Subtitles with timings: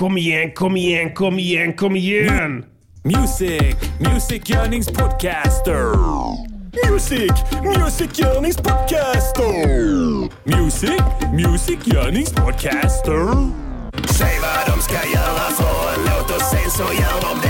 [0.00, 2.64] Kom igen, kom igen, kom igen, kom igen!
[3.04, 5.92] Music, Music Yearnings Podcaster.
[6.90, 7.30] Music,
[7.62, 9.44] Music Yearnings Podcaster.
[10.44, 11.02] Music,
[11.32, 13.50] Music Yearnings Podcaster.
[14.18, 17.49] Säg vad de ska göra för en låt och sen så gör de det.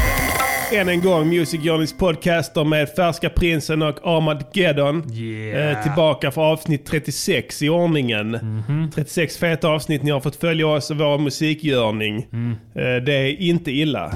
[0.73, 5.13] Än en gång Music Journeys podcaster med Färska Prinsen och Armageddon.
[5.15, 5.71] Yeah.
[5.79, 8.31] Eh, tillbaka för avsnitt 36 i ordningen.
[8.31, 8.91] Mhm.
[8.95, 10.03] 36 feta avsnitt.
[10.03, 12.27] Ni har fått följa oss och vår musikgörning.
[12.33, 12.51] Mm.
[12.75, 14.13] Eh, det är inte illa.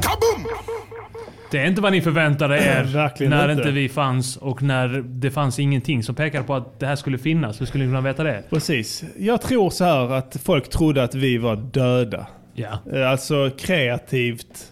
[1.51, 2.85] Det är inte vad ni förväntade er
[3.29, 3.53] när inte.
[3.53, 7.19] inte vi fanns och när det fanns ingenting som pekade på att det här skulle
[7.19, 7.61] finnas.
[7.61, 8.43] Hur skulle ni kunna veta det?
[8.51, 9.05] Precis.
[9.19, 12.27] Jag tror så här att folk trodde att vi var döda.
[12.55, 12.79] Ja.
[12.95, 14.71] Eh, Alltså kreativt.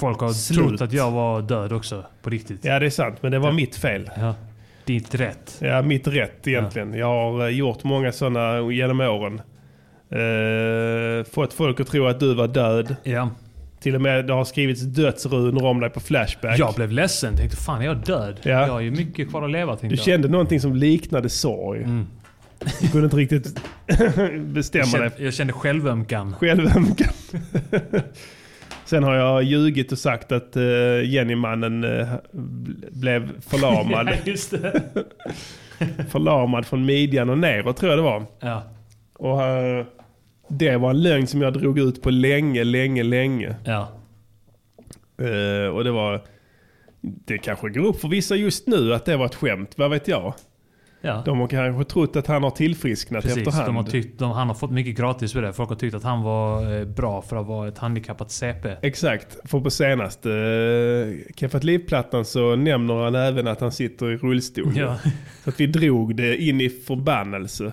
[0.00, 0.68] Folk har Slut.
[0.68, 2.04] trott att jag var död också.
[2.22, 2.64] På riktigt.
[2.64, 4.10] Ja det är sant, men det var mitt fel.
[4.16, 4.34] Ja.
[4.84, 5.56] Ditt rätt.
[5.60, 6.94] Ja, mitt rätt egentligen.
[6.94, 9.40] Jag har eh, gjort många sådana genom åren.
[10.10, 12.96] Eh, fått folk att tro att du var död.
[13.02, 13.30] Ja.
[13.80, 16.58] Till och med det har skrivits dödsrunor om dig på Flashback.
[16.58, 17.36] Jag blev ledsen.
[17.36, 18.40] Tänkte fan är jag död?
[18.42, 18.50] Ja.
[18.50, 20.04] Jag har ju mycket kvar att leva tänkte Du jag.
[20.04, 21.86] kände någonting som liknade sorg.
[22.80, 23.60] Du kunde inte riktigt
[24.40, 26.34] bestämma jag, dig kände, jag kände självömkan.
[26.40, 27.08] självömkan.
[28.90, 32.14] Sen har jag ljugit och sagt att uh, Jennymannen uh,
[32.90, 34.08] blev förlamad.
[34.10, 34.82] Ja, just det.
[36.10, 38.26] förlamad från midjan och neråt tror jag det var.
[38.40, 38.62] Ja.
[39.12, 39.86] Och eh,
[40.48, 43.56] det var en lögn som jag drog ut på länge, länge, länge.
[43.64, 43.88] Ja.
[45.18, 46.22] Eh, och det var...
[47.00, 50.08] Det kanske går upp för vissa just nu att det var ett skämt, vad vet
[50.08, 50.34] jag?
[51.00, 51.22] Ja.
[51.24, 53.66] De har kanske trott att han har tillfrisknat Precis, efterhand.
[53.66, 55.52] de har tyckt, de, han har fått mycket gratis för det.
[55.52, 58.76] Folk har tyckt att han var eh, bra för att vara ett handikappat CP.
[58.82, 64.16] Exakt, för på senaste uh, Keffat Liv-plattan så nämner han även att han sitter i
[64.16, 64.72] rullstol.
[64.76, 64.98] Ja.
[65.44, 67.72] Så att vi drog det in i förbannelse.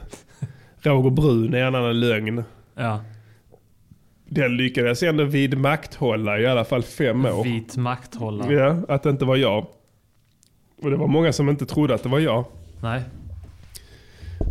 [0.82, 2.44] Roger Brun är en annan lögn.
[2.76, 3.02] Ja.
[4.30, 7.44] Den lyckades ändå vidmakthålla i alla fall fem år.
[7.44, 8.54] Vit makthållare.
[8.54, 9.68] Ja, att det inte var jag.
[10.82, 12.46] Och det var många som inte trodde att det var jag.
[12.82, 13.02] Nej.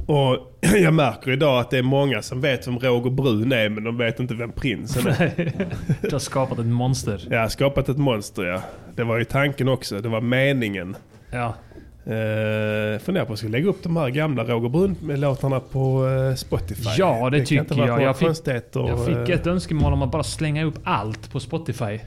[0.06, 3.84] Och jag märker idag att det är många som vet vem Roger Brun är men
[3.84, 5.52] de vet inte vem prinsen är.
[6.02, 7.26] Du har skapat ett monster.
[7.30, 8.62] Jag har skapat ett monster ja.
[8.94, 10.96] Det var ju tanken också, det var meningen.
[11.30, 11.54] Ja.
[12.06, 16.90] Uh, funderar på att jag lägga upp de här gamla Roger Brun-låtarna på eh, Spotify.
[16.98, 18.02] Ja, det, kan tycker jag.
[18.02, 18.28] Jag fick,
[18.72, 22.00] jag fick eh, ett önskemål om att bara slänga upp allt på Spotify.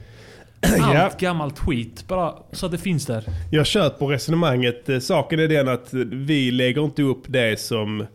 [0.80, 2.04] Allt gammalt skit.
[2.08, 3.24] Bara så att det finns där.
[3.50, 4.88] Jag köper resonemanget.
[4.88, 8.06] Eh, Saken är den att vi lägger inte upp det som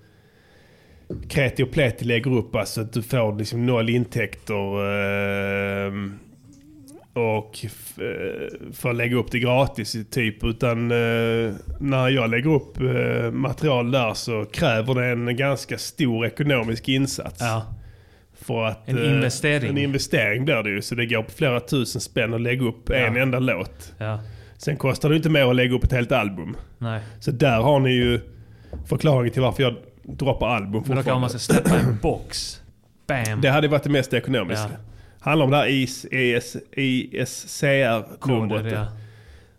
[1.29, 2.55] Kreti och Pleti lägger upp.
[2.55, 4.53] Alltså att du får liksom noll intäkter.
[5.85, 5.93] Eh,
[7.13, 10.43] och eh, att lägga upp det gratis typ.
[10.43, 12.77] Utan eh, när jag lägger upp
[13.33, 17.37] material där så kräver det en ganska stor ekonomisk insats.
[17.39, 17.65] Ja.
[18.45, 19.69] För att, En eh, investering.
[19.69, 20.81] En investering blir det ju.
[20.81, 23.93] Så det går på flera tusen spänn att lägga upp en enda låt.
[23.97, 24.19] Ja.
[24.57, 26.57] Sen kostar det inte mer att lägga upp ett helt album.
[26.77, 27.01] Nej.
[27.19, 28.19] Så där har ni ju
[28.87, 32.61] förklaringen till varför jag droppar album Men då kan man ska släppa en box.
[33.07, 33.41] Bam.
[33.41, 34.69] Det hade varit det mest ekonomiska.
[34.73, 34.79] Ja.
[35.19, 38.73] Handlar om det här IS, ES, ISCR-numret.
[38.73, 38.85] Ja.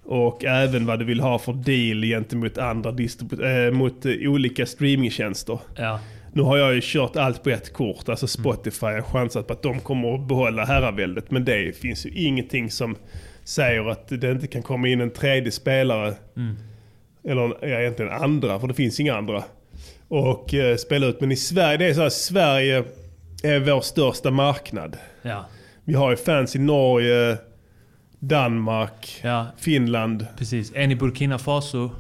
[0.05, 4.67] Och även vad du vill ha för deal gentemot andra distribu- äh, mot eh, olika
[4.67, 5.59] streamingtjänster.
[5.77, 6.01] Ja.
[6.37, 8.87] Nu har jag ju kört allt på ett kort, alltså Spotify.
[8.87, 11.31] Jag har chansat på att de kommer att behålla herraväldet.
[11.31, 12.97] Men det finns ju ingenting som
[13.45, 16.15] säger att det inte kan komma in en tredje spelare.
[16.37, 16.57] Mm.
[17.25, 19.45] Eller ja, egentligen andra, för det finns inga andra.
[20.09, 21.21] Och eh, spela ut.
[21.21, 22.85] Men i Sverige, det är så här, Sverige
[23.43, 24.97] är vår största marknad.
[25.23, 25.47] Ja.
[25.85, 27.37] Vi har ju fans i Norge,
[28.19, 29.47] Danmark, Ja.
[29.59, 30.27] Finland.
[30.39, 30.73] Precis.
[30.75, 31.91] En i Burkina Faso.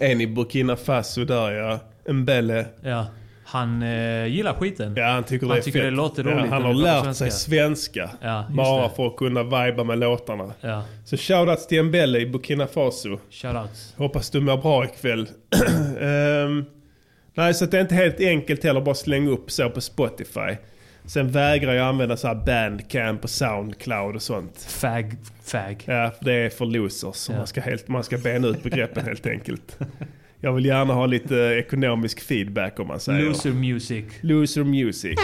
[0.00, 1.80] En i Burkina Faso där ja.
[2.12, 2.66] Mbele.
[2.82, 3.06] Ja.
[3.52, 4.94] Han eh, gillar skiten.
[4.96, 5.86] Ja, han tycker Han det tycker fett.
[5.86, 8.10] det låter ja, roligt Han när har lärt sig svenska.
[8.20, 8.94] Ja, bara det.
[8.96, 10.52] för att kunna viba med låtarna.
[10.60, 10.84] Ja.
[11.04, 13.18] Så shoutouts till Mbele i Burkina Faso.
[13.30, 13.94] Shoutouts.
[13.96, 15.28] Hoppas du mår bra ikväll.
[16.00, 16.64] Ehm,
[17.34, 20.56] nej, så det är inte helt enkelt heller bara slänga upp så på Spotify.
[21.04, 24.66] Sen vägrar jag använda så här Bandcamp och Soundcloud och sånt.
[24.68, 25.16] Fag.
[25.44, 25.82] Fag.
[25.86, 27.28] Ja, det är för losers.
[27.28, 27.36] Ja.
[27.36, 29.78] Man, ska helt, man ska bena ut begreppen helt enkelt.
[30.44, 33.24] Jag vill gärna ha lite ekonomisk feedback om man säger.
[33.24, 34.04] Loser music.
[34.20, 35.18] Loser music.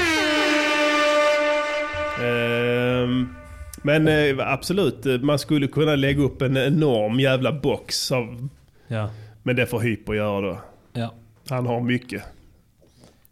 [2.23, 3.29] Ehm,
[3.83, 8.13] men eh, absolut, eh, man skulle kunna lägga upp en enorm jävla box.
[8.13, 8.49] Av,
[8.89, 9.11] Ja.
[9.43, 10.59] men det får Hyper göra då.
[10.93, 11.15] Ja.
[11.49, 12.23] Han har mycket.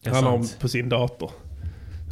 [0.05, 0.57] Han har sant.
[0.61, 1.31] på sin dator.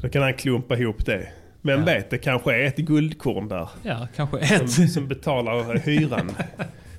[0.03, 1.29] Då kan han klumpa ihop det.
[1.63, 1.85] Men Ja.
[1.85, 3.69] vet, det kanske är ett guldkorn där.
[3.83, 4.93] Ja, kanske Som, ett.
[4.93, 6.33] som betalar hyran.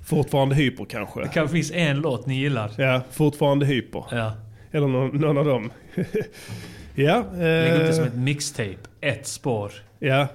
[0.05, 1.21] Fortfarande Hyper kanske.
[1.21, 2.71] Det kanske finns en låt ni gillar.
[2.77, 4.03] Ja, fortfarande Hyper.
[4.11, 4.33] Ja.
[4.71, 5.71] Eller någon, någon av dem.
[6.95, 7.25] ja.
[7.33, 8.77] Lägg upp det eh, som ett mixtape.
[9.01, 9.71] Ett spår.
[9.99, 10.27] Ja,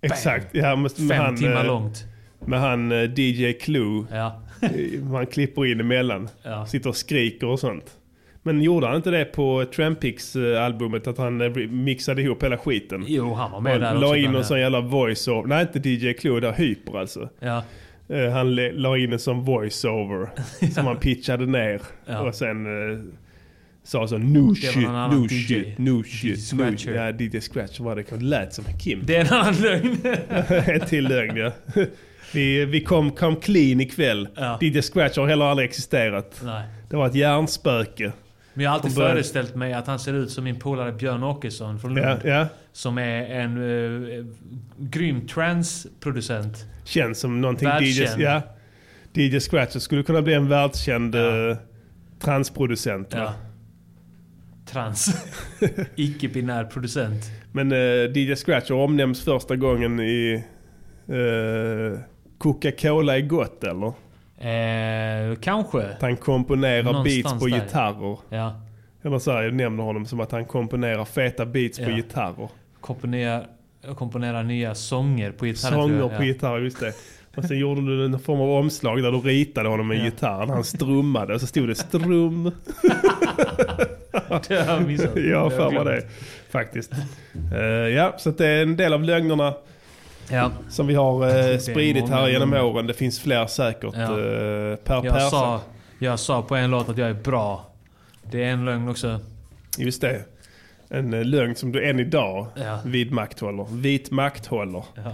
[0.00, 0.46] Exakt.
[0.52, 2.04] Ja, med, Fem han, timmar eh, långt.
[2.46, 4.04] Med han eh, DJ Clue.
[4.10, 4.42] Ja.
[5.10, 6.28] Man klipper in emellan.
[6.42, 6.66] Ja.
[6.66, 7.90] Sitter och skriker och sånt.
[8.42, 11.06] Men gjorde han inte det på Trampix-albumet?
[11.06, 13.04] Att han eh, mixade ihop hela skiten?
[13.06, 14.16] Jo, han var med där Och la också.
[14.16, 15.46] in bland någon sån jävla voice-over.
[15.46, 17.28] Nej, inte DJ Clue, där Hyper alltså.
[17.40, 17.62] Ja.
[18.08, 20.28] Eh, Han la in en sån voice-over
[20.74, 21.80] som han pitchade ner.
[22.06, 22.20] Ja.
[22.20, 22.98] Och sen eh,
[23.84, 25.46] sa så var shit, new DJ.
[25.46, 26.44] shit, new shit.
[26.46, 26.92] Scratcher.
[26.92, 28.02] ja, DJ Scratch var det.
[28.10, 29.02] Det lät som Kim.
[29.04, 29.96] Det är en annan lögn.
[30.80, 31.52] en till lögn ja.
[32.34, 34.28] Vi, vi kom, kom clean ikväll.
[34.36, 34.58] Ja.
[34.60, 36.40] DJ Scratch har heller aldrig existerat.
[36.44, 36.64] Nej.
[36.90, 38.12] Det var ett hjärnspöke.
[38.56, 41.78] Men jag har alltid föreställt mig att han ser ut som min polare Björn Åkesson
[41.78, 42.20] från Ja, Lund.
[42.24, 42.46] ja.
[42.72, 44.26] Som är en uh,
[44.78, 46.64] grym transproducent.
[46.84, 48.42] Känns som någonting DJ, ja.
[49.12, 51.50] DJ Scratch skulle kunna bli en världskänd Ja.
[51.50, 51.56] eh,
[52.20, 53.08] transproducent.
[53.12, 53.34] Ja.
[54.70, 55.24] Trans.
[55.96, 57.24] Icke-binär producent.
[57.52, 57.78] Men uh,
[58.18, 60.44] DJ Scratch omnämns första gången i
[61.08, 62.00] eh,
[62.38, 63.92] Coca-Cola är gott eller?
[64.38, 65.78] Eh, kanske.
[65.82, 67.54] Att han komponerar Någonstans beats på där.
[67.60, 68.18] gitarrer.
[68.28, 68.60] Ja.
[69.04, 71.96] Eller så här, jag nämner honom som att han komponerar feta beats på Ja.
[71.96, 72.48] gitarrer.
[72.80, 73.42] Komponera,
[73.96, 75.70] komponera nya sånger på gitarr.
[75.70, 76.92] Sånger på gitarr, just det.
[77.36, 80.04] Och sen gjorde du en form av omslag där du ritade honom med Ja.
[80.04, 80.50] gitarren.
[80.50, 82.50] Han strummade och så stod det strum.
[84.48, 85.16] Det har jag missat.
[85.16, 86.02] Jag har för mig det
[86.50, 86.92] faktiskt.
[87.54, 89.54] Eh, ja, så det är en del av lögnerna
[90.30, 90.50] Ja.
[90.68, 92.86] som vi har uh, spridit här genom åren.
[92.86, 93.94] Det finns fler säkert.
[93.94, 94.02] Ja.
[94.02, 95.30] eh, per Jag person.
[95.30, 95.60] sa,
[95.98, 97.66] jag sa på en låt att jag är bra.
[98.30, 99.20] Det är en lögn också.
[99.78, 100.24] Just det.
[100.88, 102.78] En uh, lögn som du än idag Ja.
[102.84, 103.66] vidmakthåller.
[103.72, 104.84] Vit makthåller.
[104.94, 105.10] Ja.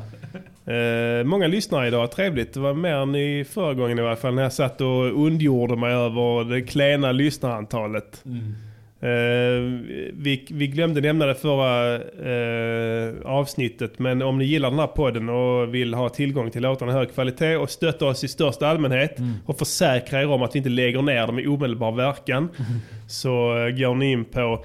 [0.72, 2.54] Eh, många lyssnare idag, trevligt.
[2.54, 4.88] Det var mer än i förra gången i alla fall när jag satt och
[5.18, 8.22] ondgjorde mig över det klena lyssnarantalet.
[8.24, 8.54] Mm.
[9.02, 9.08] Eh,
[10.12, 15.28] vi, vi glömde nämna det förra eh, avsnittet men om ni gillar den här podden
[15.28, 19.32] och vill ha tillgång till låtarna hög kvalitet och stötta oss i största allmänhet Mm.
[19.46, 22.49] och försäkra er om att vi inte lägger ner dem i omedelbar verkan
[23.08, 24.64] så eh, går ni in på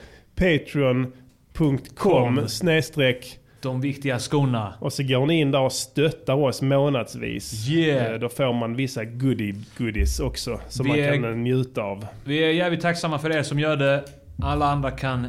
[1.56, 4.74] patreon.com snedstreck De viktiga skorna.
[4.80, 7.70] och så går ni in där och stöttar oss månadsvis.
[7.70, 8.20] Yeah.
[8.20, 12.06] Då får man vissa goodie goodies också som Vi man är- kan eh, njuta av.
[12.26, 14.04] Vi är jävligt tacksamma för er som gör det.
[14.44, 15.28] Alla andra kan...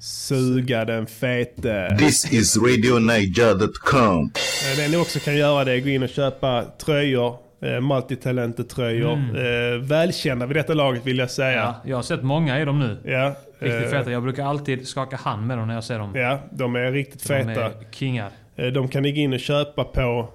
[0.00, 1.96] Suga den fete.
[1.98, 4.24] This is RadioNiger.com.
[4.24, 7.36] Eh, Det ni också kan göra det är gå in och köpa tröjor.
[7.62, 9.12] Eh, Multitalentet-tröjor.
[9.12, 11.56] Eh, välkända vid detta laget vill jag säga.
[11.58, 12.98] Ja, jag har sett många i dem nu.
[13.12, 13.34] Ja.
[13.58, 14.10] Riktigt eh, feta.
[14.12, 16.12] Jag brukar alltid skaka hand med dem när jag ser dem.
[16.14, 17.64] Ja, de är riktigt De feta.
[17.64, 18.30] är kingar.
[18.56, 20.28] Eh, De kan ni gå in och köpa på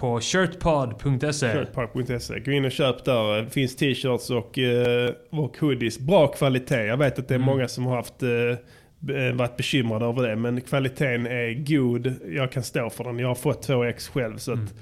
[0.00, 1.52] På shirtpod.se.
[1.52, 2.40] shirtpark.se.
[2.40, 3.42] Gå in och köp där.
[3.42, 5.98] Det finns t-shirts och, eh, och hoodies.
[5.98, 6.84] Bra kvalitet.
[6.84, 10.36] Jag vet att det är många som har haft, eh, varit bekymrade över det.
[10.36, 12.14] Men kvaliteten är god.
[12.28, 13.18] Jag kan stå för den.
[13.18, 14.36] Jag har fått två ex själv.
[14.38, 14.74] Så att,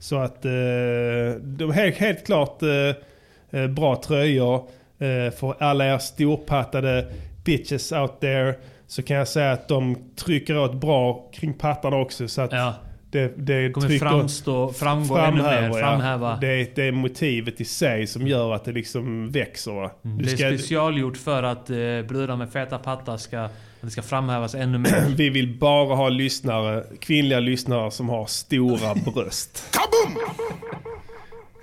[0.00, 4.54] så att eh, de är helt, helt klart eh, eh, bra tröjor.
[4.98, 7.06] Eh, för alla er storpattade
[7.44, 8.54] bitches out there.
[8.86, 12.28] Så kan jag säga att de trycker åt bra kring pattarna också.
[12.28, 12.74] Så att Ja.
[13.12, 15.62] Det, det Kommer trycker- framstå, framgå ännu mer.
[15.62, 15.72] ja.
[15.74, 16.36] Framhäva.
[16.40, 19.72] Det, är, det är motivet i sig som gör att det liksom växer.
[20.04, 20.18] Mm.
[20.18, 21.76] Det är ska, specialgjort för att eh,
[22.08, 23.50] brudar med feta pattar ska, att
[23.80, 25.04] det ska framhävas ännu mer.
[25.16, 29.76] vi vill bara ha lyssnare, kvinnliga lyssnare som har stora bröst.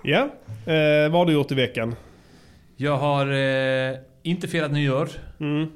[0.04, 0.20] Ja,
[0.66, 1.96] eh, vad har du gjort i veckan?
[2.78, 3.26] Jag har
[3.92, 5.10] eh, inte firat nyår.
[5.40, 5.68] Mm.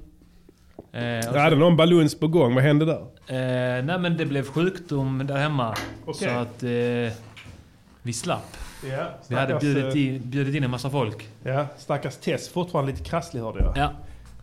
[0.93, 3.01] Eh, och hade någon baluns på gång, vad hände där?
[3.27, 5.75] Eh, nej men det blev sjukdom där hemma.
[6.05, 6.27] Okej.
[6.27, 7.17] Så att eh,
[8.01, 8.57] vi slapp.
[8.91, 11.27] Ja, Vi hade stackars, bjudit eh, in, bjudit in en massa folk.
[11.43, 13.73] Ja, stackars Tess fortfarande lite krasslig hörde jag.
[13.77, 13.91] Ja.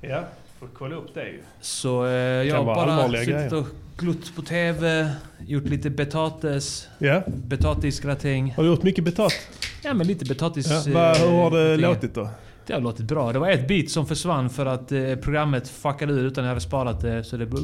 [0.09, 0.21] Ja,
[0.61, 1.43] får kolla upp det ju.
[1.61, 3.55] Så eh, jag har bara suttit grejer.
[3.55, 3.67] och
[3.99, 5.11] glott på TV,
[5.47, 8.53] gjort lite betates, Ja, betatisgratäng.
[8.57, 9.35] har du gjort mycket betalt?
[9.83, 10.87] Ja men lite betatis...
[10.87, 12.29] Ja, vad, hur har det eh, låtit då?
[12.71, 13.33] Det har låtit bra.
[13.33, 16.61] Det var ett beat som försvann för att eh, programmet fuckade ur utan jag hade
[16.61, 17.25] sparat det.
[17.25, 17.61] Så det bara...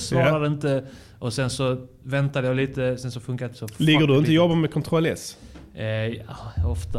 [0.00, 0.84] Svarade inte.
[1.18, 4.34] Och sen så väntade jag lite, sen så funkade det så Ligger du inte och
[4.34, 5.36] jobbar med Ctrl S?
[5.74, 6.22] Eh, ja,
[6.66, 6.98] ofta.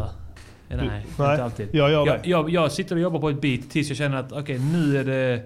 [0.70, 1.67] Eh, Nej, nej, inte alltid.
[1.72, 4.32] jag gör jag, jag, jag sitter och jobbar på ett beat tills jag känner att
[4.32, 5.43] okej, nu, är det,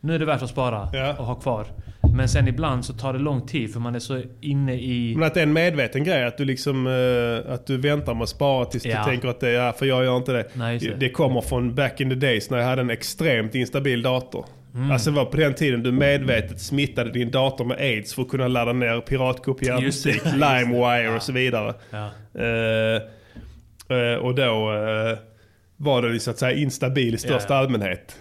[0.00, 1.14] nu är det värt att spara Ja.
[1.18, 1.66] och ha kvar.
[2.14, 5.14] Men sen ibland så tar det lång tid för man är så inne i...
[5.16, 8.22] Men att det är en medveten grej att du liksom eh, att du väntar med
[8.22, 8.98] att spara tills Ja.
[8.98, 10.46] du tänker att det är, ja, för jag gör inte det.
[10.54, 10.94] Nej, det.
[10.94, 14.46] det kommer från back in the days när jag hade en extremt instabil dator.
[14.74, 14.90] Mm.
[14.90, 18.28] Alltså det var på den tiden du medvetet smittade din dator med aids för att
[18.28, 20.22] kunna ladda ner piratkopierad musik.
[20.34, 21.74] LimeWire och så vidare.
[21.90, 22.10] Ja.
[22.40, 23.02] Eh,
[23.98, 24.70] eh, och då
[25.76, 27.64] var det så att säga instabil i största Ja, ja.
[27.64, 28.16] allmänhet.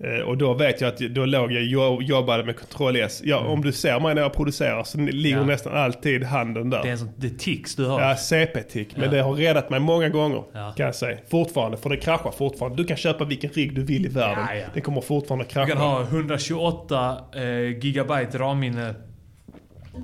[0.00, 3.22] Eh, Och då vet jag att då låg jag och jobbade med Ctrl S.
[3.24, 5.44] Ja, Om du ser mig när jag producerar så ligger Ja.
[5.44, 6.82] nästan alltid handen där.
[6.82, 8.00] Det är en sån, det tics du har.
[8.00, 8.96] Ja, CP-tick.
[8.96, 9.10] Men Ja.
[9.10, 10.42] det har räddat mig många gånger.
[10.52, 10.72] Ja.
[10.76, 11.18] Kan jag säga.
[11.30, 12.76] Fortfarande, för det kraschar fortfarande.
[12.76, 14.44] Du kan köpa vilken rigg du vill i världen.
[14.48, 14.66] Ja, ja.
[14.74, 15.68] Det kommer fortfarande Du krascha.
[15.68, 18.94] kan ha 128 eh, gigabyte ramminne.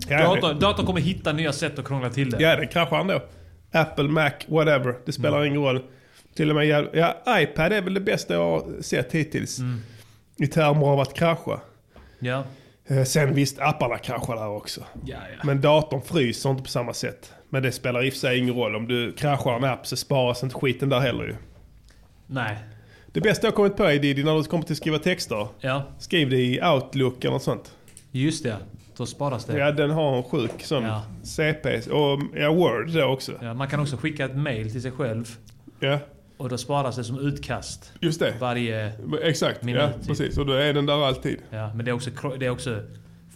[0.09, 2.43] ja, Datorn, datorn kommer hitta nya sätt att krångla till det.
[2.43, 3.21] ja, det kraschar ändå.
[3.73, 4.95] Apple, Mac, whatever.
[5.07, 5.49] Det spelar Mm.
[5.49, 5.81] ingen roll.
[6.35, 9.59] Till och med ja, iPad är väl det bästa jag har sett hittills.
[9.59, 9.81] Mm.
[10.37, 11.61] I termer av att krascha.
[12.19, 12.45] Ja.
[12.87, 14.81] Eh, Sen visst, apparna kraschar där också.
[15.05, 15.43] Ja, ja.
[15.45, 17.33] Men datorn fryser inte på samma sätt.
[17.49, 18.77] Men det spelar i och för sig ingen roll.
[18.77, 21.35] Om du kraschar en app så sparas inte skiten där heller ju.
[22.27, 22.57] Nej.
[23.13, 25.49] Det bästa jag kommit på är Diddy, när du kommer till att skriva texter.
[25.61, 27.73] Ja, Skriv det i Outlook eller något sånt.
[28.11, 28.57] just det.
[28.97, 29.59] Då sparas det.
[29.59, 31.03] Ja, den har en sjuk sån Ja.
[31.23, 31.77] CP.
[31.91, 33.33] Och ja, Word då också.
[33.43, 35.37] Ja, man kan också skicka ett mail till sig själv.
[35.81, 35.99] Ja,
[36.43, 37.93] Och då sparas det som utkast.
[38.01, 38.35] just det.
[38.41, 38.93] Varje...
[39.23, 40.07] Exakt, Minut, ja typ.
[40.07, 40.39] precis.
[40.39, 41.39] Och då är den där alltid.
[41.51, 42.81] Ja, men det är, också, det är också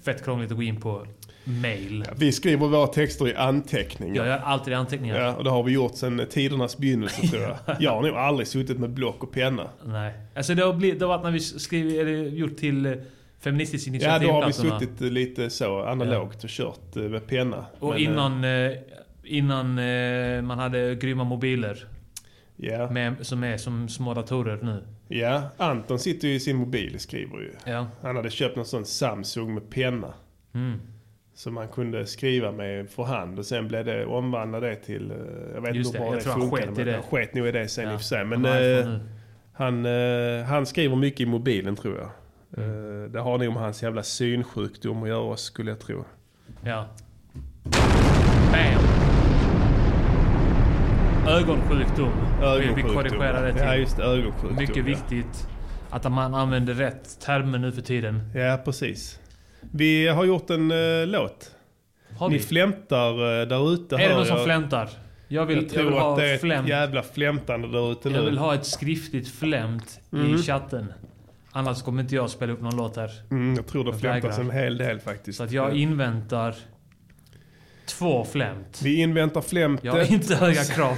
[0.03, 1.07] fett krångligt att gå in på
[1.45, 2.05] mail.
[2.17, 4.17] Vi skriver våra texter i anteckningar.
[4.17, 5.21] Jag gör alltid anteckningar.
[5.21, 7.57] Ja, och det har vi gjort sedan tidernas begynnelse tror jag.
[7.81, 9.69] Jag har nog aldrig suttit med block och penna.
[9.85, 10.13] Nej.
[10.37, 12.93] Alltså det har, blivit, det har varit när vi skrivit, eller gjort till eh,
[13.41, 17.67] Feministiskt Ja, initiativ då har vi suttit lite så analogt och kört eh, med penna.
[17.79, 18.73] Och Men, eh, innan, eh,
[19.25, 21.87] innan eh, man hade grymma mobiler.
[22.57, 24.83] Ja, Med, som är som små datorer nu.
[25.09, 27.53] ja, Anton sitter ju i sin mobil och skriver ju.
[27.65, 27.87] Ja.
[28.03, 30.15] Han hade köpt någon sån Samsung med penna.
[30.55, 30.81] Mm.
[31.35, 35.11] Som man kunde skriva med för hand och sen blev det omvandla det till...
[35.11, 35.17] eh,
[35.55, 36.67] Jag vet Just inte det, hur bra jag det tror han funkade.
[36.73, 36.93] sket i det.
[36.93, 37.93] Han sket nog i det sen Ja.
[37.93, 38.19] i och för sig.
[38.19, 38.99] Han Men har eh,
[39.53, 42.11] han, eh, han skriver mycket i mobilen tror jag.
[42.65, 43.05] Mm.
[43.05, 46.05] Eh, det har nog med hans jävla synsjukdom att göra skulle jag tro.
[46.65, 46.87] Ja.
[48.53, 48.96] Bam!
[51.28, 52.11] Ögonsjukdom.
[52.40, 52.95] Vi- Vi Ögonsjukdom.
[52.95, 53.62] korrigerar det till.
[53.62, 54.56] Ja just ögonsjukdom.
[54.56, 54.83] Mycket ja.
[54.83, 55.49] viktigt
[55.90, 58.30] att man använder rätt termer nu för tiden.
[58.35, 59.21] Ja, precis.
[59.61, 61.50] Vi har gjort en uh, låt.
[62.18, 62.42] Har Ni vi?
[62.42, 63.97] flämtar uh, där ute.
[63.97, 64.45] Är det någon som jag.
[64.45, 64.88] flämtar?
[65.28, 66.68] Jag vill, Jag jag tror vill att ha det är ett flämt.
[66.68, 68.40] jävla flämtande där ute Jag vill nu.
[68.40, 70.35] ha ett skriftligt flämt Mhm.
[70.35, 70.92] i chatten.
[71.52, 73.11] Annars kommer inte jag spela upp någon låt här.
[73.30, 75.38] Mm, jag tror det Jag flämtas en hel del faktiskt.
[75.38, 76.54] Så att jag inväntar
[77.87, 78.81] två flämt.
[78.83, 79.85] Vi inväntar flämtet.
[79.85, 80.97] Jag har inte höga krav.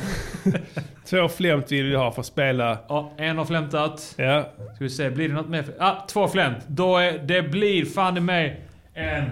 [1.05, 2.79] Två flämt vill vi ha för att spela.
[2.89, 4.15] Ja, en har flämtat.
[4.17, 4.43] Ja,
[4.75, 5.65] Ska vi se, blir det något mer?
[5.79, 6.57] Ah, två flämt.
[6.67, 8.61] Då är, det blir fan i mig
[8.95, 9.25] en...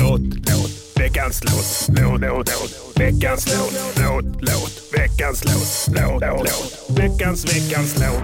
[0.00, 6.98] Låt, låt, veckans låt, låt, låt, låt, veckans låt, låt, låt, veckans låt, låt, låt,
[6.98, 8.22] veckans, veckans låt.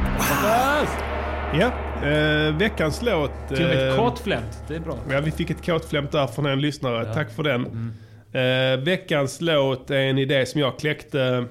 [1.60, 1.70] ja.
[2.08, 3.30] Eh, veckans låt.
[3.48, 4.62] Till och med ett eh, kort flämt.
[4.68, 4.98] Det är bra.
[5.10, 7.04] Ja, vi fick ett kåtflämt där från en lyssnare.
[7.06, 7.14] Ja.
[7.14, 7.66] Tack för den.
[7.66, 7.94] Mm.
[8.32, 11.44] Eh, veckans låt är en idé som jag kläckte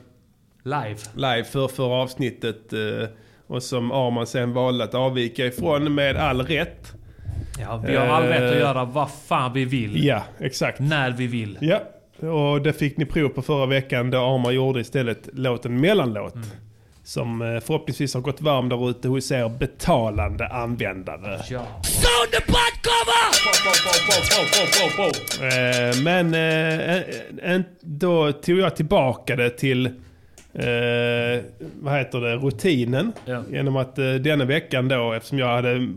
[0.63, 0.97] Live.
[1.15, 2.73] live för förra avsnittet.
[2.73, 3.09] eh,
[3.47, 6.93] och som Arman sen valde att avvika ifrån med all rätt.
[7.59, 10.05] Ja, vi har all Eh, rätt att göra vad fan vi vill.
[10.05, 10.79] Ja, exakt.
[10.79, 11.57] När vi vill.
[11.61, 11.81] Ja,
[12.29, 16.35] och det fick ni prov på förra veckan då Arman gjorde istället låten mellanlåt.
[16.35, 16.47] Mm.
[17.03, 21.39] Som eh, förhoppningsvis har gått varm där ute hos er betalande användare.
[21.49, 21.61] Ja.
[25.41, 27.01] Eh, men eh,
[27.41, 29.85] en, då tog jag tillbaka det till
[30.53, 31.43] eh,
[31.81, 33.11] vad heter det, rutinen.
[33.25, 33.43] Ja.
[33.51, 35.87] Genom att eh, denna veckan då, eftersom jag hade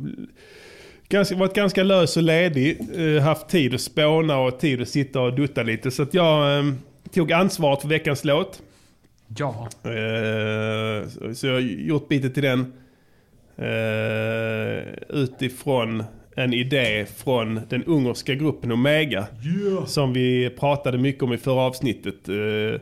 [1.08, 2.78] ganska, varit ganska lös och ledig,
[3.16, 5.90] eh, haft tid att spåna och tid att sitta och dutta lite.
[5.90, 6.64] Så att jag
[7.14, 8.62] tog ansvaret för veckans låt.
[9.36, 9.68] Ja.
[11.34, 12.72] Så- jag har gjort bitet till den
[15.08, 16.04] utifrån
[16.40, 19.26] en idé från den ungerska gruppen Omega.
[19.86, 22.28] Som vi pratade mycket om i förra avsnittet.
[22.28, 22.80] Eh,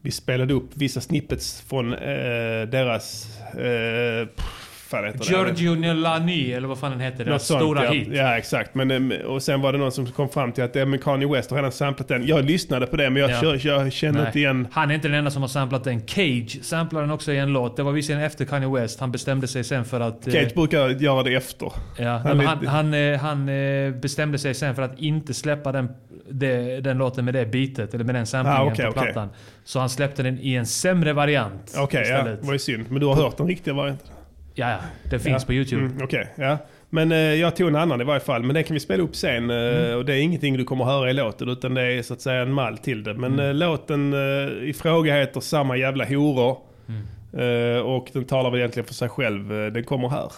[0.00, 3.38] vi spelade upp vissa snippets från eh, deras...
[3.54, 5.24] Eh, pff, fan heter det?
[5.24, 7.24] Giorgio Nellani, eller vad fan den heter.
[7.24, 7.90] Deras stora ja.
[7.90, 8.08] hit.
[8.12, 8.74] Ja, exakt.
[8.74, 11.50] Men, eh, och sen var det någon som kom fram till att eh, Kanye West
[11.50, 12.26] har redan samplat den.
[12.26, 13.40] Jag lyssnade på det, men jag, Ja.
[13.40, 14.26] kör, jag känner Nej.
[14.26, 14.68] inte igen...
[14.72, 16.06] Han är inte den enda som har samplat den.
[16.06, 17.76] Cage samplar den också i en låt.
[17.76, 19.00] Det var visserligen efter Kanye West.
[19.00, 20.26] Han bestämde sig sen för att...
[20.26, 21.72] eh, Cage brukar göra det efter.
[21.98, 25.72] Ja, Han han, är- han, eh, han eh, bestämde sig sen för att inte släppa
[25.72, 25.88] den,
[26.30, 29.28] det, den låten med det beatet, eller med den samplingen Ah, okej, på plattan.
[29.64, 32.40] Så han släppte den i en sämre variant Okej, ja, istället.
[32.40, 32.84] det var ju synd.
[32.88, 34.08] Men du har hört den riktiga varianten?
[34.58, 34.78] Ja, ja.
[35.10, 35.46] Det finns Ja.
[35.46, 35.82] på YouTube.
[35.82, 36.58] Mm, Okej, ja.
[36.90, 38.42] Men eh, jag tog en annan i varje fall.
[38.42, 39.50] Men det kan vi spela upp sen.
[39.50, 39.96] eh, Mm.
[39.98, 41.48] Och det är ingenting du kommer att höra i låten.
[41.48, 43.14] Utan det är så att säga en mall till det.
[43.14, 43.46] Men Mm.
[43.46, 46.58] eh, låten eh, i fråga heter Samma jävla horor.
[46.88, 47.76] Mm.
[47.76, 49.52] Eh, och den talar väl egentligen för sig själv.
[49.52, 50.32] Eh, Den kommer här.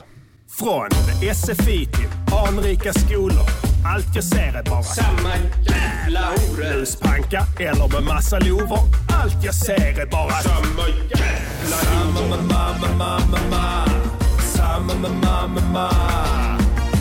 [0.59, 0.89] Från
[1.35, 2.09] SFI till
[2.49, 3.47] anrika skolor.
[3.95, 5.31] Allt jag ser är bara samma
[5.71, 6.79] jävla horor.
[6.79, 8.79] Luspanka eller med massa lovor.
[9.23, 12.25] Allt jag ser är bara samma jävla horor.
[12.25, 13.98] Samma, mamma, mamma, mamma.
[14.89, 15.91] Samma mamma mamma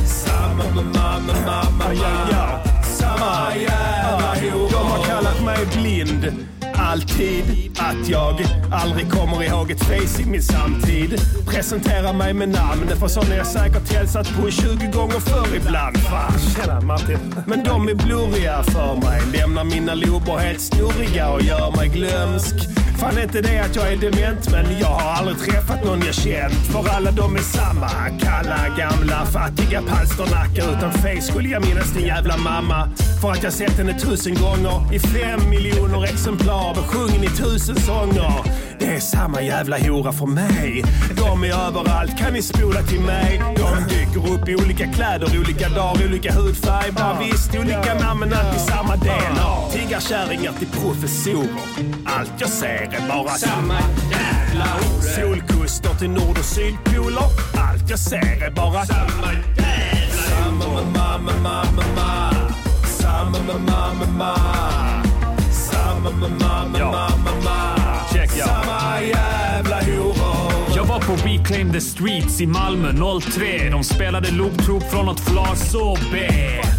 [0.05, 1.93] Samma mamma mamma
[2.83, 6.46] Samma jävla horor De har kallat mig blind.
[6.91, 7.43] Alltid
[7.79, 8.41] att jag
[8.71, 11.21] aldrig kommer ihåg ett face i min samtid.
[11.47, 15.97] Presentera mig med namn för sådana jag säkert hälsat på 20 gånger förr ibland.
[15.97, 17.35] Fan, Tjena Martin.
[17.47, 19.21] men de är blurriga för mig.
[19.33, 22.55] Lämnar mina lober helt snurriga och gör mig glömsk.
[22.99, 26.53] Fan inte det att jag är dement men jag har aldrig träffat någon jag känt.
[26.53, 27.89] För alla de är samma.
[28.19, 32.89] Kalla, gamla, fattiga palsternackar Utan face skulle jag minnas din jävla mamma.
[33.21, 38.43] För att jag sett henne tusen gånger I fem miljoner exemplar besjungen i tusen sånger
[38.79, 40.83] Det är samma jävla hora för mig.
[41.17, 43.41] De är överallt, kan ni spola till mig?
[43.55, 46.91] De dyker upp i olika kläder, olika dagar, olika hudfärg.
[46.91, 51.49] Bara visst, olika namn men alltid samma DNA Tiggarkärringar till professorer.
[52.05, 53.79] Allt jag ser är bara samma
[54.11, 55.01] jävla hora.
[55.15, 57.27] Solkuster till nord och sydpoler.
[57.69, 59.77] Allt jag ser är bara samma jävla
[60.27, 62.33] Samma mamma mamma mamma.
[62.85, 64.86] Samma mamma mamma
[68.13, 68.45] Check, ja.
[68.45, 73.69] Samma jävla horor Jag var på Reclaim the Streets i Malmö 03.
[73.69, 76.27] De spelade looptroop från något flas och B.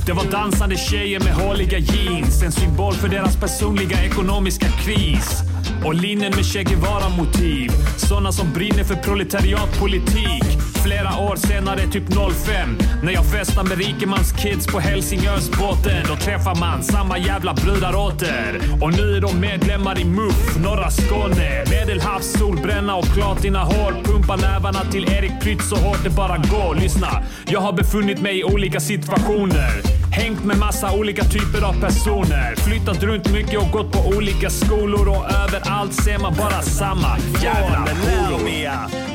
[0.06, 2.42] Det var dansande tjejer med håliga jeans.
[2.42, 5.42] En symbol för deras personliga ekonomiska kris.
[5.84, 7.70] Och linnen med Che Guevara-motiv.
[7.96, 10.67] Såna som brinner för proletariatpolitik.
[10.84, 12.04] Flera år senare, typ
[12.46, 16.04] 05, när jag festar med rikemans kids på Helsingörsbåten.
[16.08, 18.60] Då träffar man samma jävla brudar åter.
[18.80, 21.64] Och nu är de medlemmar i MUF, norra Skåne.
[21.70, 23.92] Medelhavs, solbränna och platina hår.
[24.04, 26.74] Pumpa nävarna till Erik Prytz så hårt det bara går.
[26.74, 29.98] Lyssna, jag har befunnit mig i olika situationer.
[30.12, 32.54] Hängt med massa olika typer av personer.
[32.56, 37.78] Flyttat runt mycket och gått på olika skolor och överallt ser man bara samma jävla
[37.78, 38.38] horor.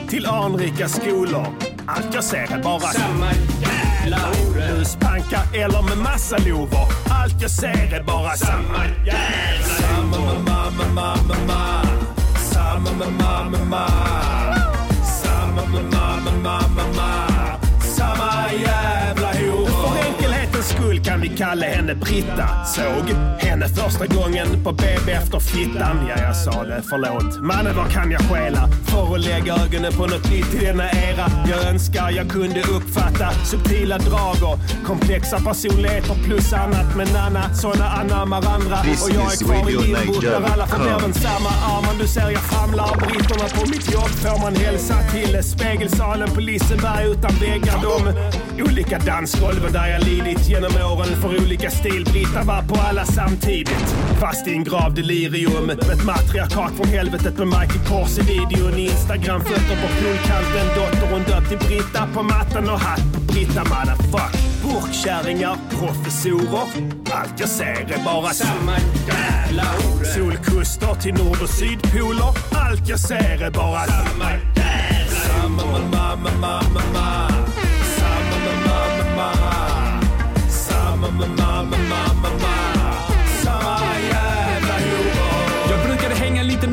[0.10, 1.48] Till anrika skolor.
[1.86, 3.32] Allt jag ser är bara samma
[3.62, 4.62] jävla horor.
[4.62, 6.88] Huspanka eller med massa lover.
[7.10, 11.84] Allt jag ser är bara samma jävla Samma mamma mamma mamma.
[12.52, 13.88] Samma mamma mamma.
[15.24, 17.28] Samma mamma mamma mamma.
[17.82, 19.68] Samma jävla horor.
[19.68, 22.66] För enkelhetens skull vi kalla henne Britta.
[22.66, 23.10] Såg
[23.40, 26.08] henne första gången på BB efter fittan.
[26.10, 26.84] Ja, jag sa det.
[26.90, 27.42] Förlåt.
[27.42, 28.70] Mannen, vad kan jag stjäla?
[28.86, 31.26] För att lägga ögonen på något nytt i denna era.
[31.50, 36.96] Jag önskar jag kunde uppfatta subtila drag och komplexa personligheter plus annat.
[36.98, 38.78] Men Nanna, såna anammar andra.
[38.78, 41.98] This och jag är kvar i limbo där alla får nerven samma armen.
[42.00, 44.10] Du ser jag famlar britterna på mitt jobb.
[44.24, 47.78] Får man hälsa till spegelsalen på Liseberg utan väggar.
[47.82, 48.14] De
[48.64, 52.06] olika dansgolven där jag lidit genom åren för olika stil.
[52.46, 53.96] Var på alla samtidigt.
[54.20, 55.70] Fast i en grav delirium.
[55.70, 58.78] Ett matriarkat från helvetet med Michael Kors i videon.
[58.78, 60.68] Instagram fötter på poolkanten.
[61.12, 64.34] Hon döpt till Britta på mattan och hatt på Britta motherfuck.
[64.64, 66.68] Burkkärringar, professorer.
[67.12, 70.06] Allt jag ser är bara samma jävla hora.
[70.06, 72.32] Solkuster till nord och sydpoler.
[72.52, 74.74] Allt jag ser är bara samma jävla
[75.10, 76.62] Samma mamma mamma
[76.94, 77.53] mamma.
[81.04, 81.63] Samma mamma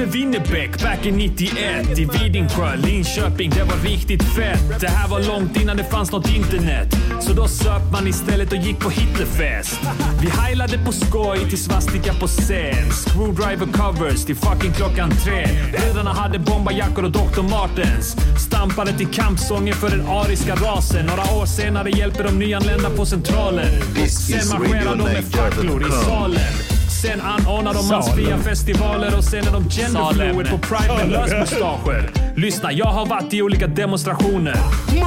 [0.01, 3.51] med Winnerbäck back in 91 i Vidingsjö, Linköping.
[3.51, 4.81] Det var riktigt fett.
[4.81, 6.89] Det här var långt innan det fanns något internet.
[7.21, 9.81] Så då söp man istället och gick på Hitlerfest.
[10.23, 12.91] Vi heilade på skoj till svastika på scen.
[12.91, 15.49] Screwdriver covers till fucking klockan tre.
[15.73, 17.43] Bröderna hade bombarjackor och Dr.
[17.43, 18.17] Martens.
[18.47, 21.07] Stampade till kampsånger för den ariska rasen.
[21.07, 23.69] Några år senare hjälper de nyanlända på centralen.
[24.09, 26.80] Sen marscherar de med facklor i salen.
[27.03, 32.11] Sen anordnar de mansfria festivaler och sen är de genderfluid på Pride med lösmustascher.
[32.37, 34.57] Lyssna, jag har varit i olika demonstrationer.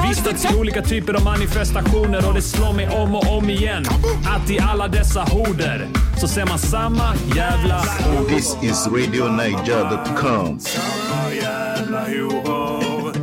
[0.09, 3.85] Vistats i olika typer av manifestationer och det slår mig om och om igen
[4.25, 5.87] att i alla dessa horder
[6.21, 7.83] så ser man samma jävla
[8.27, 10.59] This is RadioNiger.com.
[10.59, 13.13] Samma jävla horor.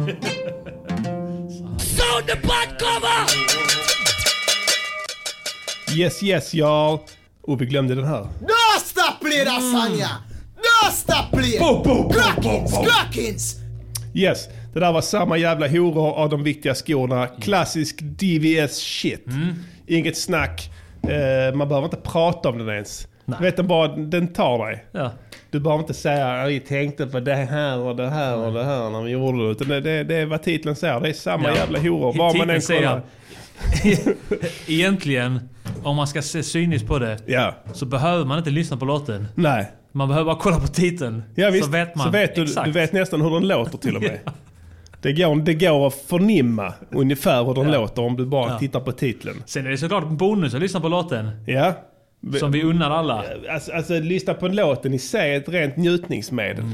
[5.97, 7.01] Yes, yes, y'all.
[7.51, 8.27] Och vi glömde den här.
[9.61, 10.11] Song, yeah.
[10.57, 11.59] No stop play.
[12.13, 13.57] Crackins, crackins.
[14.15, 17.27] Yes, det där var samma jävla horor av de viktiga skorna.
[17.27, 19.25] Klassisk DVS shit.
[19.87, 20.71] Inget snack.
[21.03, 23.09] Eh, man behöver inte prata om den ens.
[23.25, 24.85] Du vet den bara, den tar dig.
[24.93, 25.11] Ja.
[25.51, 28.91] Du behöver inte säga vi tänkte på det här och det här och det här
[28.91, 29.51] när vi gjorde det.
[29.51, 31.01] Utan det, det, det är vad titeln säger.
[31.01, 31.55] Det är samma Ja.
[31.57, 32.13] jävla horor.
[32.19, 33.03] Var man än säger kollar.
[34.67, 35.41] Egentligen,
[35.83, 37.55] om man ska se cyniskt på det, Ja.
[37.73, 39.27] så behöver man inte lyssna på låten.
[39.35, 39.71] Nej.
[39.93, 41.23] Man behöver bara kolla på titeln.
[41.35, 41.65] Ja, visst.
[41.65, 42.65] Så vet man så vet du, exakt.
[42.67, 44.19] du vet nästan hur den låter till och med.
[45.03, 48.59] Det går, det går att förnimma ungefär hur den låter om du bara Ja.
[48.59, 49.43] tittar på titeln.
[49.47, 51.31] Sen är det såklart en bonus att lyssna på låten.
[51.47, 51.73] Ja.
[52.39, 53.25] Som vi unnar alla.
[53.51, 56.65] Alltså, alltså lyssna på låten i sig är ett rent njutningsmedel.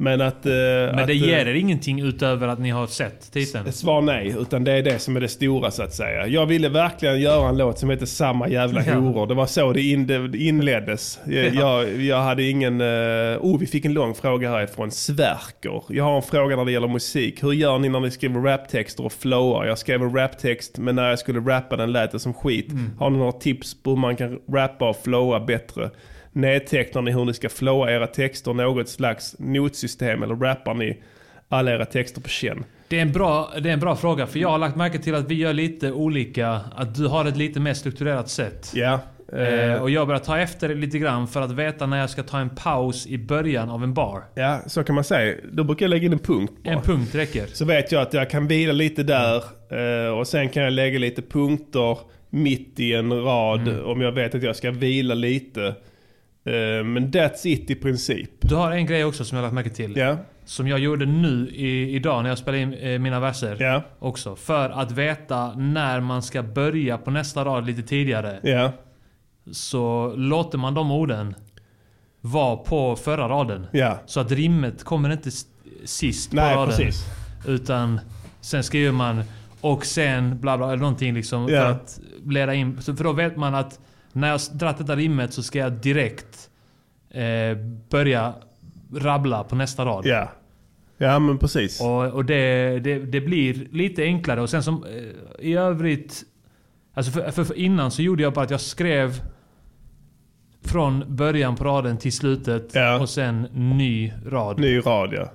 [0.00, 0.46] Men att...
[0.46, 3.72] eh, Men att, det eh, ger er ingenting utöver att ni har sett titeln.
[3.72, 6.26] Svar nej, utan det är det som är det stora så att säga.
[6.26, 8.94] Jag ville verkligen göra en låt som heter Samma jävla Ja.
[8.94, 9.26] horor.
[9.26, 11.18] Det var så det in, det inleddes.
[11.26, 12.80] Jag, jag, jag hade ingen...
[12.80, 14.90] Uh, oh, vi fick en lång fråga härifrån.
[14.90, 15.82] Sverker.
[15.88, 17.42] Jag har en fråga när det gäller musik.
[17.42, 19.64] Hur gör ni när ni skriver raptexter och flowar?
[19.66, 22.70] Jag skrev en raptext, men när jag skulle rappa den lät det som skit.
[22.70, 22.90] Mm.
[22.98, 25.90] Har ni några tips på hur man kan rappa och flowa bättre?
[26.32, 28.54] Nedtecknar ni hur ni ska flowa era texter?
[28.54, 30.22] Något slags notsystem?
[30.22, 31.02] Eller rappar ni
[31.48, 32.64] alla era texter på känn?
[32.88, 35.14] Det är, en bra, det är en bra fråga, för jag har lagt märke till
[35.14, 36.60] att vi gör lite olika.
[36.76, 38.72] Att du har ett lite mer strukturerat sätt.
[38.74, 38.92] Ja.
[38.94, 39.00] Eh,
[39.42, 42.22] Eh, och jag börjar ta efter det lite grann för att veta när jag ska
[42.22, 44.24] ta en paus i början av en bar.
[44.34, 45.36] ja, så kan man säga.
[45.52, 46.74] Då brukar jag lägga in en punkt bara.
[46.74, 47.46] En punkt räcker.
[47.46, 49.36] Så vet jag att jag kan vila lite där
[50.06, 51.98] eh, och sen kan jag lägga lite punkter
[52.30, 53.84] mitt i en rad Mm.
[53.84, 55.74] om jag vet att jag ska vila lite.
[56.44, 58.30] Eh, men that's it i princip.
[58.40, 59.96] Du har en grej också som jag har lagt märke till.
[59.96, 63.56] Ja, Som jag gjorde nu i, idag när jag spelade in eh, mina verser.
[63.60, 64.36] ja, Också.
[64.36, 68.40] För att veta när man ska börja på nästa rad lite tidigare.
[68.42, 68.72] ja,
[69.52, 71.34] Så låter man de orden
[72.20, 73.66] vara på förra raden.
[74.06, 75.30] Så att rimmet kommer inte
[75.84, 76.76] sist på Nej, raden.
[76.76, 77.04] precis.
[77.46, 78.00] Utan
[78.40, 79.22] sen skriver man
[79.60, 81.48] och sen bla bla eller någonting liksom.
[81.48, 82.82] För att leda in.
[82.82, 83.80] För då vet man att
[84.12, 86.29] när jag dragit detta rimmet så ska jag direkt
[87.10, 87.56] eh,
[87.90, 88.34] börja
[88.94, 90.06] rabbla på nästa rad.
[90.06, 90.28] Ja,
[90.98, 91.80] ja men precis.
[91.80, 94.40] Och, och det, det, det blir lite enklare.
[94.40, 96.22] Och sen som eh, i övrigt...
[96.94, 99.20] Alltså för, för, för innan så gjorde jag bara att jag skrev
[100.64, 103.00] från början på raden till slutet Ja.
[103.00, 104.58] och sen ny rad.
[104.60, 105.30] Ny rad ja.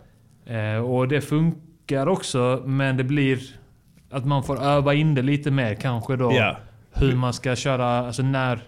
[0.54, 3.40] Eh, och det funkar också, men det blir
[4.10, 6.34] att man får öva in det lite mer kanske då.
[6.34, 6.58] Ja,
[6.94, 8.60] Hur man ska köra, alltså när...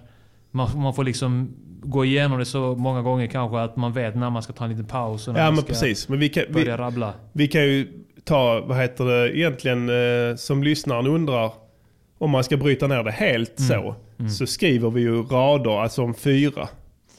[0.51, 1.53] Man, man får liksom
[1.89, 4.69] gå igenom det så många gånger kanske att man vet när man ska ta en
[4.69, 6.10] liten paus och när ja man men ska precis.
[6.10, 7.13] Men vi kan, vi, börja rabbla.
[7.34, 7.88] vi kan ju
[8.23, 11.52] ta, vad heter det, egentligen eh, som lyssnaren undrar
[12.17, 13.67] om man ska bryta ner det helt Mm.
[13.69, 13.95] så.
[14.30, 16.67] Så skriver vi ju rader, alltså om fyra.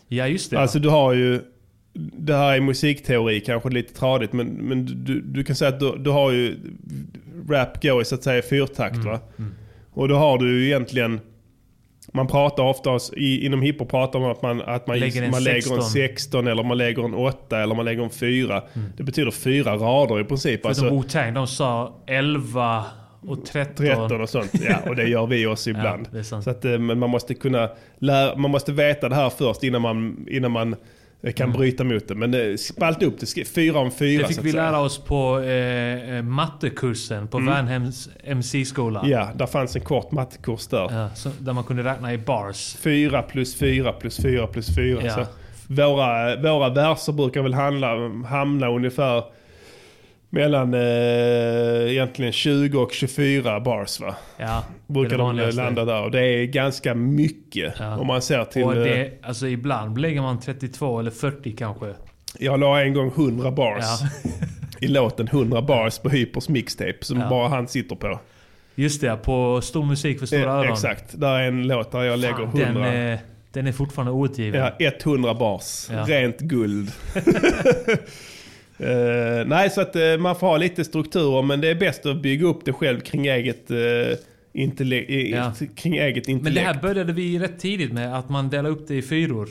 [0.09, 0.61] Ja, just det.
[0.61, 1.41] Alltså du har ju,
[2.19, 5.97] det här är musikteori kanske lite tradigt men, men du, du kan säga att du,
[5.99, 6.57] du har ju,
[7.49, 9.21] rap går i så att säga fyrtakt Mm, va?
[9.91, 11.21] Och då har du ju egentligen,
[12.13, 15.45] man pratar ofta, i, inom hiphop pratar man att man, att man, Lägger en man
[15.45, 15.83] lägger en 16.
[15.83, 18.63] 16 eller man lägger en 8 eller man lägger en 4.
[18.97, 20.65] Det betyder fyra rader i princip.
[20.65, 20.75] Mm.
[20.75, 22.85] Förutom Alltså Wu-Tang, de sa 11
[23.21, 23.87] och 13.
[23.87, 24.51] 13 och sånt.
[24.69, 26.09] Ja, och det gör vi också ibland.
[26.13, 26.23] Ja.
[26.23, 30.27] Så att, eh, man måste kunna lära, man måste veta det här först innan man,
[30.29, 30.77] innan man
[31.23, 32.15] eh, kan bryta mot det.
[32.15, 34.29] Men spalta upp det, fyra om fyra Mm.
[34.29, 39.03] Det fick vi lära oss på eh, eh, mattekursen på Värnhems MC-skola.
[39.05, 40.93] Ja, där fanns en kort mattekurs där.
[40.93, 42.77] Ja, så, där man kunde räkna i bars.
[42.77, 45.01] Fyra plus fyra plus fyra plus fyra.
[45.05, 45.15] Ja.
[45.15, 45.27] Så
[45.69, 49.25] våra, våra verser brukar väl handla, hamna ungefär
[50.31, 54.17] mellan eh, egentligen 20 och 24 bars va?
[54.37, 56.03] Ja, Brukar de landa där.
[56.03, 57.97] Och det är ganska mycket Ja.
[57.99, 58.65] om man ser till...
[58.65, 61.95] Och eh, det, alltså ibland lägger man 32 eller 40 kanske.
[62.39, 64.09] Jag la en gång 100 bars Ja.
[64.81, 67.29] i låten 100 bars på Hypers mixtape som Ja.
[67.29, 68.21] bara han sitter på.
[68.75, 70.73] Just det, på Stor musik för stora Eh, öron.
[70.73, 72.65] Exakt, där är en låt där jag lägger Fan, 100.
[72.67, 73.19] Den, är,
[73.53, 74.73] den är fortfarande outgiven.
[74.79, 75.89] Ja, 100 bars.
[76.07, 76.91] Rent guld.
[78.79, 82.23] Eh, nej, så att eh, man får ha lite strukturer men det är bäst att
[82.23, 83.77] bygga upp det själv kring eget, uh,
[84.53, 85.53] intelle- Ja.
[85.77, 86.45] kring eget intellekt.
[86.45, 89.49] Men det här började vi rätt tidigt med, att man delar upp det i fyror.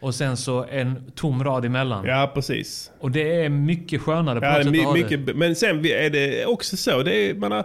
[0.00, 2.06] Och sen så en tom rad emellan.
[2.06, 2.90] Ja, precis.
[3.00, 5.02] Och det är mycket skönare på Ja, något sätt my, att ha det.
[5.02, 7.02] mycket, men sen är det också så.
[7.02, 7.64] Det är, man, har,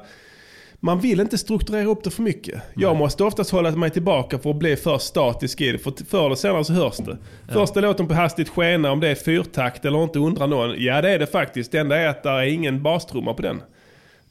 [0.86, 2.62] man vill inte strukturera upp det för mycket.
[2.76, 5.78] Jag måste oftast hålla mig tillbaka för att bli för statisk i det.
[5.78, 7.18] För förr eller senare så hörs det.
[7.54, 10.76] Första låten på Hastigt skena, om det är fyrtakt eller inte undrar någon.
[10.78, 11.72] Ja det är det faktiskt.
[11.72, 13.62] Det enda är att det är ingen bastrumma på den.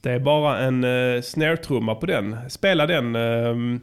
[0.00, 2.36] Det är bara en uh, snare-trumma på den.
[2.48, 3.80] Spela den ehm,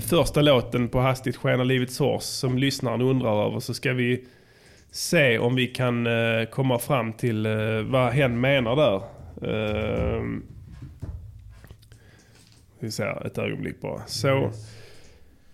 [0.00, 4.24] första låten på Hastigt skena Livets Hårs som lyssnaren undrar över så ska vi
[4.90, 7.52] se om vi kan eh, komma fram till eh,
[7.84, 9.02] vad hen menar där.
[9.42, 10.22] Uh,
[12.78, 14.02] vi ser ett ögonblick bara.
[14.06, 14.28] Så.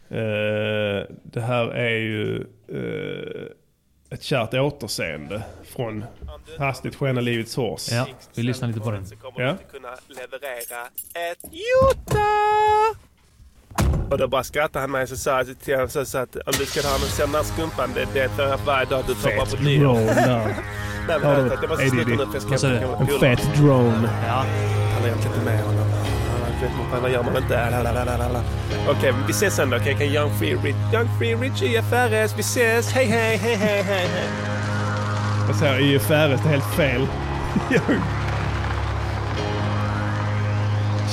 [0.09, 2.37] eh, det här är ju
[2.69, 3.47] eh,
[4.11, 6.05] ett kärt återseende från
[6.59, 7.93] Hastigt skena Livets Hårs.
[7.93, 9.07] Ja, vi lyssnar lite på den.
[9.07, 9.57] Så kommer Ja.
[9.73, 10.87] kunna leverera
[11.31, 12.29] ett jota!
[14.11, 16.53] Och då bara skrattade han mig så sa jag till honom så, så att om
[16.59, 19.57] du ska ha någon sån här skumpan, det, det är för varje dag du toppar
[19.57, 19.95] på nyår.
[21.09, 21.59] Har du var det.
[21.63, 24.09] Jag måste sluta nu för jag ska En fet drone.
[24.27, 24.45] Ja.
[24.95, 25.65] Han är egentligen inte med
[26.71, 27.03] honom.
[27.03, 27.73] Vad gör man inte?
[28.89, 29.77] Okej, vi ses sen då.
[29.77, 30.77] Okej, okay, Young Free Rich.
[30.95, 32.35] Young Free Rich IFRS.
[32.37, 32.93] Vi ses.
[32.93, 34.07] Hej, hej, hej, hej, hej.
[34.09, 34.53] hej.
[35.47, 37.07] Jag säger IFRS, det är helt fel.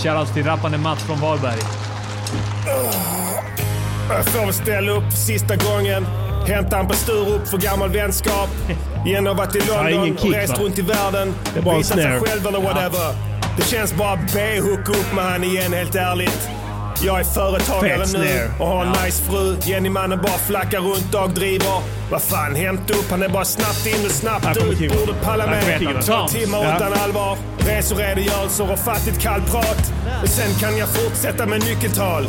[0.04, 1.60] Shoutout till rappande Mats från Varberg.
[4.10, 6.06] Jag får väl ställa upp sista gången.
[6.48, 8.50] Hämta en på Sturup för gammal vänskap.
[9.28, 10.64] Har varit i London och kick, rest va?
[10.64, 11.34] runt i världen.
[11.54, 13.29] Det en Visat sig själv eller whatever.
[13.58, 16.50] Det känns bara B hooka upp med han igen helt ärligt.
[17.04, 19.58] Jag är företagare nu och har en nice fru.
[19.64, 21.82] Jenny-mannen bara flackar runt, dagdriver.
[22.12, 23.12] Vad fan, hämta upp.
[23.12, 24.80] Han är bara snabbt in och snabbt ut.
[25.00, 25.80] Borde palla med.
[26.06, 26.76] Två timmar Ja.
[26.76, 27.38] utan allvar.
[27.68, 29.94] Reseredogörelser och fattigt kallprat.
[30.20, 32.28] Men sen kan jag fortsätta med nyckeltal.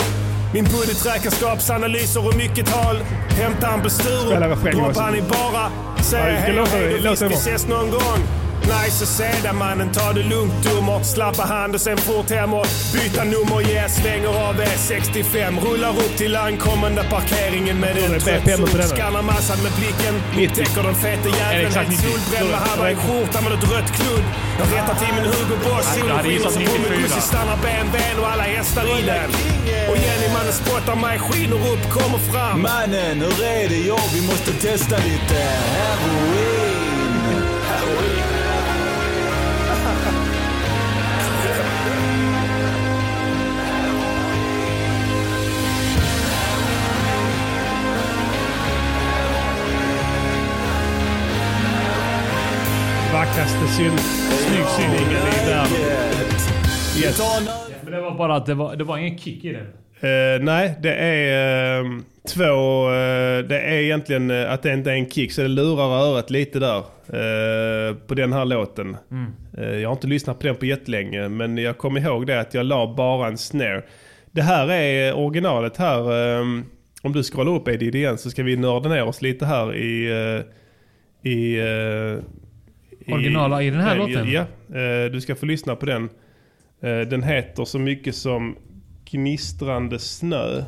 [0.54, 2.96] Min budgeträkenskapsanalyser och mycket tal.
[3.28, 5.70] Hämta han på Sturup, droppa han i bara.
[5.96, 8.20] Ja, ska hej hej och visst vi ses någon gång.
[8.62, 11.02] Nice att se dig mannen, ta det lugnt dummer.
[11.02, 13.70] Slappa hand och sen fort hem och byta nummer.
[13.70, 15.60] Yeah, svänger av E65.
[15.66, 18.68] Rullar upp till ankommande parkeringen med en trött sol.
[18.78, 18.88] den.
[18.88, 20.14] Skannar massan med blicken.
[20.36, 20.62] 90.
[20.62, 21.72] Upptäcker den fete jäveln.
[21.74, 22.02] Helt 90?
[22.06, 24.24] solbränd med halva i skjortan med ett rött kludd.
[24.60, 25.86] Jag rättar till min Hugo Boss.
[25.94, 26.98] Solen skiner gissat så på min 94.
[27.02, 29.30] Gussi stannar BMWn och alla hästar i den.
[29.90, 32.62] Och Jenny mannen spottar mig, skiner upp, kommer fram.
[32.62, 33.80] Mannen, hur är det?
[33.92, 35.34] Ja, vi måste testa lite
[35.74, 36.89] heroin.
[53.30, 55.72] Vackraste synt, snyggsynningen i världen.
[57.02, 57.22] Yes.
[57.82, 59.62] Men det var bara att det var, det var ingen kick i den.
[60.00, 61.86] Eh, nej, det är eh,
[62.34, 62.86] två...
[62.88, 66.30] eh, det är egentligen eh, att det inte är en kick, så det lurar örat
[66.30, 66.82] lite där.
[68.06, 68.96] på den här låten.
[69.58, 72.54] Eh, jag har inte lyssnat på den på jättelänge, men jag kommer ihåg det att
[72.54, 73.82] jag la bara en snare.
[74.30, 75.98] Det här är originalet här.
[76.38, 76.44] eh,
[77.02, 80.08] om du scrollar upp Eddie igen så ska vi nörda ner oss lite här i...
[81.22, 81.60] i-
[83.12, 84.30] Originala i den här låten?
[84.30, 86.08] Ja, eh, du ska få lyssna på den.
[86.82, 88.56] Eh, Den heter så mycket som
[89.10, 90.64] Gnistrande snö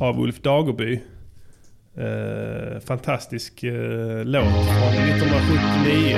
[0.00, 1.00] av Ulf Dagerby.
[1.96, 3.60] Eh, fantastisk
[4.24, 6.16] låt från 1979.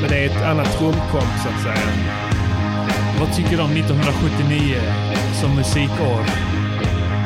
[0.00, 1.88] Men det är ett annat trumkomp så att säga.
[3.20, 4.76] Vad tycker du om 1979
[5.40, 6.20] som musikår?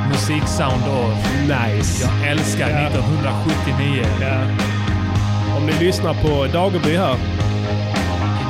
[0.09, 1.15] Musiksoundår.
[1.43, 2.03] Nice.
[2.07, 2.77] Jag älskar Ja.
[2.89, 4.05] 1979.
[4.21, 4.37] Ja.
[5.57, 7.17] Om ni lyssnar på Dagerby här.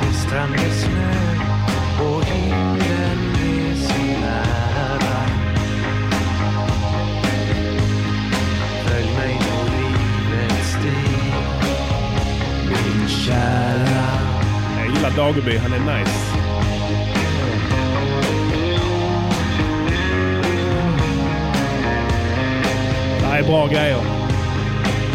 [0.01, 1.13] Gnistrande snö
[2.05, 5.19] och himlen är så nära.
[8.85, 11.33] Följ mig på livets stig,
[12.69, 14.05] min kära.
[14.77, 16.32] Jag gillar Dagerby, han är nice.
[23.33, 23.97] Här är bra grejer.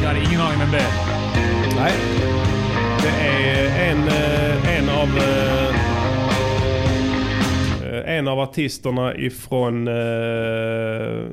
[0.02, 0.92] Jag hade ingen aning vem det är.
[1.76, 1.92] Nej.
[3.02, 5.09] Det är en, eh, en av...
[5.18, 5.68] eh,
[7.98, 9.94] eh, En av artisterna ifrån, eh,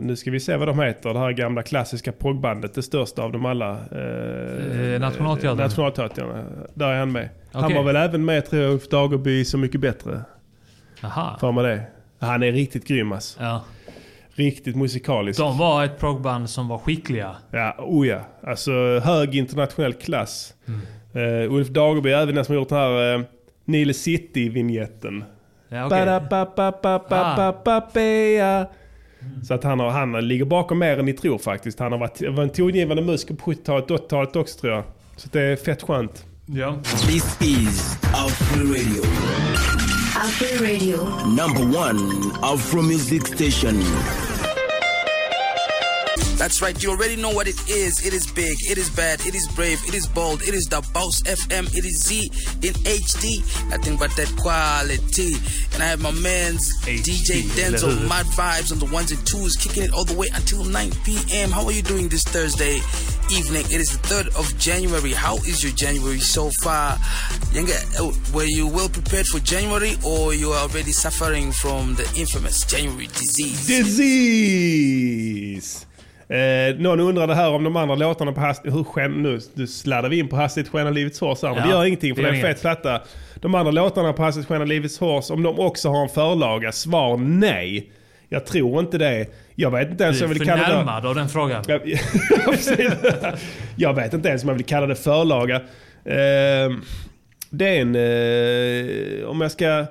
[0.01, 3.31] nu ska vi se vad de heter, det här gamla klassiska proggbandet, det största av
[3.31, 3.71] dem alla.
[3.71, 5.57] Eh, Eh, Nationalteatern.
[5.57, 6.27] Nationalteatern,
[6.73, 7.29] där är han med.
[7.53, 7.77] Han Okej.
[7.77, 10.21] var väl även med tror jag, Ulf Dagerby Så Mycket Bättre.
[11.03, 11.37] Aha.
[11.39, 11.81] För mig det.
[12.25, 13.43] Han är riktigt grym alltså.
[13.43, 13.63] Ja.
[14.37, 15.39] Riktigt musikalisk.
[15.39, 17.35] De var ett proggband som var skickliga.
[17.51, 18.19] Ja, oh ja.
[18.43, 20.53] Alltså hög internationell klass.
[21.13, 23.23] Eh, Ulf Dagerby är även den som har gjort den här uh,
[23.65, 25.23] Nile City-vinjetten.
[25.69, 25.89] Ja.
[25.89, 28.65] Ba-da-ba-ba-ba-ba-ba-ba.
[29.43, 31.79] Så att han, har, han ligger bakom mer än ni tror faktiskt.
[31.79, 34.83] Han har varit, var en tongivande musiker på 70-talet, 80-talet också tror jag.
[35.15, 36.25] Så det är fett skönt.
[36.45, 36.75] Ja.
[36.83, 39.03] This is Afro Radio,
[40.17, 40.97] Afro Radio.
[41.25, 41.99] number one
[42.41, 43.79] Afro music station.
[46.37, 48.05] That's right, you already know what it is.
[48.05, 50.85] It is big, it is bad, it is brave, it is bold, it is the
[50.93, 52.29] Boss FM, it is Z
[52.61, 53.39] in HD.
[53.69, 55.35] Nothing but that quality.
[55.73, 59.83] And I have my man's DJ Denzel, Mad Vibes on the ones and twos, kicking
[59.83, 61.51] it all the way until 9 p.m.
[61.51, 62.81] How are you doing this Thursday
[63.31, 63.65] evening?
[63.71, 65.13] It is the 3rd of January.
[65.13, 66.99] How is your January so far?
[67.55, 72.65] Uh, were you well prepared for January or you are already suffering from the infamous
[72.65, 73.67] January disease?
[73.67, 75.05] Disease!
[76.29, 78.77] Eh, någon undrade här om de andra låtarna på hastighet...
[78.77, 81.65] Hur sken, nu, nu sladdar vi in på Hastigt skenar livets hårs här, men Ja,
[81.65, 83.01] det gör ingenting för det är en fet platta.
[83.35, 86.71] De andra låtarna på Hastigt skenar livets hårs, om de också har en förlaga?
[86.71, 87.91] Svar nej.
[88.29, 89.25] Jag tror inte det.
[89.55, 90.69] Jag vet inte ens Du om är jag vill kalla det...
[90.69, 91.63] förnärmad av den frågan.
[93.75, 95.55] Jag vet inte ens om jag vill kalla det förlaga.
[96.05, 96.71] Eh,
[97.49, 97.95] det är en...
[97.95, 99.85] Eh, om jag ska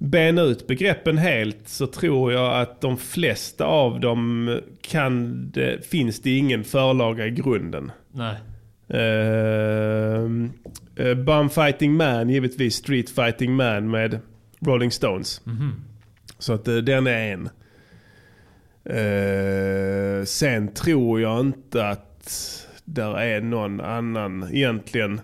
[0.00, 6.22] bena ut begreppen helt så tror jag att de flesta av dem kan det, finns
[6.22, 7.92] det ingen förlaga i grunden.
[8.12, 8.36] Nej.
[8.94, 10.30] Uh,
[11.00, 14.18] uh, Bum Fighting Man, givetvis Street Fighting Man med
[14.60, 15.46] Rolling Stones.
[15.46, 15.84] Mhm.
[16.38, 17.48] Så att eh, den är en.
[18.84, 22.36] Eh, sen tror jag inte att
[22.84, 25.20] där är någon annan egentligen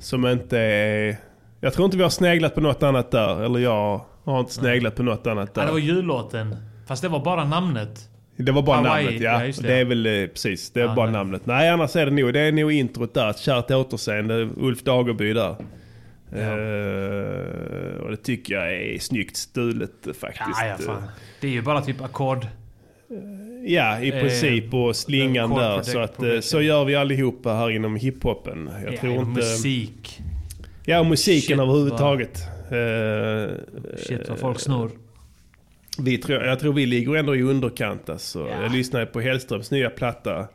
[0.00, 1.16] som inte är...
[1.64, 3.44] Jag tror inte vi har sneglat på något annat där.
[3.44, 5.66] Eller jag har inte sneglat på något annat Ja, där.
[5.66, 6.56] det var jullåten.
[6.88, 8.08] Fast det var bara namnet.
[8.36, 9.44] Det var bara Hawaii, namnet ja.
[9.44, 9.68] ja, det.
[9.68, 9.74] det.
[9.80, 11.12] är väl eh, precis, det är Ja, bara nej.
[11.12, 11.46] namnet.
[11.46, 13.32] Nej annars är det nog, det är nog introt där.
[13.32, 15.56] Kärt återseende, Ulf Dagerby där.
[16.36, 20.60] Eh, och det tycker jag är snyggt stulet eh, faktiskt.
[20.60, 21.02] Ja, ja, fan.
[21.40, 22.46] Det är ju bara typ ackord.
[23.66, 25.82] Ja, i princip och slingan där.
[25.82, 28.70] Så, att, så gör vi allihopa här inom hiphopen.
[28.84, 29.28] Jag Ja, tror inte...
[29.40, 30.20] musik.
[30.84, 32.42] Ja, och musiken Shit, överhuvudtaget.
[32.70, 34.90] Eh, Shit vad folk snor.
[35.98, 38.48] Vi tror, jag tror vi ligger ändå i underkant alltså.
[38.48, 40.48] Jag lyssnade på Hellströms nya platta.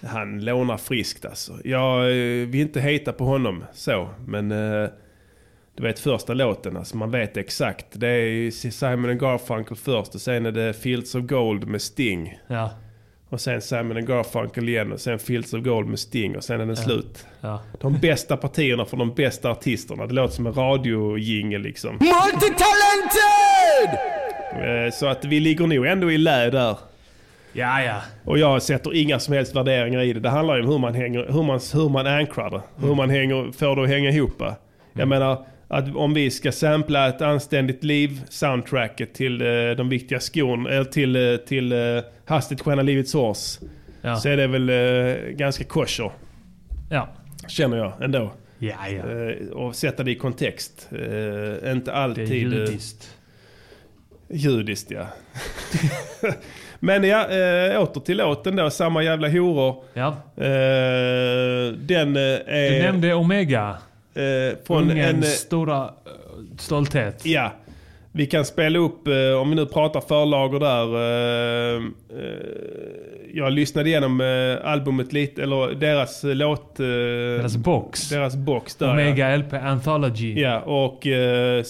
[0.00, 1.52] Han lånar friskt alltså.
[1.64, 4.08] Jag eh, vill inte hejta på honom så.
[4.26, 4.88] Men eh,
[5.76, 7.86] du vet första låten, alltså man vet exakt.
[7.92, 12.38] Det är Simon Garfunkel först och sen är det Fields of Gold med Sting.
[12.46, 12.70] Ja.
[13.28, 16.54] Och sen Simon and Garfunkel igen och sen Fields of Gold med Sting och sen
[16.60, 16.82] är den Ja.
[16.82, 17.26] slut.
[17.40, 17.60] Ja.
[17.80, 20.06] De bästa partierna för de bästa artisterna.
[20.06, 21.98] Det låter som en radiojingel liksom.
[22.86, 23.98] Multitalented!
[24.86, 26.76] Eh, Så att vi ligger nog ändå i lä där.
[27.52, 28.00] Ja, ja.
[28.24, 30.20] Och jag sätter inga som helst värderingar i det.
[30.20, 32.60] Det handlar ju om hur man, hänger, hur man, hur man ankrar det.
[32.86, 34.42] Hur man hänger, får det att hänga ihop.
[34.92, 40.20] Jag menar, att om vi ska sampla ett anständigt liv, soundtracket till eh, de viktiga
[40.20, 41.78] skorna, eller till, eh, till eh,
[42.24, 43.58] Hastigt skenar livets hårs.
[44.02, 44.16] Ja.
[44.16, 46.10] Så är det väl eh, ganska kosher.
[46.90, 47.08] Ja.
[47.48, 48.32] Känner jag ändå.
[48.58, 49.10] Ja, ja.
[49.10, 50.88] Eh, och sätta det i kontext.
[50.92, 50.98] Eh,
[51.72, 52.30] inte Det är alltid...
[52.30, 53.10] eh, judiskt.
[54.30, 55.06] Judiskt ja.
[56.78, 58.70] Men ja, äh, åter till låten då.
[58.70, 59.84] Samma jävla horor.
[59.94, 60.08] Ja.
[60.36, 62.70] Eh, den eh, är...
[62.70, 63.76] Du nämnde Omega.
[64.16, 65.22] Eh, från Ungens en...
[65.22, 65.90] eh, stora eh,
[66.58, 67.26] stolthet.
[67.26, 67.52] Ja.
[68.12, 70.86] Vi kan spela upp, eh, om vi nu pratar förlagor där.
[73.34, 74.20] jag lyssnade igenom
[74.64, 76.76] albumet lite, eller deras låt...
[76.76, 78.08] Deras box.
[78.08, 78.92] Deras box där ja.
[78.92, 80.40] Omega LP Anthology.
[80.40, 81.64] Ja, och eh,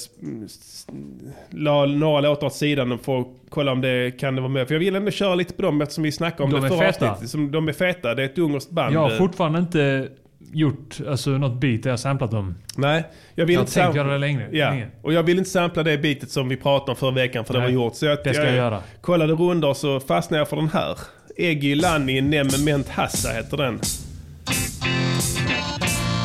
[1.51, 4.67] la några låtar åt sidan för att kolla om det kan det vara med.
[4.67, 6.89] För jag vill ändå köra lite på dem eftersom vi snackade om De det förra
[6.89, 7.53] avsnittet.
[7.53, 8.95] De är feta, det är ett ungerskt band.
[8.95, 10.09] Jag har fortfarande inte
[10.53, 12.55] gjort alltså, något beat där jag samplat dem.
[12.77, 13.05] Nej,
[13.35, 14.49] jag vill Jag inte tänkt sam- göra det längre.
[14.53, 14.87] Ja, länge.
[15.03, 17.61] och jag vill inte sampla det bitet som vi pratade om förra veckan för det
[17.61, 17.95] Nej, var gjort.
[17.97, 18.83] Så jag, det ska jag göra.
[19.01, 20.99] kollade rundor så fastnade jag för den här.
[21.37, 23.81] Eggy Lani Nemement Hassa heter den.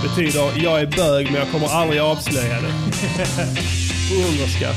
[0.03, 2.71] Betyder jag är bög men jag kommer aldrig avslöja det.
[4.09, 4.69] På ungerska.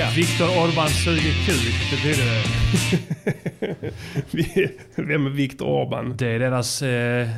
[0.00, 0.06] Ja.
[0.16, 2.42] Viktor Orban suger kuk, betyder det.
[5.08, 6.14] Vem är Viktor Orban?
[6.18, 7.28] Det är deras eh,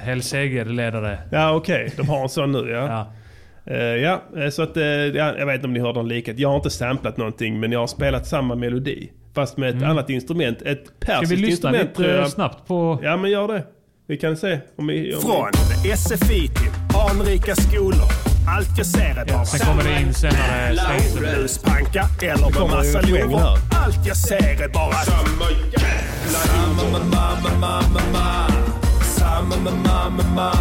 [0.00, 1.18] Hellseger-ledare.
[1.32, 2.86] Ja okej, de har en sån nu ja.
[2.86, 3.12] Ja.
[3.74, 6.38] Eh, ja, eh, så att eh, ja, jag vet inte om ni hörde någon likhet.
[6.38, 9.10] Jag har inte samplat någonting men jag har spelat samma melodi.
[9.34, 9.90] Fast med ett Mm.
[9.90, 10.62] annat instrument.
[10.62, 11.94] Ett Ska persiskt vi lyssna instrument.
[11.94, 12.30] tror lite jag.
[12.30, 13.00] snabbt på...
[13.02, 13.64] Ja men gör det.
[14.06, 14.58] Vi kan se.
[14.76, 15.52] Om vi, om Från
[15.96, 16.70] SFI till
[17.10, 18.37] anrika skolor.
[18.56, 21.00] Allt jag ser är bara Sen kommer det in senare.
[21.18, 23.58] Bluspanka eller med massa lovor.
[23.84, 28.48] Allt jag ser är bara samma jävla Samma mamma mamma mamma
[29.02, 30.52] Samma mamma mamma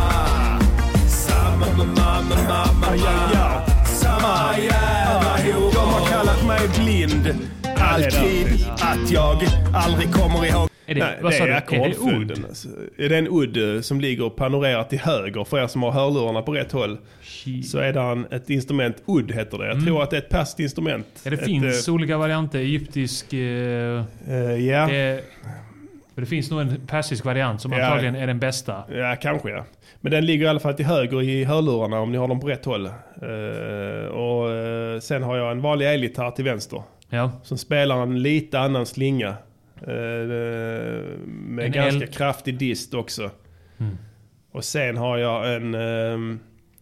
[1.08, 3.66] Samma mamma mamma ja, ja.
[3.86, 5.72] Samma jävla horor.
[5.74, 7.40] De har kallat mig blind.
[7.78, 10.77] Alltid att jag aldrig kommer ihåg.
[10.90, 12.38] Är det, Nej, vad det är det ackordföljden.
[12.44, 12.46] ord?
[12.50, 12.68] Alltså.
[12.98, 16.42] Är det en udd eh, som ligger panorerat till höger för er som har hörlurarna
[16.42, 16.98] på rätt håll.
[17.66, 19.68] Så är det en, ett instrument, udd heter det.
[19.68, 21.08] Jag tror att det är ett persiskt instrument.
[21.24, 22.60] Ja, det ett, finns eh, olika varianter.
[22.60, 23.34] Egyptisk...
[23.34, 24.88] Eh, ja.
[24.88, 25.24] det,
[26.16, 27.86] men det finns nog en persisk variant som Ja.
[27.86, 28.84] antagligen är den bästa.
[28.94, 29.66] Ja, kanske ja.
[30.02, 32.48] Men den ligger i alla fall till höger i hörlurarna om ni har dem på
[32.48, 32.86] rätt håll.
[32.86, 36.82] Eh, och eh, sen har jag en vanlig elgitarr till vänster.
[37.10, 37.32] Ja.
[37.44, 39.36] Som spelar en lite annan slinga.
[39.82, 43.32] Eh, med En ganska el- kraftig dist också.
[43.78, 43.98] Mm.
[44.52, 46.38] Och sen har jag en eh,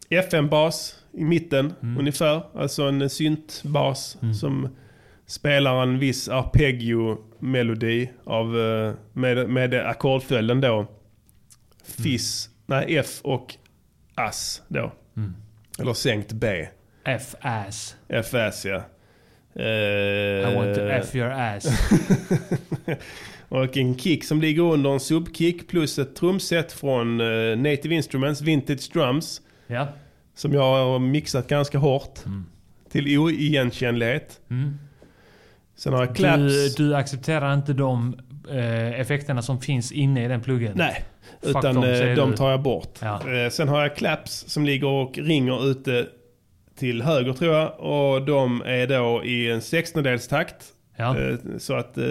[0.09, 2.41] FM-bas i mitten ungefär.
[2.59, 4.75] Alltså en syntbas som
[5.25, 10.87] spelar en viss arpeggio-melodi av, eh, med, med ackordföljden då.
[12.03, 13.55] Fiss, nej F och
[14.15, 14.91] Ass då.
[15.79, 16.67] Eller sänkt B.
[17.05, 17.95] F-ass.
[18.07, 18.83] F-Ass ja.
[19.59, 21.65] Eh, I want to F your ass.
[23.49, 28.41] och en kick som ligger under en subkick plus ett trumset från eh, Native Instruments
[28.41, 29.41] Vintage Drums.
[29.67, 29.87] Ja.
[30.35, 32.19] Som jag har mixat ganska hårt.
[32.91, 34.39] Till oigenkännlighet.
[34.49, 34.77] Mm.
[35.75, 36.75] Sen har jag Du, claps.
[36.75, 38.19] du accepterar inte de
[38.51, 40.71] eh, effekterna som finns inne i den pluggen?
[40.75, 41.05] Nej,
[41.41, 41.83] Fuck utan dem,
[42.15, 42.37] de du.
[42.37, 42.99] tar jag bort.
[43.01, 43.21] Ja.
[43.51, 46.07] Sen har jag claps som ligger och ringer ute
[46.79, 47.79] till höger tror jag.
[47.79, 50.55] Och de är då i en 16-dels takt.
[50.97, 51.17] Ja.
[51.19, 52.03] Eh, Så att eh,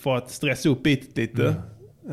[0.00, 1.54] för att stressa upp beatet lite.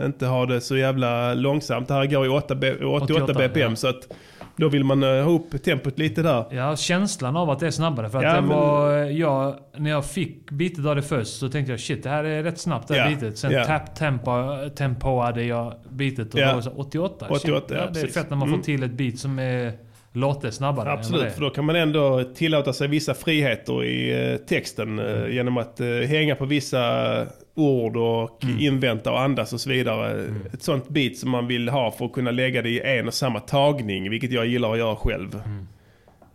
[0.06, 1.88] Inte ha det så jävla långsamt.
[1.88, 3.76] Det här går i 8 B, 88, 88, bpm ja.
[3.76, 4.08] så att
[4.56, 6.46] då vill man eh, ha upp tempot lite där.
[6.52, 8.10] Ja, känslan av att det är snabbare.
[8.10, 11.50] För att Ja, det men- var, jag, när jag fick bitet av det först så
[11.50, 13.38] tänkte jag shit, det här är rätt snabbt det här Ja, bitet.
[13.38, 13.64] Sen ja.
[13.66, 14.32] tap tempo,
[14.76, 16.46] tempoade jag bitet och Ja.
[16.46, 17.26] då var det så 88.
[17.28, 18.14] Shit, 88, ja, ja, det är precis.
[18.14, 18.60] fett när man Mm.
[18.60, 19.72] får till ett beat som är,
[20.18, 20.92] låter snabbare.
[20.92, 25.58] Absolut, för då kan man ändå tillåta sig vissa friheter i eh, texten eh, genom
[25.58, 30.26] att eh, hänga på vissa ord och invänta och andas och så vidare.
[30.54, 33.14] Ett sånt beat som man vill ha för att kunna lägga det i en och
[33.14, 35.42] samma tagning, vilket jag gillar att göra själv.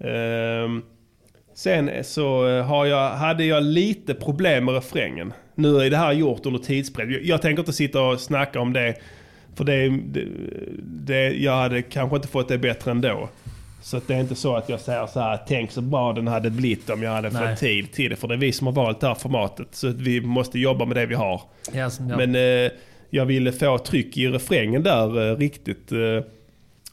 [0.00, 0.82] Ehm,
[1.54, 5.32] sen så har jag, hade jag lite problem med refrängen.
[5.54, 7.10] Nu är det här gjort under tidspress.
[7.10, 8.94] Jag, jag tänker inte sitta och snacka om det.
[9.54, 10.28] För det, det,
[10.82, 13.28] det, jag hade kanske inte fått det bättre ändå.
[13.82, 16.50] Så det är inte så att jag säger så här, tänk så bra den hade
[16.50, 17.48] blivit om jag hade Nej.
[17.48, 18.16] fått tid till det.
[18.16, 19.68] För det är vi som har valt det här formatet.
[19.70, 21.40] Så vi måste jobba med det vi har.
[21.90, 22.16] Som- ja.
[22.16, 22.70] Men eh,
[23.10, 25.92] jag ville få tryck i refrängen där eh, riktigt.
[25.92, 25.98] Eh,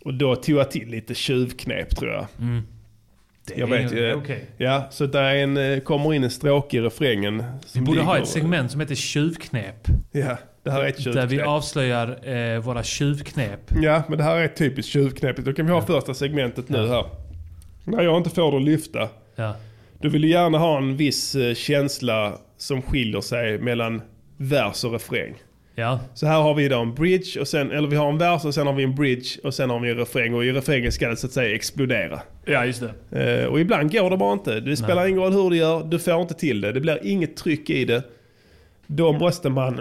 [0.06, 2.26] och då tog jag till lite tjuvknep tror jag.
[2.40, 2.62] Mm.
[3.48, 4.46] Det Jag vet ju- okej.
[4.58, 7.44] Ja, så där en, eh, kommer in en stråke i refrängen.
[7.74, 9.88] Vi borde ha ett segment som heter tjuvknep.
[10.12, 10.38] Ja,
[10.70, 11.48] det här är ett Där vi tjuvknep.
[11.48, 13.60] avslöjar eh, våra tjuvknep.
[13.82, 15.46] Ja, men det här är ett typiskt tjuvknepet.
[15.46, 17.06] Då kan vi ha första segmentet nu här.
[17.84, 19.10] När jag inte får det att lyfta.
[19.36, 19.56] Ja.
[20.02, 24.02] Du vill gärna ha en viss eh, känsla som skiljer sig mellan
[24.38, 25.34] vers och refräng.
[25.76, 26.00] Ja.
[26.14, 28.54] Så här har vi då en bridge, och sen, eller vi har en vers och
[28.54, 30.34] sen har vi en bridge och sen har vi en refräng.
[30.34, 32.20] Och i refrängen ska det så att säga explodera.
[32.46, 33.42] Ja, just det.
[33.42, 34.60] Eh, och ibland går det bara inte.
[34.60, 36.72] Det spelar ingen roll hur du gör, du får inte till det.
[36.72, 38.04] Det blir inget tryck i det.
[38.88, 39.80] Då måste man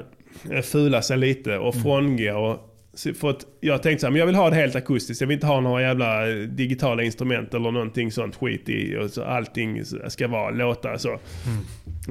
[0.62, 2.36] fula sig lite och frångå.
[2.36, 2.74] Och,
[3.20, 5.20] för att jag tänkte så här, men jag vill ha det helt akustiskt.
[5.20, 8.96] Jag vill inte ha några jävla eh, digitala instrument eller någonting sånt skit i.
[8.96, 11.12] Och så allting ska vara, låta så.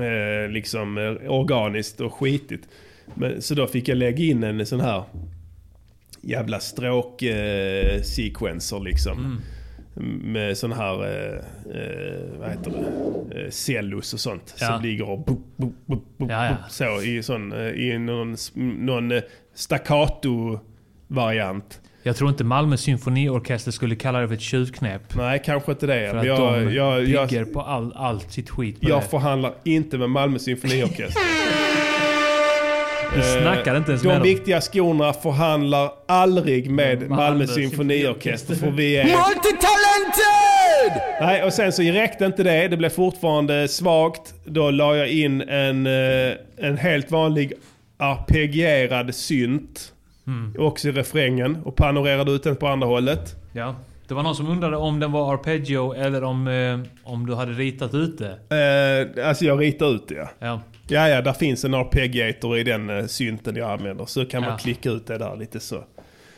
[0.02, 2.68] Eh, liksom eh, organiskt och skitigt.
[3.14, 5.04] Men, så då fick jag lägga in en sån här
[6.22, 9.42] jävla stråk-sequencer liksom.
[10.24, 11.36] Med sån här, eh,
[11.76, 12.78] eh, vad heter det,
[13.44, 14.56] eh, cellus och sånt.
[14.60, 14.68] Ja.
[14.68, 16.56] Som ligger och bup, bup, bup, bup, Ja, ja.
[16.70, 18.36] så i, sån, eh, i någon,
[18.80, 19.22] någon eh,
[19.56, 21.80] staccato-variant.
[22.04, 25.16] Jag tror inte Malmö symfoniorkester skulle kalla det för ett tjuvknep.
[25.16, 26.10] Nej, kanske inte det.
[26.12, 29.06] För att jag, de jag, jag, bygger på all, allt sitt skit på jag det.
[29.08, 31.22] förhandlar inte med Malmö symfoniorkester.
[33.16, 34.24] Du snackar inte ens De med dem.
[34.24, 38.56] viktiga skorna förhandlar aldrig med Malmö, Malmö symfoniorkester.
[38.56, 39.04] För vi är...
[39.98, 41.02] Multitalented!
[41.22, 42.68] Nej, och sen så räckte inte det.
[42.68, 44.34] Det blev fortfarande svagt.
[44.46, 47.54] Då la jag in en, eh, en helt vanlig
[47.98, 49.94] arpegierad synt.
[50.28, 50.56] Mm.
[50.60, 51.58] Också i refrängen.
[51.66, 53.36] Och panorerade ut den på andra hållet.
[53.54, 53.76] Ja.
[54.08, 57.52] Det var någon som undrade om den var arpeggio eller om, eh, om du hade
[57.52, 59.10] ritat ut det.
[59.18, 60.28] Eh, alltså jag ritar ut det ja.
[60.40, 60.62] Ja.
[60.90, 64.06] Ja, ja, där finns en arpeggiator i den eh, synten jag använder.
[64.06, 64.58] Så kan man Ja.
[64.58, 65.84] klicka ut det där lite så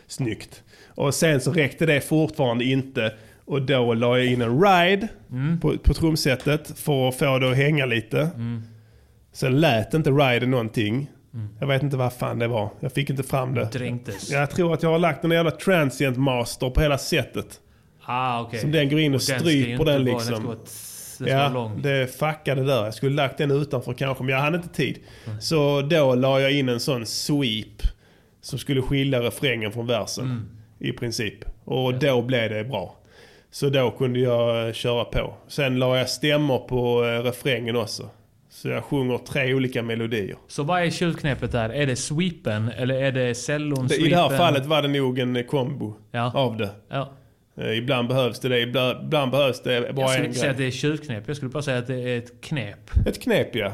[0.07, 0.63] snyggt.
[0.87, 3.13] Och sen så räckte det fortfarande inte.
[3.49, 5.59] Och då la jag in en ride Mm.
[5.59, 8.29] på, på trumsetet för att få det att hänga lite.
[9.33, 11.09] Sen lät inte riden någonting.
[11.59, 12.69] Jag vet inte vad fan det var.
[12.79, 13.69] Jag fick inte fram det.
[13.71, 14.31] Dränktes.
[14.31, 17.59] Jag tror att jag har lagt en jävla transient master på hela setet.
[18.05, 18.59] Ah, okej.
[18.59, 20.31] Som den går in och, ju stryper den liksom.
[20.33, 20.57] Den ska vara,
[21.19, 22.83] den vara Ja, det fuckade där.
[22.85, 24.99] Jag skulle lagt den utanför kanske, men jag hade inte tid.
[25.39, 27.81] Så då la jag in en sån sweep
[28.41, 30.25] som skulle skilja refrängen från versen.
[30.25, 30.49] Mm.
[30.79, 31.35] I princip.
[31.65, 32.95] Och då blev det bra.
[33.51, 35.33] Så då kunde jag eh, köra på.
[35.47, 38.09] Sen la jag stämmor på eh, refrängen också.
[38.49, 40.35] Så jag sjunger tre olika melodier.
[40.47, 41.69] Så vad är tjuvknepet där?
[41.69, 45.19] Är det sweepen eller är det cellon, Det, I det här fallet var det nog
[45.19, 46.31] en eh, kombo Ja.
[46.35, 46.69] av det.
[46.89, 47.13] Ja.
[47.73, 50.51] Ibland behövs det det, ibland, ibland behövs det bara Jag skulle en inte säga grej.
[50.51, 51.23] att det är tjuvknep.
[51.27, 52.89] Jag skulle bara säga att det är ett knep.
[53.07, 53.71] Ett knep ja.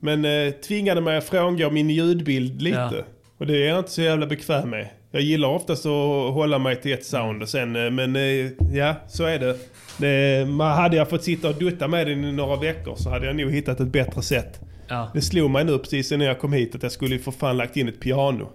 [0.00, 3.04] Men eh, tvingade mig att frångå min ljudbild lite.
[3.38, 4.88] Och det är jag inte så jävla bekväm med.
[5.14, 8.94] Jag gillar oftast att hålla mig till ett sound och sen, eh, men eh, ja,
[9.08, 9.56] så är det.
[9.98, 13.26] det man, hade jag fått sitta och dutta med den i några veckor så hade
[13.26, 14.60] jag nog hittat ett bättre sätt.
[14.88, 15.10] Ja.
[15.14, 17.76] Det slog mig nu precis när jag kom hit att jag skulle för fan lagt
[17.76, 18.50] in ett piano.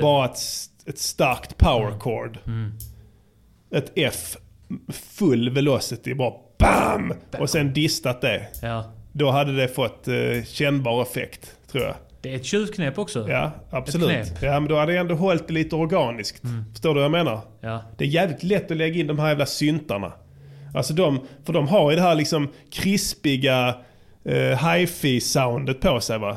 [0.00, 0.38] Bara ett,
[0.86, 2.38] ett starkt power chord.
[2.46, 2.72] Mm.
[3.70, 4.36] Ett F,
[4.88, 7.12] full velocity, bara BAM!
[7.38, 8.48] Och sen distat det.
[8.62, 8.92] Ja.
[9.12, 11.94] Då hade det fått eh, kännbar effekt, tror jag.
[12.22, 13.28] Det är ett tjuvknep också.
[13.28, 14.32] Ja, absolut.
[14.42, 16.42] Ja, men då hade jag ändå hållit det lite organiskt.
[16.72, 17.40] Förstår du vad jag menar?
[17.60, 17.82] Ja.
[17.98, 20.12] Det är jävligt lätt att lägga in de här jävla syntarna.
[20.74, 23.74] Alltså de, för de har ju det här liksom krispiga
[24.24, 26.36] eh, hi-fi-soundet på sig va?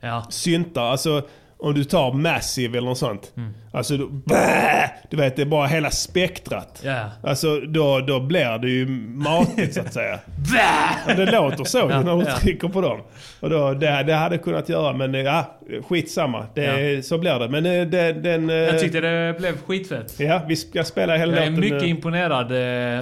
[0.00, 0.26] Ja.
[0.30, 1.22] Syntar, alltså
[1.58, 3.32] om du tar Massive eller något sånt.
[3.72, 6.82] Alltså, då, bää, du vet det är bara hela spektrat.
[6.84, 7.10] Ja.
[7.22, 10.18] Alltså då, då blir det ju matigt så att säga.
[11.08, 12.36] Ja, det låter så Ja, när du ja.
[12.38, 13.00] trycker på dem.
[13.40, 16.46] Och då, det, det hade kunnat göra men eh, ja, skitsamma.
[16.54, 17.48] Det, Så blir det.
[17.48, 18.50] Men eh, det, den...
[18.50, 20.20] eh, Jag tyckte det blev skitfett.
[20.20, 22.52] Ja, vi ska spela hela Jag är mycket imponerad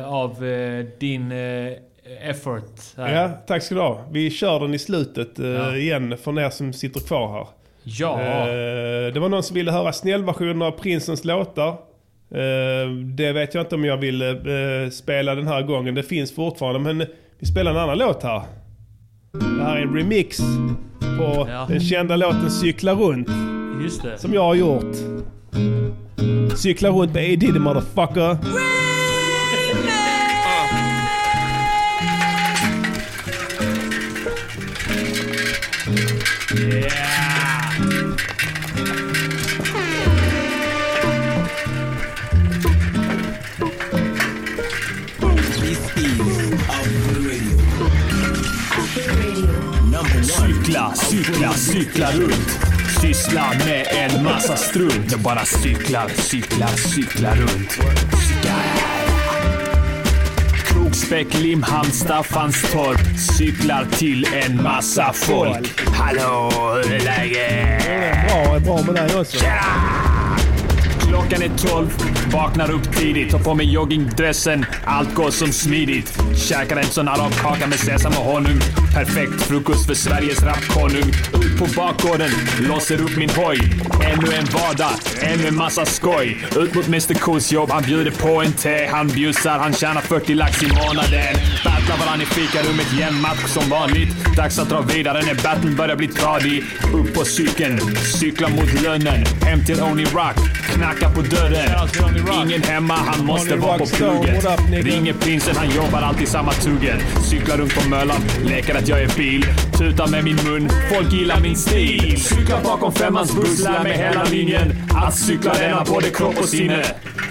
[0.05, 0.37] av
[0.99, 1.33] din
[2.23, 2.81] effort.
[2.97, 3.15] Här.
[3.23, 4.05] Ja, tack ska du ha.
[4.11, 5.77] Vi kör den i slutet Ja.
[5.77, 7.47] igen för er som sitter kvar här.
[7.85, 8.21] Ja.
[8.21, 11.69] Eh, det var någon som ville höra snällversionen av Prinsens låtar.
[11.69, 15.95] Eh, det vet jag inte om jag vill eh, spela den här gången.
[15.95, 17.07] Det finns fortfarande men
[17.39, 18.43] vi spelar en annan låt här.
[19.33, 20.39] Det här är en remix
[21.19, 21.67] på Ja.
[21.69, 23.29] den kända låten Cykla runt.
[24.17, 24.97] Som jag har gjort.
[26.57, 28.37] Cykla runt med A Diddy motherfucker.
[51.25, 52.59] Cykla, cykla, cykla runt.
[53.01, 55.11] Syssla med en massa strunt.
[55.11, 57.71] Jag bara cyklar, cyklar, cyklar runt.
[57.71, 58.65] Cyklar.
[60.67, 63.19] Kroksbäck, Limhamn, Staffanstorp.
[63.39, 65.81] Cyklar till en massa folk.
[65.87, 66.51] Hallå,
[66.85, 68.29] hur är läget?
[68.29, 69.45] Bra, bra med dig också.
[71.15, 71.89] Klockan är 12,
[72.33, 74.67] vaknar upp tidigt, tar på mig joggingdressen.
[74.85, 76.19] Allt går som smidigt.
[76.37, 78.59] Käkar en sån arabkaka med sesam och honung.
[78.95, 81.09] Perfekt frukost för Sveriges rapkonung.
[81.45, 83.59] Ut på bakgården, låser upp min hoj.
[84.05, 84.93] Ännu en vardag,
[85.23, 86.47] ännu en massa skoj.
[86.57, 88.87] Ut mot Mr Cools jobb, han bjuder på en te.
[88.87, 91.37] Han bjussar, han tjänar 40 lax i månaden.
[91.89, 94.37] Battlar varann i fikarummet, jämn match som vanligt.
[94.37, 96.65] Dags att dra vidare när battlen börjar bli tradig.
[96.95, 99.25] Upp på cykeln, cykla mot lönnen.
[99.43, 100.37] Hem till Only Rock,
[100.73, 101.89] knacka på dörren.
[102.45, 104.47] Ingen hemma, han måste vara på plugget.
[104.71, 107.01] Ringer prinsen, han jobbar alltid samma tuggen.
[107.31, 109.47] Cyklar runt på Möllan, leker att jag är bil.
[109.79, 112.23] Tutar med min mun, folk gillar min stil.
[112.23, 114.73] Cyklar bakom femmans buss, lär mig hela linjen.
[114.95, 116.85] Att cykla renar både kropp och sinne.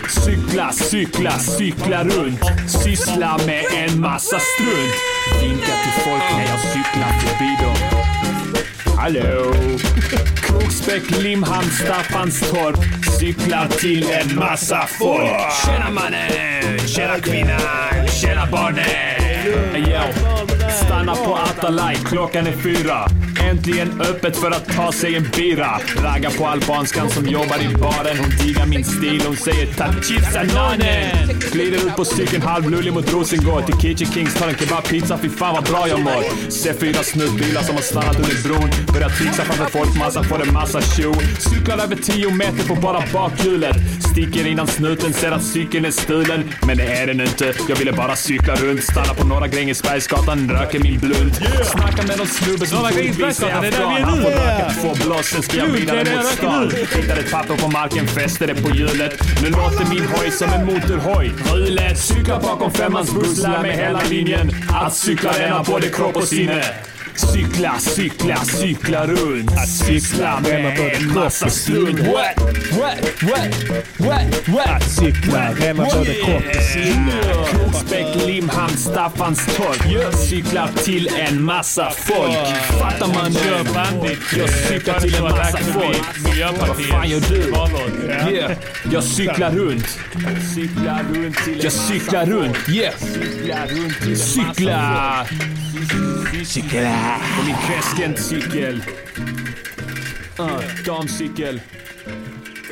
[0.10, 2.40] Cykla, cykla, cykla runt.
[2.68, 4.96] Syssla med en massa strunt.
[5.42, 8.04] Vinka till folk när jag cyklar förbi dem.
[8.98, 9.54] Hallå!
[10.36, 12.80] Kroksbäck, Limhamn, Staffanstorp.
[13.20, 15.30] Cyklar till en massa folk.
[15.66, 16.80] Tjena mannen!
[16.88, 18.08] Tjena kvinnan!
[18.22, 19.76] Tjena barnen!
[19.76, 20.63] Yo.
[20.72, 23.08] Stanna på Atalay, klockan är fyra.
[23.50, 25.80] Äntligen öppet för att ta sig en bira.
[26.04, 28.18] Ragga på albanskan som jobbar i baren.
[28.20, 31.40] Hon diggar min stil, hon säger tachitsananen.
[31.52, 33.66] Glider ut på cykeln halvlullig mot Rosengård.
[33.66, 36.52] Till Kitchen Kings tar en kebabpizza, fy fan vad bra jag mår.
[36.52, 38.70] Ser fyra snutbilar som har stannat under bron.
[38.94, 41.14] Börjar trixa framför folkmassa, får en massa tjo.
[41.40, 43.76] Cyklar över 10 meter på bara bakhjulet.
[44.12, 46.44] Sticker innan snuten ser att cykeln är stulen.
[46.68, 48.84] Men det är den inte, jag ville bara cykla runt.
[48.84, 51.36] Stanna på Norra Grängesbergsgatan, röker min blunt.
[51.66, 54.04] Snackar med någon snubbe som troligtvis är afghan.
[54.04, 54.60] Han får Yeah.
[54.60, 56.72] röka två blås, sen ska jag vidare mot stan.
[56.96, 59.22] Hittar ett papper på marken, fäster det på hjulet.
[59.42, 61.34] Nu låter min hoj som en motorhoj.
[61.52, 64.52] Rulet, cyklar bakom femmans buss, lär mig hela linjen.
[64.70, 66.64] Att cykla renar både kropp och sinne.
[67.16, 69.52] Cykla, cykla, cykla runt.
[69.52, 72.00] Att cykla med en massa strunt.
[72.00, 72.40] What?
[72.72, 73.22] What?
[73.22, 73.50] What?
[73.98, 74.48] What?
[74.48, 74.68] What?
[74.68, 77.24] Att cykla renar både kropp och sinne.
[77.52, 80.16] Kroksbäck, Limhamn, Staffanstorp.
[80.16, 82.48] Cyklar till en massa folk.
[82.80, 83.40] Fattar man nu?
[84.40, 86.02] Jag cyklar till en massa folk.
[86.60, 87.54] Vad fan gör du?
[88.34, 88.52] Yeah.
[88.92, 90.00] Jag cyklar runt.
[91.62, 92.70] Jag cyklar runt.
[92.70, 92.94] Yeah.
[94.16, 95.26] Cykla.
[96.46, 97.03] Cykla.
[97.38, 98.84] På min Crescent-cykel.
[100.40, 101.62] Uh, damcykel.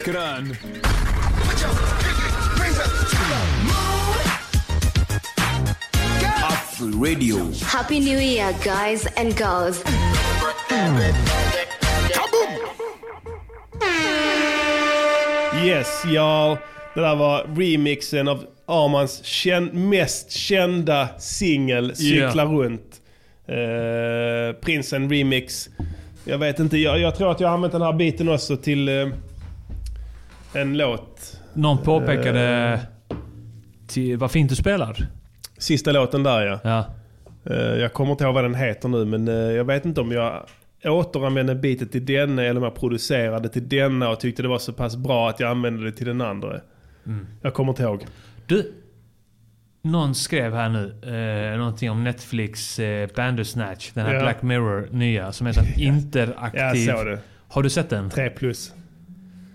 [0.05, 0.55] Grön.
[6.43, 7.51] Afro Radio.
[7.63, 9.83] Happy New Year, guys and girls.
[15.65, 16.57] Yes, y'all.
[16.95, 22.90] Det där var remixen av Armans kän- mest kända singel Cykla runt.
[23.47, 25.69] Eh, Prinsen remix.
[26.25, 28.89] Jag vet inte, jag, jag tror att jag har använt den här biten också till
[28.89, 29.07] eh,
[30.53, 31.39] en låt.
[31.53, 32.79] Någon påpekade Eh.
[33.87, 35.07] till, vad fint du spelar.
[35.57, 36.59] Sista låten där ja.
[36.63, 36.85] Ja.
[37.53, 40.11] Eh, jag kommer inte ihåg vad den heter nu men eh, jag vet inte om
[40.11, 40.45] jag
[40.85, 44.73] återanvände bitet till denna eller om jag producerade till denna och tyckte det var så
[44.73, 46.59] pass bra att jag använde det till den andra.
[47.05, 47.27] Mm.
[47.41, 48.05] Jag kommer inte ihåg.
[48.47, 48.73] Du,
[49.81, 50.93] någon skrev här nu
[51.53, 53.91] eh, någonting om Netflix eh, Bandersnatch.
[53.93, 54.21] Den här Ja.
[54.21, 56.59] Black Mirror nya som är så interaktiv.
[56.87, 57.19] Jag såg det.
[57.47, 58.09] Har du sett den?
[58.09, 58.73] 3 plus.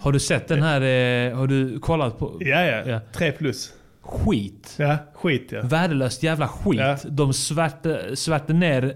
[0.01, 0.81] Har du sett den här?
[0.81, 2.37] Eh, har du kollat på?
[2.41, 3.01] Ja, ja.
[3.13, 3.73] 3 plus.
[4.03, 4.75] Skit.
[4.77, 5.61] Ja, skit ja.
[5.63, 6.81] Värdelöst jävla skit.
[7.09, 8.95] De svärte, svärte ner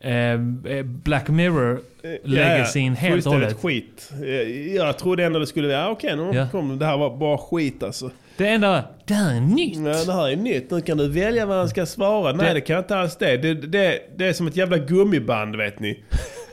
[0.00, 0.38] eh,
[0.84, 1.80] Black Mirror
[2.24, 3.56] legacyn helt och hållet.
[3.62, 4.12] Skit.
[4.22, 4.28] Eh,
[4.76, 6.48] Jag trodde ändå det skulle vara, ja, okej nu Ja.
[6.52, 8.10] kom det här var bara skit alltså.
[8.38, 9.76] Det enda, det här är nytt.
[9.76, 10.70] Ja, det här är nytt.
[10.70, 12.32] Nu kan du välja vad han ska svara.
[12.32, 13.36] Nej, Det- det kan jag inte alls det.
[13.36, 13.98] Det, det.
[14.16, 16.04] det är som ett jävla gummiband, vet ni.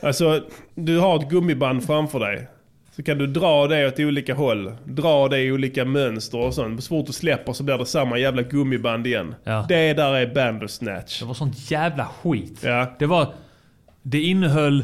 [0.01, 0.41] Alltså,
[0.75, 2.47] du har ett gummiband framför dig.
[2.95, 4.71] Så kan du dra det åt olika håll.
[4.85, 6.83] Dra det i olika mönster och sånt.
[6.83, 9.35] Så fort du släpper så blir det samma jävla gummiband igen.
[9.43, 9.65] Ja.
[9.69, 11.19] Det där är Bandersnatch.
[11.19, 12.59] Det var sånt jävla skit.
[12.63, 12.95] Ja.
[12.99, 13.33] Det var...
[14.01, 14.83] Det innehöll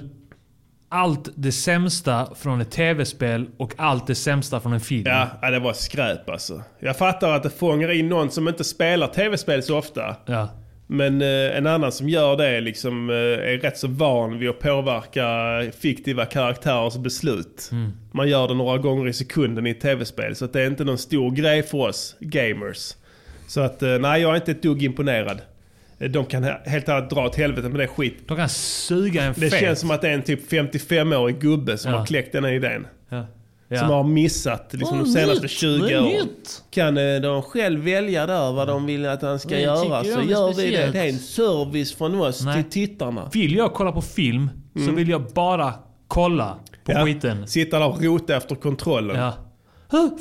[0.92, 5.04] allt det sämsta från ett tv-spel och allt det sämsta från en film.
[5.42, 6.62] Ja, det var skräp alltså.
[6.80, 10.16] Jag fattar att det fångar in någon som inte spelar tv-spel så ofta.
[10.26, 10.50] Ja.
[10.88, 14.60] Men eh, en annan som gör det liksom eh, är rätt så van vid att
[14.60, 15.26] påverka
[15.80, 17.70] fiktiva karaktärers beslut.
[17.72, 17.92] Mm.
[18.12, 20.36] Man gör det några gånger i sekunden i ett tv-spel.
[20.36, 22.94] Så att det är inte någon stor grej för oss gamers.
[23.48, 25.42] Så att eh, nej, jag är inte ett dugg imponerad.
[26.10, 28.18] De kan he- helt ärligt dra åt helvete med det skit.
[28.28, 29.60] De kan suga en Det fet.
[29.60, 31.98] känns som att det är en typ 55-årig gubbe som Ja.
[31.98, 32.88] har kläckt den här idén.
[33.10, 33.26] Ja.
[33.68, 33.84] Som Ja.
[33.96, 36.28] har missat liksom, de senaste nytt, 20 det är åren.
[36.72, 40.22] Kan eh, de själv välja där vad de vill att han ska Jag göra så
[40.22, 40.92] gör vi det.
[40.92, 42.64] Det är en service från oss Nej.
[42.64, 43.30] till tittarna.
[43.34, 44.96] Vill jag kolla på film så Mm.
[44.96, 45.74] vill jag bara
[46.08, 47.06] kolla på Ja.
[47.06, 47.48] skiten.
[47.48, 49.16] Sitta där och rota efter kontrollen.
[49.16, 49.34] Ja.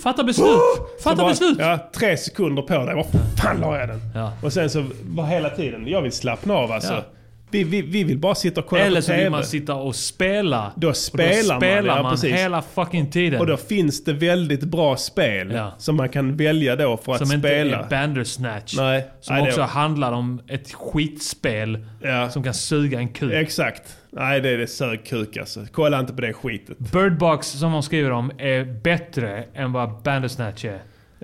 [0.02, 0.60] Fatta beslut!
[1.02, 1.58] Fatta bara, beslut!
[1.58, 2.94] Ja, tre sekunder på dig.
[2.94, 3.06] Var
[3.42, 4.00] fan la jag den?
[4.14, 4.32] Ja.
[4.42, 6.92] Och sen så var hela tiden, jag vill slappna av alltså.
[6.92, 7.02] Ja.
[7.50, 9.22] Vi, vi, vi vill bara sitta och kolla Eller på så TV.
[9.22, 10.72] vill man sitta och spela.
[10.76, 12.32] Då spelar då man, spelar ja, man precis.
[12.34, 13.40] hela fucking tiden.
[13.40, 15.72] Och då finns det väldigt bra spel Ja.
[15.78, 17.78] som man kan välja då för att som inte spela.
[17.78, 18.74] är Bandersnatch.
[18.76, 19.06] Nej.
[19.20, 21.86] Som Nej, det- också handlar om ett skitspel
[22.30, 23.32] som kan suga en kuk.
[23.32, 23.96] Exakt.
[24.12, 25.60] Nej, det är det sög kuk alltså.
[25.72, 26.78] Kolla inte på det skitet.
[26.78, 30.78] Birdbox som de skriver om är bättre än vad Bandersnatch är.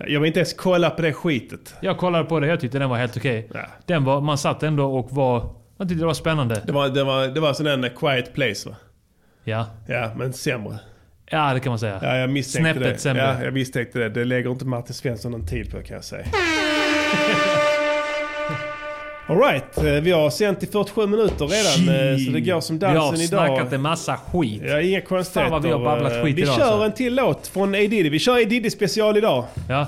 [0.06, 1.74] Jag vill inte ens kolla på det skitet.
[1.80, 3.48] Jag kollade på det, jag tyckte den var helt okej.
[3.86, 5.54] Den var, man satt ändå och var...
[5.76, 6.62] Man tyckte det var spännande.
[6.66, 8.74] Det var, det var, det var sån där quiet place va?
[9.44, 9.66] Ja.
[9.88, 10.78] Ja, men sämre.
[11.30, 11.98] Ja, det kan man säga.
[12.02, 12.98] Ja, jag misstänkte Snäppet det.
[13.00, 13.22] sämre.
[13.22, 14.08] Ja, jag misstänkte det.
[14.08, 16.26] Det lägger inte Martin Svensson någon tid på kan jag säga.
[19.28, 22.98] Alright, vi har sänt i 47 minuter redan eh, så det går som dansen Vi
[22.98, 23.46] har idag.
[23.56, 24.62] snackat en massa skit.
[24.66, 25.40] Ja, inga konstigheter.
[25.42, 26.54] Fan vad vi har babblat Eh, skit Vi idag.
[26.56, 26.84] kör alltså.
[26.84, 28.10] en till låt från A Diddy.
[28.10, 29.44] Vi kör A Diddy special idag.
[29.68, 29.86] Ja.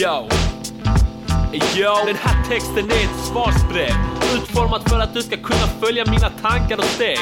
[0.00, 0.28] Yo.
[1.52, 3.94] Yo, den här texten är ett svarsbrev
[4.34, 7.18] Utformat för att du ska kunna följa mina tankar och steg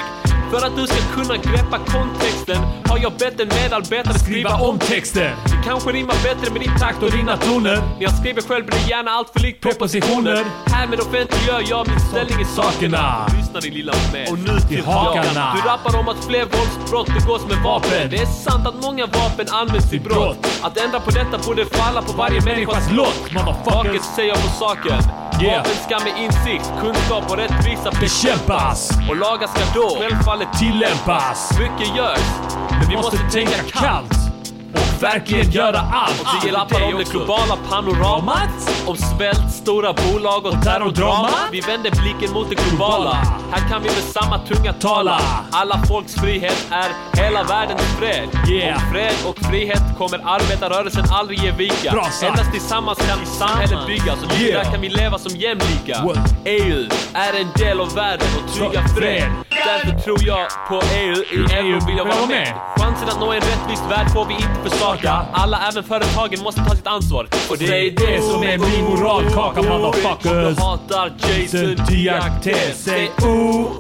[0.51, 5.32] för att du ska kunna greppa kontexten Har jag bett en medarbetare skriva om texten.
[5.44, 7.76] Det kanske rimmar bättre med din takt och dina toner.
[7.76, 10.44] När jag skriver själv blir det gärna allt för likt propositioner.
[10.66, 13.26] Härmed offentliggör jag min ställning i sakerna.
[13.36, 15.55] Lyssna din lilla med Och nu till hakarna.
[15.57, 18.11] Du rappar om att fler våldsbrott begås med vapen.
[18.11, 20.38] Det är sant att många vapen används i brott.
[20.62, 23.22] Att ändra på detta borde falla på varje människas lott.
[23.64, 25.59] Taket säger på saken Yeah.
[25.59, 28.91] Vapen ska med insikt, kunskap och rättvisa Bekämpas.
[29.09, 32.20] Och lagar ska då självfallet tillämpas Mycket görs
[32.70, 34.26] Men vi måste tänka kallt
[35.01, 36.20] verkligen göra allt.
[36.20, 41.28] Och det rappar om det globala panoramat Om svält, stora bolag och terrordrama.
[41.53, 43.12] Vi vänder blicken mot det globala.
[43.53, 45.20] Här kan vi med samma tunga tala.
[45.51, 48.28] Alla folks frihet är hela världens fred.
[48.51, 48.76] Yeah.
[48.76, 51.90] Om fred och frihet kommer arbetarrörelsen aldrig ge vika.
[51.92, 52.22] Bra sagt.
[52.22, 54.64] Endast tillsammans kan samhället byggas och Yeah.
[54.64, 56.03] där kan vi leva som jämlika.
[56.05, 56.34] What?
[56.44, 61.52] EU är en del av världen och trygga fred Därför tror jag på EU, i
[61.54, 65.26] euro vill jag vara med Chansen att nå en rättvis värld får vi inte försaka
[65.32, 69.62] Alla, även företagen, måste ta sitt ansvar Och det är det som är min moralkaka,
[69.62, 70.59] motherfuckers.
[70.59, 72.72] Jag hatar Jason Diakité.
[72.74, 73.70] Säg oh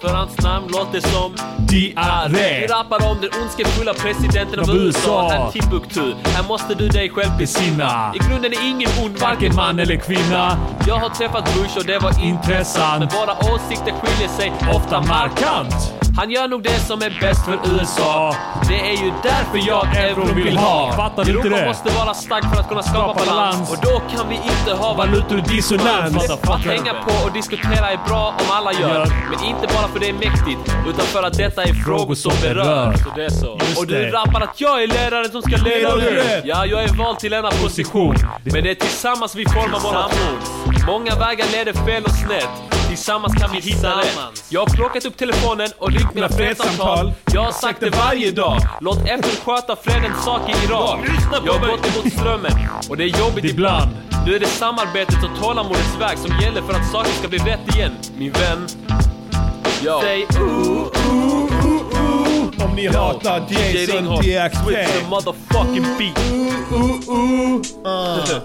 [0.00, 1.32] För hans namn låter som
[1.68, 2.60] Diarré.
[2.60, 5.28] Vi rappar om den ondskefulla presidenten av USA.
[5.28, 6.14] här Timbuktu.
[6.24, 8.12] Här måste du dig själv besinna.
[8.14, 10.58] I grunden är ingen ond, Varken man eller kvinna.
[10.86, 12.98] Jag har träffat Bush och det var Intressant.
[12.98, 15.92] Men våra åsikter skiljer sig Ofta markant.
[16.16, 18.36] Han gör nog det som är bäst för USA.
[18.68, 20.92] Det är ju därför jag euron vill ha.
[20.92, 21.66] Fattar du inte Europa det?
[21.66, 23.70] måste vara stark för att kunna skapa, balans.
[23.70, 26.30] Och då kan vi inte ha Valutor dissonans.
[26.30, 29.06] Att hänga på och diskutera är bra om alla gör.
[29.30, 32.92] Men inte bara för det är mäktigt, utan för att detta är frågor som berör.
[32.92, 33.52] Så det är så.
[33.80, 36.44] Och du rappar att jag är ledaren som ska leda rätt.
[36.44, 38.16] Ja, jag är vald till denna position.
[38.44, 40.55] Men det är tillsammans vi formar vår nation.
[40.86, 42.48] Många vägar leder fel och snett.
[42.88, 44.44] Tillsammans kan vi hitta rätt.
[44.48, 47.12] Jag har plockat upp telefonen och ringt mina fredssamtal.
[47.32, 48.58] Jag har sagt det varje dag.
[48.80, 51.00] Låt FN sköta fredens sak i Irak.
[51.46, 52.52] Jag har gått emot strömmen
[52.88, 53.90] och det är jobbigt Ibland.
[54.26, 57.76] Nu är det samarbetet och tålamodets väg som gäller för att saker ska bli rätt
[57.76, 58.66] igen, min vän.
[59.84, 60.00] Yo.
[60.00, 61.45] Säg ooh, ooh, ooh, ooh.
[62.58, 64.64] Om ni hatar Jason Ringhorn, DXP.
[64.64, 66.16] Switch the motherfucking beat.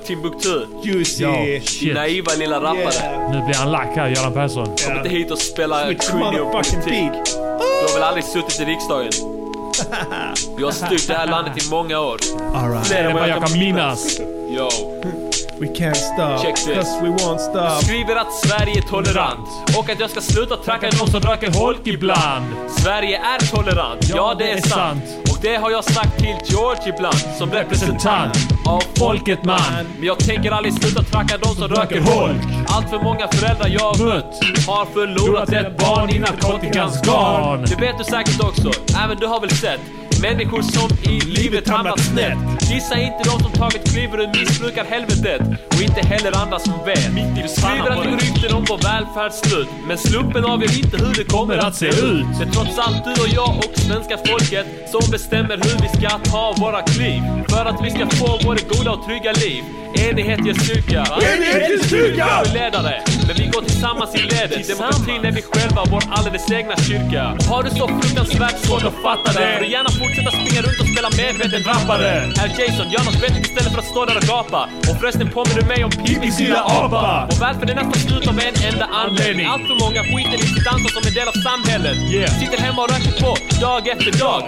[0.06, 0.66] Timbuktu.
[0.84, 1.94] Juicy.
[1.94, 3.30] Naiva lilla rappare.
[3.32, 4.66] Nu blir han lack här, Göran Persson.
[4.66, 7.12] Kom inte hit och spela Queen och motherfucking politik.
[7.12, 7.26] beat.
[7.36, 9.12] Du har väl aldrig suttit i riksdagen?
[10.58, 12.18] Vi har styrt det här landet i många år.
[12.56, 12.88] Alright.
[12.88, 14.20] Fler Än vad jag kan minnas.
[14.50, 14.70] Yo.
[15.62, 16.42] We can't stop.
[16.42, 16.76] Check this.
[16.76, 17.84] Cause we won't stop.
[17.84, 19.48] Skriver att Sverige är tolerant
[19.78, 22.46] och att jag ska sluta tracka någon som röker holk ibland.
[22.70, 25.04] Sverige är tolerant, ja det är sant.
[25.32, 28.38] Och det har jag sagt till George ibland som representant
[28.68, 29.60] av folket man.
[29.98, 32.42] Men jag tänker aldrig sluta tracka de som röker holk.
[32.68, 34.34] Allt för många föräldrar jag mött
[34.68, 37.66] har förlorat ett barn i narkotikans garn.
[37.68, 38.72] Det vet du säkert också,
[39.04, 39.80] även du har väl sett.
[40.22, 42.38] Människor som i livet hamnat snett.
[42.72, 45.42] Gissa inte de som tagit kliv ur missbrukar helvetet.
[45.74, 47.12] Och inte heller andra som vet.
[47.52, 49.68] Skriver att det rykten om vår välfärd slut.
[49.88, 52.26] Men slumpen avgör inte hur det kommer att se ut.
[52.40, 56.10] Det är trots allt du och jag och svenska folket som bestämmer hur vi ska
[56.34, 57.22] ta våra kliv.
[57.50, 59.64] För att vi ska få våra goda och trygga liv.
[60.10, 61.02] Enighet ger styrka.
[61.32, 62.28] Enighet ger styrka!
[62.46, 64.68] Vi ledare, men vi går tillsammans i ledet.
[64.68, 67.24] Demokratin är vi själva, vår alldeles egna kyrka.
[67.50, 70.90] Har du så fruktansvärt svårt att fatta det, får du gärna fortsätta springa runt och
[70.94, 72.12] spela medveten rappare.
[72.40, 74.62] Herr Jason, gör något vettigt istället för att stå där och gapa.
[74.90, 77.28] Och förresten påminner du mig om Pippis lilla apa.
[77.30, 79.46] Vår välfärd är nästan slut av en enda anledning.
[79.46, 81.98] Allt för många skiter i sitt ansvar som en del av samhället.
[82.42, 83.32] Sitter hemma och röker på,
[83.66, 84.42] dag efter dag.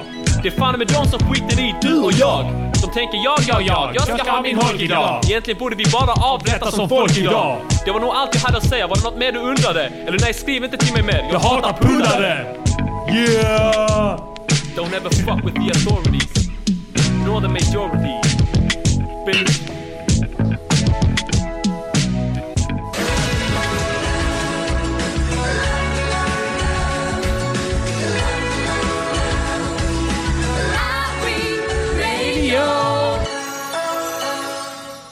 [0.44, 2.42] Det är fan med de som skiter i du och jag.
[2.82, 5.22] De tänker jag, jag, jag, jag ska ha min holk idag.
[5.30, 7.58] Egentligen borde vi bara avrätta som folk idag.
[7.86, 8.88] Det var nog allt jag hade att säga.
[8.88, 9.84] Var det något mer du undrade?
[10.08, 11.30] Eller nej, skriv inte till mig mer.
[11.32, 12.46] Jag hatar pullare!
[13.14, 14.33] Yeah!
[14.76, 16.50] Don't ever fuck with the authorities.
[17.26, 18.20] Nor the majority.
[19.26, 19.70] Bitch.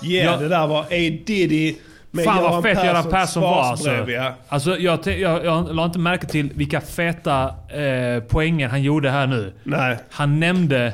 [0.03, 1.75] Yeah, det där var A Diddy
[2.11, 3.91] med Fan vad fett Göran Persson var alltså.
[4.09, 4.33] ja.
[4.47, 9.27] alltså jag, jag, jag la inte märke till vilka feta eh, poänger han gjorde här
[9.27, 9.53] nu.
[9.63, 9.97] Nej.
[10.11, 10.93] Han nämnde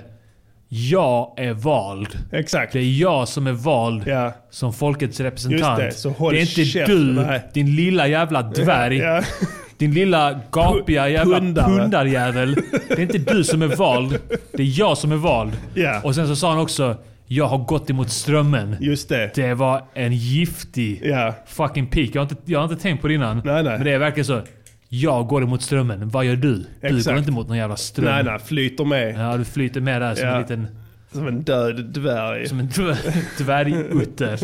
[0.70, 2.08] jag är vald.
[2.32, 2.74] Exakt.
[2.74, 4.34] Det är jag som är vald Ja.
[4.50, 5.84] som folkets representant.
[5.84, 7.42] Just det, så håll det är inte käften, du, nej.
[7.54, 8.98] din lilla jävla dvärg.
[8.98, 9.22] Ja.
[9.78, 11.66] Din lilla gapiga jävla Pundare.
[11.66, 12.56] pundarjävel.
[12.88, 14.20] Det är inte du som är vald.
[14.54, 15.52] Det är jag som är vald.
[15.74, 16.02] Ja.
[16.04, 16.96] Och sen så sa han också
[17.28, 18.76] jag har gått emot strömmen.
[18.80, 19.32] Just det.
[19.36, 21.34] Det var en giftig Ja.
[21.46, 22.10] fucking peak.
[22.14, 23.42] Jag har, inte, jag har inte tänkt på det innan.
[23.46, 23.78] Nej, nej.
[23.78, 24.42] Men det är verkligen så.
[24.90, 26.10] Jag går emot strömmen.
[26.10, 26.56] Vad gör du?
[26.56, 27.06] Du Exakt.
[27.08, 28.06] går inte emot någon jävla ström.
[28.06, 29.16] Nej, nej, flyter med.
[29.18, 30.34] Ja, du flyter med där som Ja.
[30.36, 30.68] en liten...
[31.12, 32.48] Som en död dvärg.
[32.48, 34.40] Som en dvär- dvärgutter.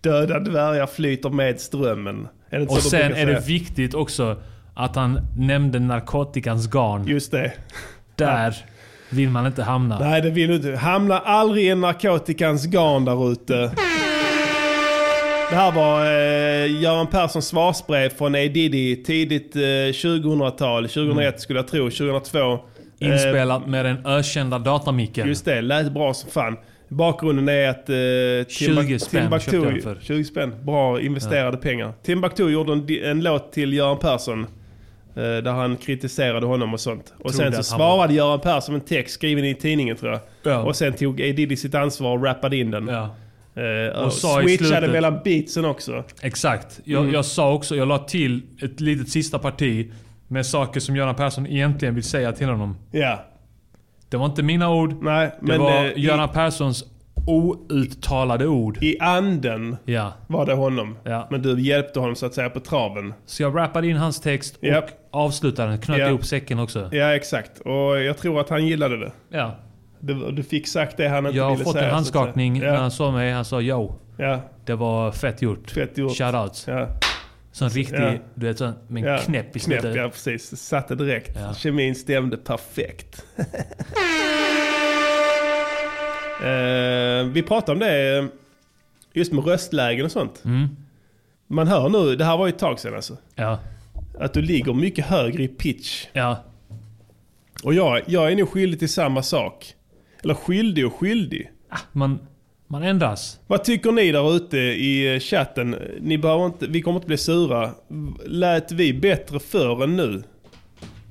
[0.00, 2.28] Döda dvärgar flyter med strömmen.
[2.68, 4.42] Och sen är det viktigt också
[4.74, 7.06] att han nämnde narkotikans garn.
[7.06, 7.52] Just det.
[8.16, 8.56] Där
[9.10, 9.98] vill man inte hamna.
[9.98, 10.76] Nej, det vill du inte.
[10.76, 13.70] Hamna aldrig i narkotikans garn där ute.
[15.50, 20.82] Det här var eh, Göran Perssons svarsbrev från A Diddy tidigt eh, 2000-tal.
[20.88, 21.90] 2001 skulle jag tro.
[21.90, 22.38] 2002.
[22.38, 22.58] Eh,
[23.02, 23.12] Mm.
[23.12, 25.28] Inspelat med den ökända datamicken.
[25.28, 26.56] Just det, lät bra som fan.
[26.88, 29.98] Bakgrunden är att eh, 20 spänn köpte jag för.
[30.02, 31.92] 20 spänn, bra investerade pengar.
[32.02, 34.46] Timbuktu gjorde en, en låt till Göran Persson.
[35.16, 37.12] Eh, Där han kritiserade honom och sånt.
[37.18, 40.20] Och sen så svarade Göran Persson en text skriven i tidningen tror jag.
[40.42, 40.58] Ja.
[40.62, 42.88] Och sen tog A Diddy sitt ansvar och rappade in den.
[42.88, 43.14] Ja.
[43.54, 46.04] Eh, Och och i switchade mellan beatsen också.
[46.22, 46.80] Exakt.
[46.84, 47.14] Jag, Mm.
[47.14, 49.92] jag sa också, jag la till ett litet sista parti
[50.28, 52.76] med saker som Göran Persson egentligen vill säga till honom.
[52.90, 53.24] Ja.
[54.08, 55.02] Det var inte mina ord.
[55.02, 56.84] Nej, det men var eh, Göran Perssons
[57.26, 58.78] outtalade ord.
[58.82, 60.12] i, i anden Ja.
[60.26, 60.96] var det honom.
[61.04, 61.28] Ja.
[61.30, 63.14] Men du hjälpte honom så att säga på traven.
[63.26, 64.64] Så jag rappade in hans text och.
[65.10, 66.08] Avsluta den, knöt Ja.
[66.08, 66.88] ihop säcken också.
[66.92, 67.58] Ja, exakt.
[67.60, 69.12] Och jag tror att han gillade det.
[69.28, 69.56] Ja.
[70.00, 71.84] Du, du fick sagt det han inte Jag har ville fått säga.
[71.84, 72.70] en så att handskakning säga.
[72.70, 72.82] när Ja.
[72.82, 73.32] han såg mig.
[73.32, 73.94] Han sa yo.
[74.16, 74.40] Ja.
[74.64, 75.70] Det var fett gjort.
[75.70, 76.16] Fett gjort.
[76.16, 76.66] Shoutouts.
[76.68, 76.88] Ja.
[77.52, 78.12] Sån riktig, Ja.
[78.34, 79.96] du vet sån, med en Ja, knäpp i knäpp, slutet.
[79.96, 80.56] ja precis.
[80.62, 81.36] Satte direkt.
[81.40, 81.54] Ja.
[81.54, 83.24] Kemin stämde perfekt.
[86.42, 88.28] eh, vi pratade om det
[89.12, 90.42] just med röstlägen och sånt.
[90.44, 90.68] Mm.
[91.46, 93.16] Man hör nu, det här var ju ett tag sedan alltså.
[93.34, 93.58] Ja.
[94.20, 96.06] Att du ligger mycket högre i pitch.
[96.12, 96.44] Ja.
[97.64, 99.74] Och jag, jag är nog skyldig till samma sak.
[100.22, 101.50] Eller skyldig och skyldig.
[101.92, 102.18] Man,
[102.66, 103.40] man ändras.
[103.46, 105.76] Vad tycker ni där ute i chatten?
[106.00, 107.70] Ni behöver inte, vi kommer inte bli sura.
[108.26, 110.22] Lät vi bättre förr än nu?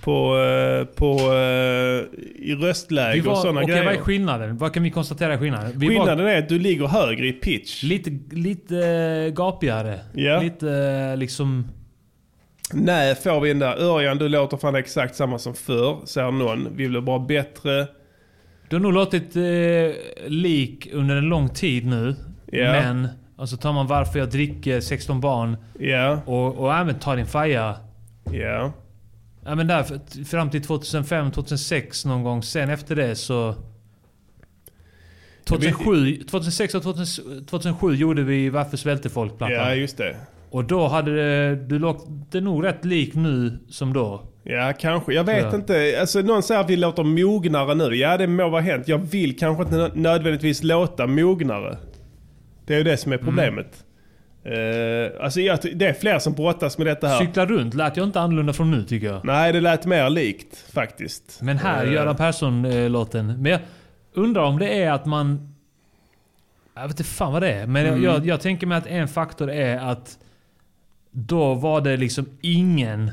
[0.01, 3.85] På, eh, på, eh, i röstläge Vi och var, sådana okej, grejer.
[3.85, 4.57] vad är skillnaden?
[4.57, 5.71] Vad kan vi konstatera är skillnaden?
[5.75, 7.83] Vi Skillnaden var är att du ligger högre i pitch.
[7.83, 9.99] lite, lite gapigare.
[10.13, 10.41] Ja.
[10.41, 11.67] Lite eh, liksom...
[12.73, 16.75] Nej, får vi den där Örjan, du låter fan exakt samma som förr, säger någon.
[16.75, 17.87] Vi blir bara bättre.
[18.69, 19.41] Du har nog låtit eh,
[20.27, 22.15] lik under en lång tid nu.
[22.51, 22.71] Ja.
[22.71, 25.57] Men, och så tar man varför jag dricker 16 barn.
[25.79, 26.21] Ja.
[26.25, 27.75] Och, och även tar din faja.
[28.31, 28.73] Ja.
[29.45, 29.85] Ja men där,
[30.25, 32.43] fram till 2005, 2006 någon gång.
[32.43, 33.55] Sen efter det så...
[35.45, 39.55] 2007, 2006 och 2000 2007 gjorde vi Varför svälter folk-plattan.
[39.55, 40.15] Ja, just det.
[40.51, 44.23] Och då hade det, du låter nog rätt lik nu som då.
[44.43, 45.13] Ja, kanske.
[45.13, 45.55] Jag vet Ja.
[45.55, 45.97] inte.
[45.99, 47.95] Alltså, någon säger att vi låter mognare nu.
[47.95, 48.87] Ja, det må vara hänt.
[48.87, 51.77] Jag vill kanske inte nö- nödvändigtvis låta mognare.
[52.65, 53.25] Det är ju det som är Mm.
[53.25, 53.83] problemet.
[54.43, 57.19] Eh, alltså, jag, det är fler som brottas med detta här.
[57.19, 59.25] Cykla runt lät jag inte annorlunda från nu tycker jag.
[59.25, 61.39] Nej, det lät mer likt faktiskt.
[61.41, 63.27] Men här, Eh, Göran Persson-låten.
[63.41, 63.59] Men jag
[64.13, 65.53] undrar om det är att man...
[66.75, 67.67] Jag vet inte fan vad det är.
[67.67, 68.03] Men Mm.
[68.03, 70.17] jag, jag tänker mig att en faktor är att
[71.11, 73.11] då var det liksom ingen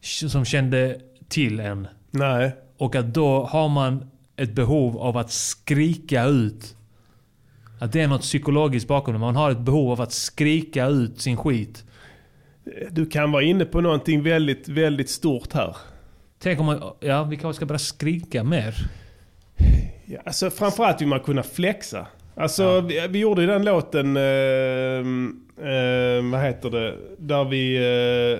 [0.00, 1.88] som kände till en.
[2.10, 2.56] Nej.
[2.78, 6.76] Och att då har man ett behov av att skrika ut.
[7.80, 9.20] Att det är något psykologiskt bakom det.
[9.20, 11.84] Man har ett behov av att skrika ut sin skit.
[12.90, 15.76] Du kan vara inne på någonting väldigt, väldigt stort här.
[16.38, 16.82] Tänk om man...
[17.00, 18.74] Ja, vi kanske ska börja skrika mer.
[20.04, 22.06] Ja, alltså framförallt vill man kunna flexa.
[22.34, 25.04] Alltså vi, vi gjorde ju den låten, eh,
[25.58, 27.76] eh, vad heter det, där vi...
[27.76, 28.38] Eh,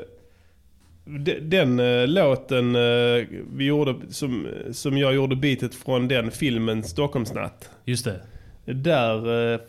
[1.09, 6.83] de- den eh, låten eh, vi gjorde, som, som jag gjorde beatet från den filmen
[6.83, 7.71] Stockholmsnatt.
[7.85, 8.21] Just det.
[8.73, 9.61] Där eh,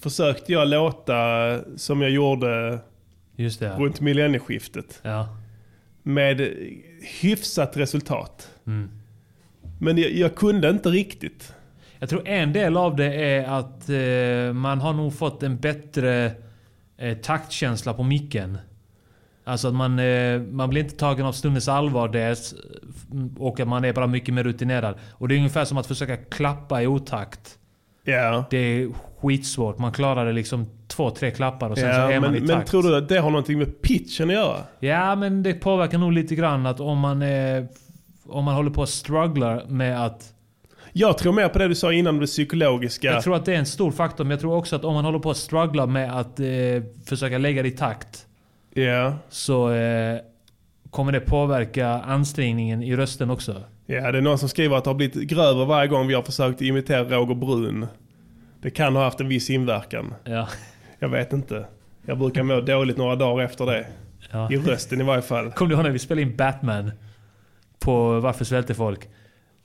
[0.00, 1.14] försökte jag låta
[1.76, 2.78] som jag gjorde
[3.36, 3.66] Just det.
[3.66, 3.72] ja.
[3.78, 5.00] runt millennieskiftet.
[5.02, 5.28] Ja.
[6.02, 6.40] Med
[7.20, 8.50] hyfsat resultat.
[8.66, 8.90] Mm.
[9.80, 11.52] Men jag, jag kunde inte riktigt.
[11.98, 16.32] Jag tror en del av det är att eh, man har nog fått en bättre
[16.98, 18.58] eh, taktkänsla på micken.
[19.44, 22.54] Alltså att man, eh, man blir inte tagen av stundens allvar dels,
[23.38, 24.94] och att man är bara mycket mer rutinerad.
[25.10, 27.58] Och det är ungefär som att försöka klappa i otakt.
[28.04, 28.44] Ja.
[28.50, 28.88] Det är
[29.20, 29.78] skitsvårt.
[29.78, 32.48] Man klarar det liksom två, tre klappar och sen så Ja, är man i men,
[32.48, 32.58] takt.
[32.58, 34.56] men tror du att det har någonting med pitchen att göra?
[34.80, 37.64] Ja, men det påverkar nog lite grann att om man, eh,
[38.26, 40.32] om man håller på att struggla med att...
[40.98, 43.12] Jag tror mer på det du sa innan, det psykologiska.
[43.12, 45.04] Jag tror att det är en stor faktor, men jag tror också att om man
[45.04, 46.46] håller på att struggla med att eh,
[47.06, 48.26] försöka lägga det i takt.
[48.74, 49.14] Ja.
[49.28, 50.18] Så eh,
[50.90, 53.62] kommer det påverka ansträngningen i rösten också.
[53.86, 56.22] Ja, det är någon som skriver att det har blivit grövre varje gång vi har
[56.22, 57.86] försökt imitera Roger Brun.
[58.62, 60.14] Det kan ha haft en viss inverkan.
[60.24, 60.48] Ja.
[60.98, 61.66] Jag vet inte.
[62.06, 63.86] Jag brukar må dåligt några dagar efter det.
[64.32, 64.52] Ja.
[64.52, 65.50] I rösten i varje fall.
[65.50, 66.90] Kommer du ihåg när vi spelade in Batman?
[67.78, 69.08] På Varför svälter folk?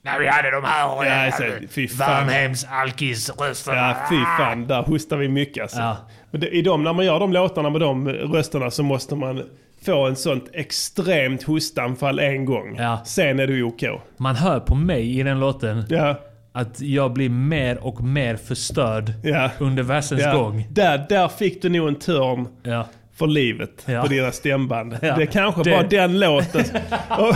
[0.04, 2.28] När vi hade de här Ja, eh, så, fy fan.
[2.70, 3.76] Alkisrösterna.
[3.76, 4.66] Ja, fy fan.
[4.66, 5.78] Där hostar vi mycket alltså.
[5.80, 5.96] Ja.
[6.30, 9.42] Men det, i dem, när man gör de låtarna med de rösterna så måste man
[9.86, 12.76] få en sånt extremt hostanfall en gång.
[12.78, 13.02] Ja.
[13.04, 13.82] Sen är du OK.
[14.16, 16.20] Man hör på mig i den låten Ja.
[16.52, 19.50] att jag blir mer och mer förstörd Ja.
[19.58, 20.36] under versens Ja.
[20.36, 20.66] gång.
[20.70, 22.86] Där, där fick du nog en törn Ja.
[23.16, 24.96] för livet på dina stämband.
[25.00, 26.64] Det kanske Det- bara den låten.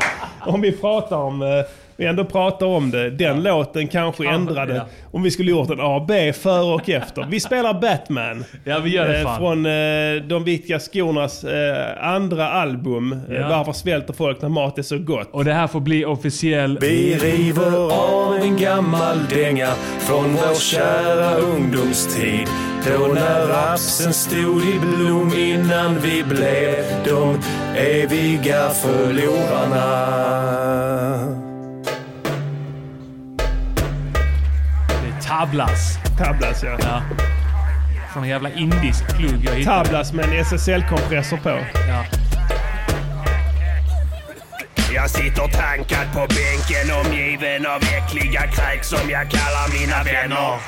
[0.40, 1.48] om vi pratar om, eh,
[2.00, 4.74] vi ändå pratar om det, den låten kanske Kanske, ändrade.
[4.74, 4.86] ja.
[5.12, 7.26] Om vi skulle gjort en A, B, före och efter.
[7.30, 8.44] Vi spelar Batman.
[8.64, 9.38] Ja, vi gör det Eh, fan.
[9.38, 9.72] Från eh,
[10.28, 13.20] De Viktiga Skornas eh, andra album.
[13.30, 13.48] Ja.
[13.48, 15.28] Varför svälter folk när mat är så gott?
[15.32, 16.78] Och det här får bli officiell...
[16.80, 22.48] Vi river av en gammal dänga från vår kära ungdomstid.
[22.86, 26.74] Då när rapsen stod i blom innan vi blev
[27.04, 27.38] de
[27.76, 31.39] eviga förlorarna.
[35.30, 35.98] Tablas.
[36.18, 36.76] Tablas ja.
[36.80, 37.02] Ja.
[38.12, 39.84] Från en jävla indisk plugg jag hittade.
[39.84, 41.58] Tablas med en SSL-kompressor på.
[41.88, 42.04] Ja.
[44.94, 50.58] Jag sitter tankad på bänken omgiven av äckliga kräk som jag kallar mina vänner.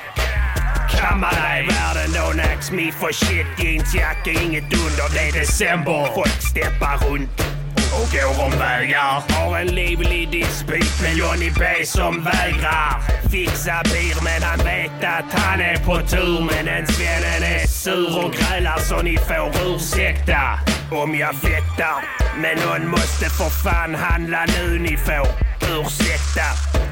[0.90, 5.14] Kammar i världen då Nack Smith och shit jeansjacka inget under.
[5.14, 6.06] Det är december.
[6.14, 7.61] Folk steppar runt
[7.98, 9.22] och går om vägar.
[9.28, 15.40] Har en livlig dispyt med Johnny B som vägrar fixa bir men han vet att
[15.40, 16.40] han är på tur.
[16.40, 20.42] Men den svennen är sur och grälar så ni får ursäkta
[20.90, 21.98] om jag fäktar.
[22.42, 26.46] Men någon måste för fan handla nu ni får ursäkta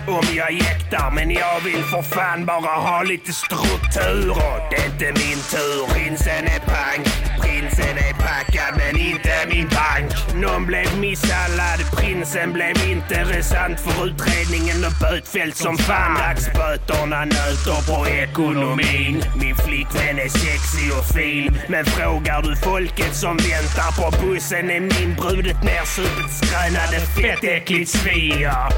[0.06, 1.10] om jag jäktar.
[1.10, 5.94] Men jag vill för fan bara ha lite struktur och det är inte min tur.
[5.94, 7.06] Prinsen är pank,
[7.40, 10.34] prinsen är packad men inte min bank.
[10.34, 16.14] Någon blev misshandlad, prinsen blev intressant för utredningen och bötfälld som fan.
[16.14, 19.22] Dagsböterna nöter på ekonomin.
[19.40, 21.58] Min flickvän är sexig och fin.
[21.68, 27.90] Men frågar du folket som väntar på bussen är min brud ett nersupet skrönade fettäckligt
[27.90, 28.50] svin.
[28.60, 28.68] Ja.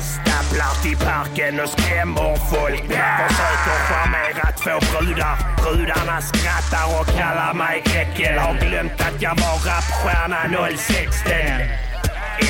[0.00, 2.82] Stapplar till parken och skrämmer folk.
[2.88, 5.36] Jag försöker charmera två brudar.
[5.62, 8.38] Brudarna skrattar och kallar mig äckel.
[8.38, 10.40] Har glömt att jag var rapstjärna
[10.76, 11.89] 016.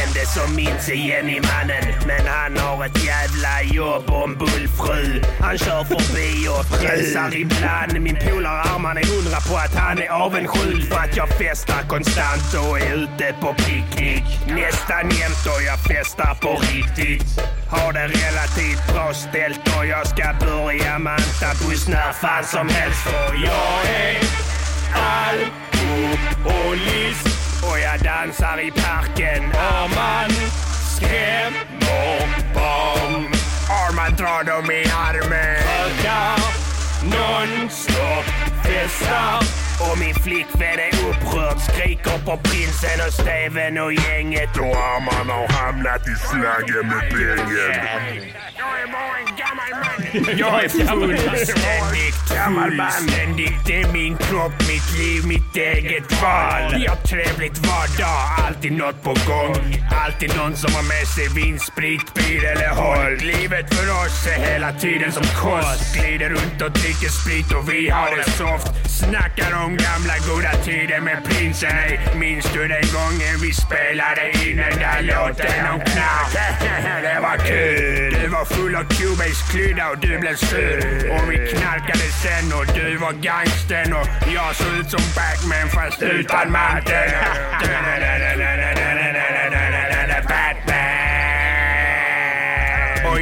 [0.03, 5.23] Ende som minns är Jenny-mannen Men han har ett jävla jobb och en bullfru.
[5.41, 8.01] Han kör förbi och pressar ibland.
[8.01, 12.55] Min polare Arman är hundra på att han är avundsjuk För att jag festar konstant
[12.69, 14.25] och är ute på picknick.
[14.47, 17.41] Nästan jämt och jag festar på riktigt.
[17.71, 23.01] Har det relativt bra ställt och jag ska börja manta buss när fan som helst.
[23.05, 24.17] För jag är
[26.45, 27.30] alkoholist.
[27.63, 29.45] Och jag dansar i parken.
[29.55, 30.31] Arman
[30.97, 33.27] skrämmer barn.
[33.71, 35.57] Arman drar dem i armen.
[35.57, 36.39] Rökar
[37.03, 38.25] nonstop.
[38.65, 39.70] Festar.
[39.87, 41.59] Och min flickvän är upprörd.
[41.69, 44.57] Skriker på prinsen och Steven och gänget.
[44.57, 48.41] Och Arman har hamnat i slaggen med bängen.
[50.39, 52.91] Jag är full, ständigt gammal man.
[52.91, 56.75] Ständigt, det är min kropp, mitt liv, mitt eget val.
[56.75, 59.57] Vi har trevligt var dag, alltid något på gång.
[60.05, 63.17] Alltid någon som har med sig vin, sprit, bil eller håll.
[63.17, 65.97] Livet för oss är hela tiden som kost.
[65.97, 68.69] Glider runt och dricker sprit och vi har det soft.
[69.01, 71.77] Snackar om gamla goda tider med prinsen.
[71.79, 76.33] Ey, minns du den gången vi spelade in den där låten om knark?
[77.03, 78.17] det var kul.
[78.23, 81.11] Du var full av Cubase-klydda och du blev sur.
[81.11, 86.03] Och vi knarkade sen och du var gangsten och jag såg ut som Batman fast
[86.03, 87.13] utan manteln.
[90.29, 90.91] Batman!
[93.05, 93.21] Och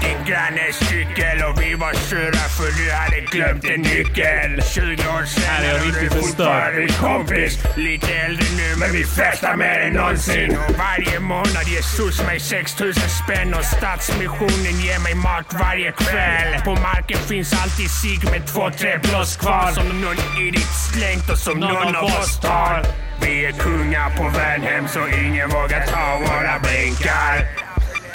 [0.00, 4.62] din grannes cykel och vi var sura för du hade glömt en nyckel.
[4.74, 7.52] 20 år senare och du är fortfarande min kompis.
[7.76, 10.50] Lite äldre nu men vi festar mer än någonsin.
[10.50, 16.50] Och varje månad ger SOS mig 6000 spänn och Stadsmissionen ger mig mat varje kväll.
[16.64, 21.38] På marken finns alltid cigg med två, tre blås kvar som någon idiot slängt och
[21.38, 22.82] som någon av oss tar.
[23.22, 27.34] Vi är kungar på väg hem så ingen vågar ta våra bänkar.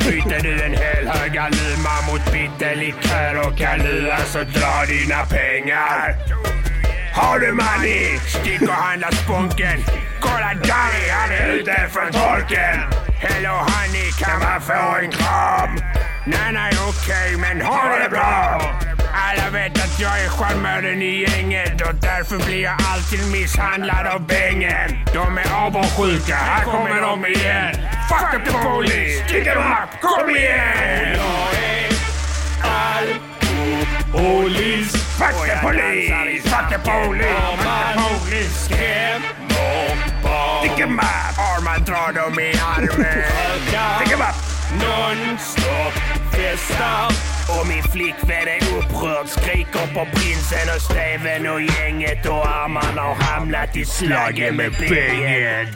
[0.05, 6.15] Byter du en hel hög Aluma mot bitterlikör och Kalua så dra dina pengar.
[7.13, 8.19] Har du money?
[8.27, 9.79] Stick och handla sponken.
[10.19, 12.79] Kolla Danny, han är ute från torken.
[13.19, 15.75] Hello honey, kan man få en kram?
[16.25, 18.61] Nej, nej, okej, men ha det bra.
[19.17, 24.27] Alla vet att jag är charmören i gänget och därför blir jag alltid misshandlad av
[24.27, 25.05] bängen.
[25.13, 27.75] De är avundsjuka, här kommer de igen.
[28.09, 31.17] Fuck the police, stick em up, kom igen!
[31.17, 31.87] Jag är
[34.11, 34.97] alkoholist.
[34.97, 38.65] Fuck the police, fuck the police, fuck the police.
[38.65, 39.35] Skrämmer
[40.23, 40.59] barn.
[40.59, 43.23] Stick em up, Arman drar dem i armen.
[43.97, 44.35] Stick em up.
[44.79, 47.07] Non-stop festar
[47.59, 53.15] och min flickvän är upprörd Skriker på prinsen och Steven och gänget och armarna har
[53.15, 55.67] hamnat i slagen med bängen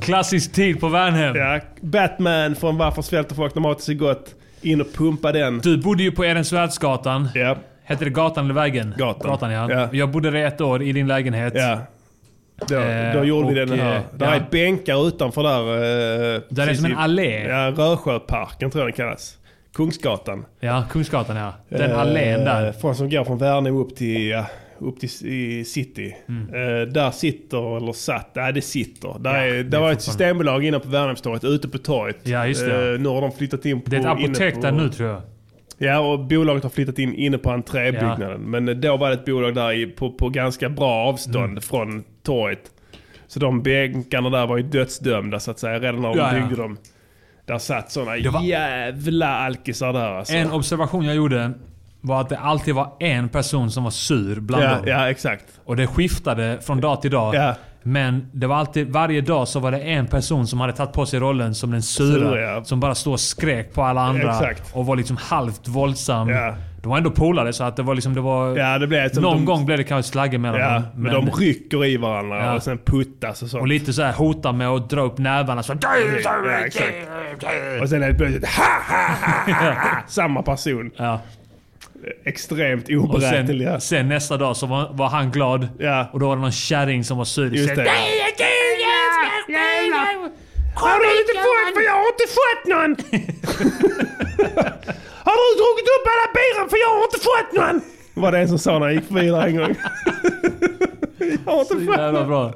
[0.00, 1.36] Klassisk tid på Värnhem.
[1.36, 4.34] Ja, Batman från Varför svälter folk när maten så gott.
[4.62, 5.58] In och pumpa den.
[5.58, 7.28] Du bodde ju på Ehrensvärdsgatan.
[7.34, 7.56] Ja.
[7.84, 8.94] Hette det gatan eller vägen?
[8.98, 9.30] Gatan.
[9.30, 9.70] Gatan ja.
[9.72, 9.88] Ja.
[9.92, 11.52] Jag bodde där ett år i din lägenhet.
[11.56, 11.78] Ja.
[12.68, 13.96] Då, Eh, då gjorde vi och, den här.
[13.96, 14.34] eh, Där ja.
[14.34, 15.60] är bänkar utanför där.
[16.34, 17.42] Eh, Där är som en allé.
[17.48, 19.36] Ja, Rörsjöparken tror jag den kallas.
[19.74, 20.44] Kungsgatan.
[20.60, 21.52] Ja, Kungsgatan ja.
[21.68, 22.72] Den Eh, allén där.
[22.72, 24.46] Från som går från Värnamo upp till, ja,
[24.82, 26.16] upp till i city.
[26.28, 26.42] Mm.
[26.54, 29.16] Eh, där sitter, eller satt, nej det sitter.
[29.20, 32.18] Där, Ja, är, där var ett systembolag inne på Värnhemstorget, ute på torget.
[32.22, 32.94] Ja, just det.
[32.94, 33.90] Eh, nu har de flyttat in på...
[33.90, 35.22] Det är ett apotek på, där nu tror jag.
[35.78, 38.40] Ja, och bolaget har flyttat in inne på entrébyggnaden.
[38.40, 41.60] Men eh, då var det ett bolag där i, på, på ganska bra avstånd Mm.
[41.62, 42.62] från torget.
[43.26, 46.40] Så de bänkarna där var ju dödsdömda så att säga, redan när de Ja, ja.
[46.40, 46.78] byggde dem.
[47.46, 50.34] Där satt sådana var- jävla alkisar där alltså.
[50.34, 51.52] En observation jag gjorde
[52.00, 54.82] var att det alltid var en person som var sur bland Ja, dem.
[54.86, 55.44] ja, exakt.
[55.64, 57.34] Och det skiftade från dag till dag.
[57.34, 57.54] Ja.
[57.82, 61.06] Men det var alltid, varje dag så var det en person som hade tagit på
[61.06, 62.30] sig rollen som den sura.
[62.30, 62.64] Sura, ja.
[62.64, 64.30] Som bara stod och skrek på alla andra.
[64.30, 64.74] Exakt.
[64.74, 66.28] Och var liksom halvt våldsam.
[66.28, 66.54] Ja.
[66.82, 68.14] De var ändå polare så att det var liksom...
[68.14, 70.82] Det var, Ja, det blev någon de- gång blev det kanske slagge mellan Ja, dem.
[70.94, 72.54] men, de rycker i varandra Ja.
[72.54, 73.60] och sen puttas och sånt.
[73.60, 75.62] Och lite så här hotar med att dra upp nävarna.
[75.62, 75.88] Så, Ja,
[76.66, 76.86] exakt.
[77.82, 79.14] Och sen är det plötsligt ha, ha,
[79.52, 80.02] ha, ha, ha.
[80.08, 80.90] Samma person.
[80.96, 81.20] Ja.
[82.24, 83.80] Extremt Och sen, oberäkneliga.
[83.80, 85.68] sen nästa dag så var, var han glad.
[85.78, 86.10] Ja.
[86.12, 87.54] Och då var det någon kärring som var sur.
[87.54, 87.90] Just det.
[90.74, 91.74] Har du inte fått?
[91.74, 92.90] För jag har inte fått någon!
[95.24, 96.68] har du druckit upp alla bilen?
[96.70, 97.80] För jag har inte fått någon!
[98.14, 99.74] Var det en som sa när jag gick förbi där en gång.
[101.46, 102.54] jag har inte Så jävla bra.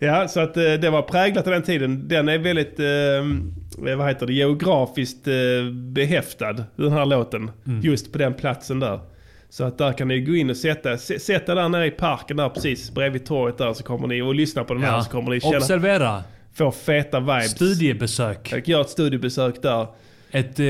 [0.00, 2.08] Ja, så att eh, det var präglat av den tiden.
[2.08, 5.34] Den är väldigt, eh, vad heter det, geografiskt eh,
[5.72, 7.50] behäftad, den här låten.
[7.66, 7.80] Mm.
[7.80, 9.00] Just på den platsen där.
[9.48, 12.48] Så att där kan ni gå in och sätta, sätta där nere i parken där
[12.48, 15.02] precis bredvid torget där så kommer ni och lyssna på den här Ja.
[15.02, 16.24] så kommer ni känna, Observera.
[16.54, 17.50] få feta vibes.
[17.50, 18.52] Studiebesök.
[18.52, 19.86] Jag gör ett studiebesök där.
[20.30, 20.66] Ett eh,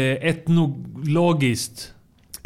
[0.86, 1.92] etnologiskt...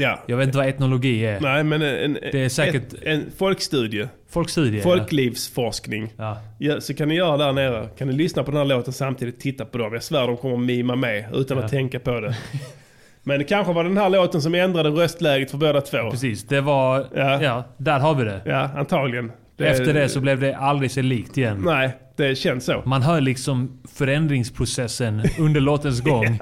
[0.01, 0.19] Ja.
[0.27, 1.41] Jag vet inte vad etnologi är.
[1.41, 4.09] Nej men en, en, Det är säkert- ett, en folkstudie.
[4.31, 4.81] Folkstudie.
[4.81, 6.13] Folklivsforskning.
[6.17, 6.39] Ja.
[6.59, 7.89] Ja, så kan ni göra där nere.
[7.99, 9.93] Kan ni lyssna på den här låten samtidigt titta på dem.
[9.93, 11.65] Jag svär de kommer att mima med utan Ja.
[11.65, 12.37] att tänka på det.
[13.23, 16.11] Men det kanske var den här låten som ändrade röstläget för båda två.
[16.11, 17.07] Precis, det var...
[17.15, 17.43] Ja.
[17.43, 17.65] Ja.
[17.77, 18.41] där har vi det.
[18.45, 19.33] Ja, antagligen.
[19.59, 21.63] Efter det så blev det aldrig sig likt igen.
[21.67, 22.83] Nej, det känns så.
[22.87, 26.39] Man hör liksom förändringsprocessen under låtens gång.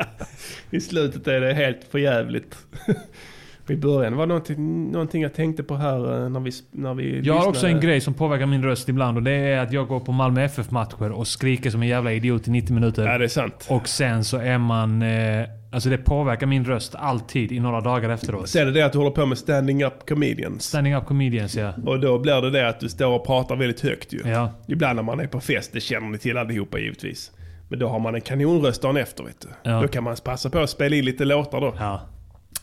[0.71, 2.57] I slutet är det helt förjävligt.
[3.71, 7.05] I början var det någonting, någonting jag tänkte på här eh, när vi, när vi
[7.05, 7.49] Jag har lyssnade.
[7.49, 10.13] också en grej som påverkar min röst ibland och det är att jag går på
[10.13, 13.07] Malmö FF-matcher och skriker som en jävla idiot i 90 minuter.
[13.07, 13.67] Ja, det är sant.
[13.71, 15.03] Och sen så är man...
[15.03, 18.49] Eh, alltså det påverkar min röst alltid i några dagar efteråt.
[18.49, 20.65] Sen är det att du håller på med standing up comedians.
[20.65, 21.73] Standing up comedians ja.
[21.87, 24.21] Och då blir det det att du står och pratar väldigt högt ju.
[24.25, 24.51] Ja.
[24.69, 27.31] Ibland när man är på fest, det känner ni till allihopa givetvis.
[27.69, 29.49] Men då har man en kanonröst dagen efter vet du.
[29.71, 29.81] Ja.
[29.83, 31.75] Då kan man passa på att spela in lite låtar då.
[31.79, 32.01] Ja.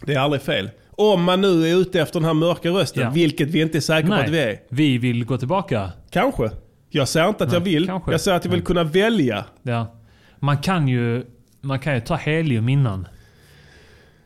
[0.05, 0.69] Det är aldrig fel.
[0.97, 3.09] Om man nu är ute efter den här mörka rösten, Ja.
[3.09, 4.59] vilket vi inte är säkra på att vi är.
[4.69, 5.91] vi vill gå tillbaka.
[6.09, 6.49] Kanske.
[6.89, 7.85] Jag säger inte att jag Nej, vill.
[7.87, 8.11] kanske.
[8.11, 8.65] Jag säger att jag vill Nej.
[8.65, 9.45] kunna välja.
[9.63, 9.95] Ja.
[10.39, 11.25] Man kan ju,
[11.61, 13.07] man kan ju ta helium innan.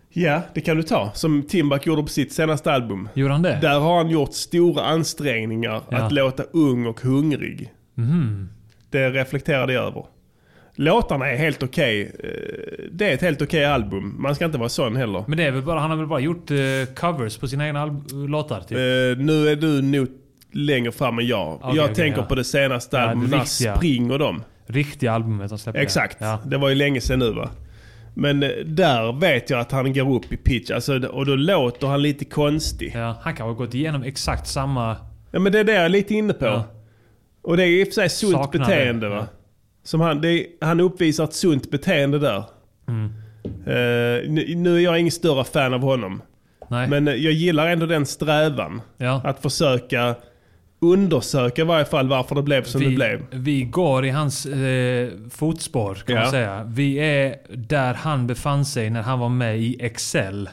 [0.09, 1.11] Ja, det kan du ta.
[1.13, 3.09] Som Timbuk gjorde på sitt senaste album.
[3.13, 3.57] Gjorde han det?
[3.61, 5.97] Där har han gjort stora ansträngningar Ja.
[5.97, 7.73] att låta ung och hungrig.
[7.95, 8.49] Mhm.
[8.89, 10.05] Det reflekterade jag över.
[10.81, 12.11] Låtarna är helt okej.
[12.23, 12.29] Eh,
[12.91, 14.15] Det är ett helt okej album.
[14.19, 15.23] Man ska inte vara sån heller.
[15.27, 16.57] Men det är väl bara, han har väl bara gjort eh,
[16.95, 18.71] covers på sina egna alb- låtar typ.
[18.77, 20.07] Eh, nu är du nog
[20.51, 21.55] längre fram än jag.
[21.55, 22.25] Okej, jag okej, tänker ja.
[22.25, 23.75] på det senaste Ja, albumet, när riktiga.
[23.75, 24.43] Spring och dem.
[24.67, 25.81] Riktiga albumet han släppte.
[25.81, 26.17] Exakt.
[26.19, 26.39] Ja.
[26.45, 27.49] Det var ju länge sedan nu va.
[28.13, 30.71] Men eh, där vet jag att han går upp i pitch.
[30.71, 32.91] Alltså, och då låter han lite konstig.
[32.95, 34.95] Ja, han kan ha gått igenom exakt samma...
[35.31, 36.61] Ja men det är det jag är lite inne på.
[37.41, 39.27] Och det är i och för sig sunt beteende va.
[39.83, 42.43] Som han, det han uppvisar ett sunt beteende där.
[42.87, 43.05] Mm.
[43.65, 46.21] Eh, nu, nu är jag ingen större fan av honom.
[46.67, 46.87] Nej.
[46.87, 48.81] Men eh, jag gillar ändå den strävan.
[48.97, 49.21] Ja.
[49.23, 50.15] Att försöka
[50.81, 53.25] undersöka i varje fall varför det blev som vi, det blev.
[53.31, 56.21] vi går i hans eh, fotspår kan Ja.
[56.21, 56.63] man säga.
[56.67, 60.49] Vi är där han befann sig när han var med i Excel.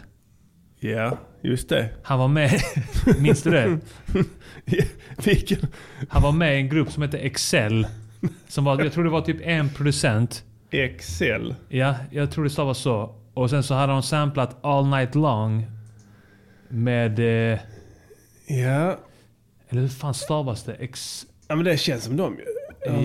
[0.80, 1.88] Ja, just det.
[2.02, 2.50] Han var med...
[3.20, 3.78] minns du det?
[5.24, 5.58] Vilken?
[6.08, 7.86] Han var med i en grupp som hette Excel.
[8.48, 10.44] Som var, jag tror det var typ en producent.
[10.70, 11.54] Excel.
[11.68, 13.14] Ja, jag tror det stavas så.
[13.34, 15.66] Och sen så hade de samplat All Night Long.
[16.68, 17.18] Med...
[17.18, 17.58] Eh,
[18.48, 18.98] Ja.
[19.68, 20.74] eller hur fan stavas det?
[20.74, 21.26] Ex...
[21.48, 22.44] Ja men det känns som dem ju.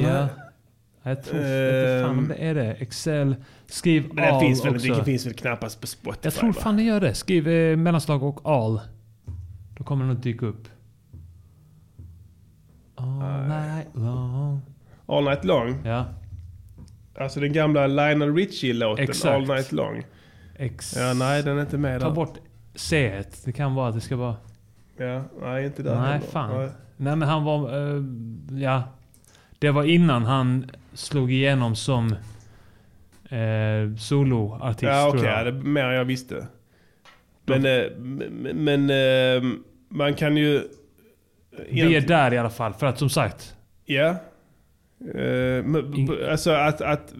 [0.04, 0.28] Ja.
[1.04, 2.74] Jag tror inte fan det är det.
[2.74, 3.36] Excel.
[3.68, 4.94] Skriv Men det all finns, väl, också.
[4.94, 7.14] det finns väl knappast på Spotify Jag tror fan det gör det.
[7.14, 8.82] Skriv eh, mellanslag och all.
[9.78, 10.68] Då kommer den att dyka upp.
[12.96, 14.62] All night long.
[15.12, 15.82] All Night Long.
[15.86, 16.06] Ja.
[17.18, 19.26] Alltså den gamla Lionel Richie-låten Exakt.
[19.36, 20.04] All Night Long.
[20.56, 20.96] Ex...
[20.98, 22.16] Ja, nej den är inte med Ta där.
[22.16, 22.38] bort
[22.76, 23.22] C.
[23.46, 24.36] Det kan vara att det ska vara...
[24.98, 26.28] Ja, nej inte där Nej, heller.
[26.28, 26.58] fan.
[26.60, 26.70] Nej.
[26.98, 27.16] Nej.
[27.16, 27.70] men han var...
[27.96, 28.04] eh,
[28.62, 28.84] ja.
[29.60, 32.16] Det var innan han slog igenom som
[33.30, 35.54] eh, soloartist Ja okej, tror ja, jag.
[35.54, 36.48] det är mer än jag visste.
[37.46, 37.84] Men, eh,
[38.54, 39.52] men, eh,
[39.90, 40.64] man kan ju...
[41.70, 42.74] Vi är där i alla fall.
[42.74, 43.56] För att som sagt.
[43.86, 44.16] Ja.
[45.64, 47.14] Men, b- alltså att, att...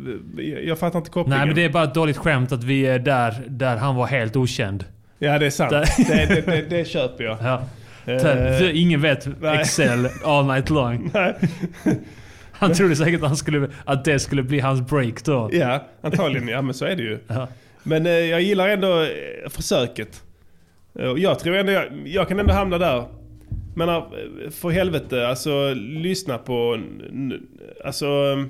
[0.64, 1.38] Jag fattar inte kopplingen.
[1.38, 4.06] Nej men det är bara ett dåligt skämt att vi är där, där han var
[4.08, 4.86] helt okänd.
[5.20, 5.72] Ja det är sant.
[5.72, 5.86] Det,
[6.28, 7.38] det, det, det köper jag.
[8.06, 8.14] Ja.
[8.14, 9.58] Där- Ingen vet nej.
[9.62, 11.12] Excel all night long.
[12.52, 15.50] Han trodde säkert att, han skulle, att det skulle bli hans break då.
[15.54, 16.48] Ja, antagligen.
[16.48, 17.20] Ja, men så är det ju.
[17.28, 17.48] Ja.
[17.84, 19.08] Men eh, jag gillar ändå eh,
[19.50, 20.24] försöket.
[21.18, 23.04] Jag tror ändå jag, jag kan ändå hamna där.
[23.76, 24.02] Men eh,
[24.52, 26.80] för helvete, alltså lyssna på...
[27.86, 28.06] Alltså...
[28.06, 28.46] eh,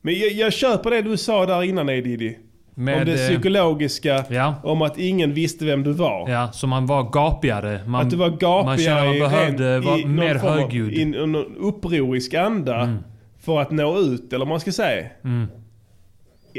[0.00, 2.38] Men jag, jag köper det du sa där innan Edidi.
[2.74, 4.54] Med, om det eh, psykologiska, Ja.
[4.64, 6.28] om att ingen visste vem du var.
[6.30, 7.80] Ja, så man var gapigare.
[7.86, 10.92] Man, att du var gapigare Man kände man behövde vara mer form av- högljudd.
[10.94, 12.98] I någon upprorisk anda.
[13.40, 15.06] För att nå ut, eller vad man ska säga.
[15.24, 15.46] Mm.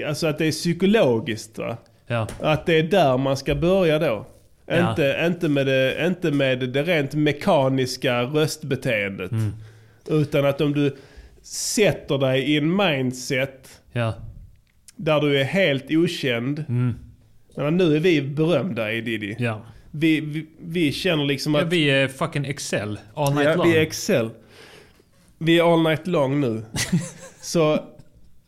[0.08, 1.78] Alltså att det är psykologiskt va?
[2.08, 2.28] Ja.
[2.42, 4.26] Att det är där man ska börja då.
[4.70, 4.90] Ja.
[4.90, 9.32] Inte, inte, med det, inte med det rent mekaniska röstbeteendet.
[9.32, 9.52] Mm.
[10.10, 10.96] Utan att om du
[11.42, 14.14] sätter dig i en mindset Ja.
[14.96, 16.66] där du är helt okänd.
[16.70, 16.96] Mm.
[17.56, 19.36] Men nu är vi berömda i Diddy.
[19.40, 19.62] Ja.
[19.92, 21.62] Vi, vi, vi känner liksom ja.
[21.62, 21.68] att...
[21.74, 23.68] Vi är fucking Excel all night Ja, long.
[23.72, 24.30] vi är Excel.
[25.38, 26.64] Vi är all night long nu.
[27.42, 27.80] Så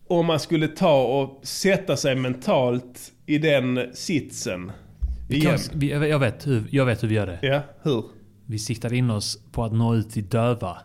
[0.07, 4.71] om man skulle ta och sätta sig mentalt i den sitsen
[5.35, 5.57] igen.
[5.57, 7.39] kan, vi, jag, vet hur, jag vet hur vi gör det.
[7.41, 8.03] Ja, hur?
[8.45, 10.77] Vi siktar in oss på att nå ut till döva.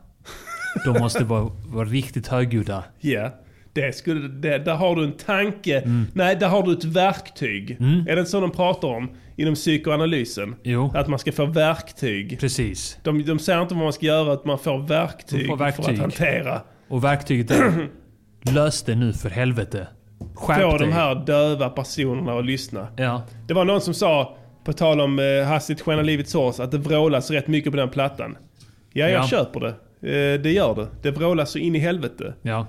[0.85, 2.85] De måste vara, vara riktigt högljudda.
[3.01, 3.31] Ja,
[3.73, 5.79] det skulle, det, där har du en tanke.
[5.79, 6.07] Mm.
[6.15, 7.71] Nej, där har du ett verktyg.
[7.71, 10.55] Är det inte så de pratar om inom psykoanalysen?
[10.63, 10.93] Jo.
[10.95, 12.41] Att man ska få verktyg.
[12.41, 12.99] Precis.
[13.03, 15.85] De, de säger inte vad man ska göra, att man får verktyg, får verktyg.
[15.85, 16.63] för att hantera.
[16.89, 17.89] Och verktyget är
[18.55, 19.87] lös det nu för helvete.
[20.37, 20.87] Skärp Få dig.
[20.87, 22.89] de här döva personerna att lyssna.
[22.97, 23.23] Ja.
[23.49, 26.79] Det var någon som sa, på tal om eh, Hastigt skenar livets hårs, att det
[26.79, 28.37] vrålas rätt mycket på den plattan.
[28.93, 29.27] Ja, jag Ja.
[29.29, 29.69] köper det.
[30.11, 30.87] Eh, det gör det.
[31.03, 32.35] Det vrålas så in i helvete.
[32.43, 32.67] Ja.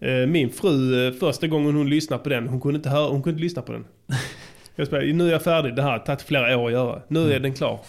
[0.00, 3.22] Eh, min fru, eh, första gången hon lyssnade på den, hon kunde inte, höra, hon
[3.22, 3.84] kunde inte lyssna på den.
[4.76, 7.02] Jag spelade, nu är jag färdig, det här har tagit flera år att göra.
[7.08, 7.32] Nu Mm.
[7.32, 7.80] är den klar.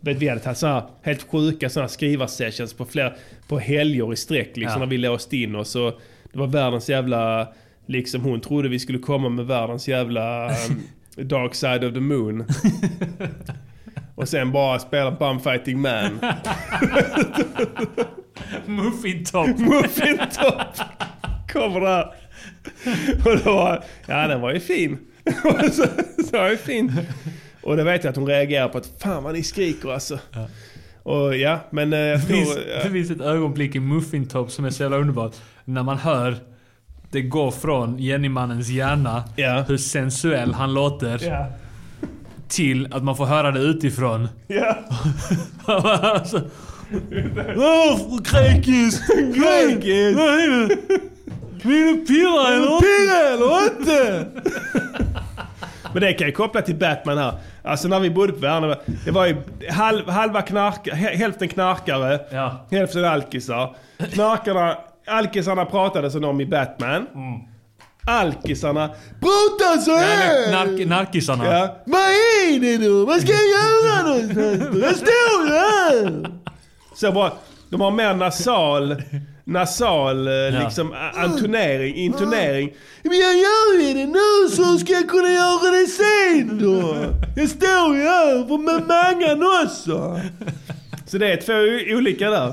[0.00, 3.12] Vet, vi hade tagit såna här helt sjuka såna här skrivarsessions på, flera,
[3.48, 4.78] på helger i sträck liksom, Ja.
[4.78, 5.76] när vi låste in oss.
[5.76, 6.00] Och
[6.32, 7.48] det var världens jävla...
[7.86, 10.82] Liksom hon trodde vi skulle komma med världens jävla um,
[11.28, 12.44] Dark Side of the Moon.
[14.14, 16.20] Och sen bara spela Bum Fighting Man.
[18.66, 19.46] Muffin top.
[19.58, 20.86] Muffin top.
[21.52, 22.14] Kommer där.
[23.24, 24.98] Och det var, ja den var ju fin.
[25.72, 25.86] så,
[26.30, 26.92] så var ju fin.
[27.62, 30.18] Och det vet jag att hon reagerar på att fan vad ni skriker alltså.
[31.02, 32.64] Och ja, men eh, jag Det finns, tror...
[32.84, 35.34] det finns ett ögonblick i Muffin Top som är så jävla underbart.
[35.64, 36.36] När man hör
[37.14, 39.24] det går från Jennymannens hjärna,
[39.68, 41.46] hur sensuell han låter, Ja.
[42.48, 44.28] till att man får höra det utifrån.
[44.46, 44.76] Ja.
[45.66, 46.40] alltså,
[47.56, 49.00] Åh, kräkis!
[49.08, 50.16] Kräkis!
[51.62, 54.26] Vill du pilla eller inte?
[55.92, 57.32] Men det kan jag koppla till Batman här.
[57.62, 58.74] Alltså när vi bodde på Värnamo.
[59.04, 59.36] Det var ju
[59.70, 62.20] halv, halva knark, hä- hälften knarkare,
[62.70, 63.76] hälften alkisar.
[64.12, 67.06] Knarkarna, alkisarna pratade som de i Batman.
[68.06, 68.88] Alkisarna
[69.20, 70.52] pratar så här!
[70.52, 71.44] Nark, narkisarna.
[71.46, 71.76] Ja.
[71.86, 73.04] Vad är det då?
[73.06, 74.82] Vad ska jag göra någonstans?
[74.82, 76.30] Jag står ju här!
[76.94, 77.32] Så bara,
[77.70, 79.02] de har mer nasal,
[79.44, 82.72] nasal eh, liksom a- antonering, intonering.
[83.02, 86.96] Men jag gör det nu så ska jag kunna göra det sen då.
[87.36, 90.20] Jag står ju här för med mangan också.
[91.06, 92.52] Så det är två olika där.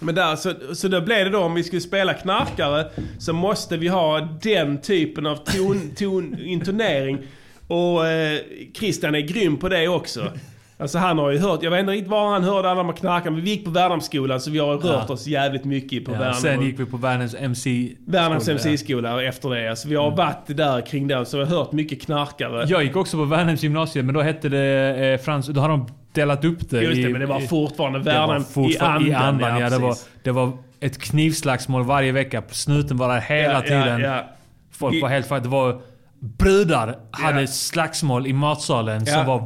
[0.00, 3.76] Men där, så, så då blev det då om vi skulle spela knarkare så måste
[3.76, 7.18] vi ha den typen av ton, ton, intonering.
[7.66, 8.40] Och eh,
[8.74, 10.32] Christian är grym på det också.
[10.78, 12.96] Alltså han har ju hört, jag vet inte riktigt var han hörde alla de här
[12.96, 15.14] knarkarna, men vi gick på Värnamsskolan så vi har rört Ja.
[15.14, 16.34] oss jävligt mycket på Ja, Värnamo.
[16.40, 17.92] sen gick vi på världens MC...
[18.06, 18.54] Värnams skola.
[18.58, 19.70] MC-skola efter det.
[19.70, 22.64] Alltså vi har varit där kring den så vi har hört mycket knarkare.
[22.68, 25.46] Jag gick också på Värnhems gymnasium, men då hette det eh, Frans...
[25.46, 28.04] Då hade de delat upp det Just det, i, men det var i- fortfarande var
[28.04, 29.50] Värnhem fortfarande i i andan, andan.
[29.60, 32.42] ja, Ja, det, var, det var ett knivslagsmål varje vecka.
[32.50, 34.00] Snuten var där hela Ja, ja, tiden.
[34.00, 34.24] ja.
[34.72, 35.28] Folk I- var helt.
[35.28, 35.80] Det var...
[36.20, 39.14] Brudar hade slagsmål i matsalen Ja.
[39.14, 39.42] som var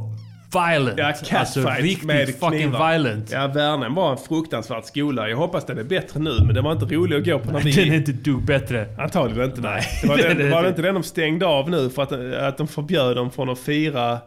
[0.55, 0.99] violent.
[1.31, 2.93] Ja, alltså riktigt med fucking knivar.
[2.93, 3.31] violent.
[3.33, 5.29] Ja, Värnhem var en fruktansvärd skola.
[5.29, 7.61] Jag hoppas den är bättre nu, men det var inte rolig att gå på när
[7.61, 8.87] vi Den är inte dugg bättre.
[8.99, 9.83] Antagligen inte, nej.
[10.03, 10.83] Det var, Det den, det var det inte.
[10.83, 12.13] den de stängde av nu för att,
[12.43, 14.19] att de förbjöd dem från att fira...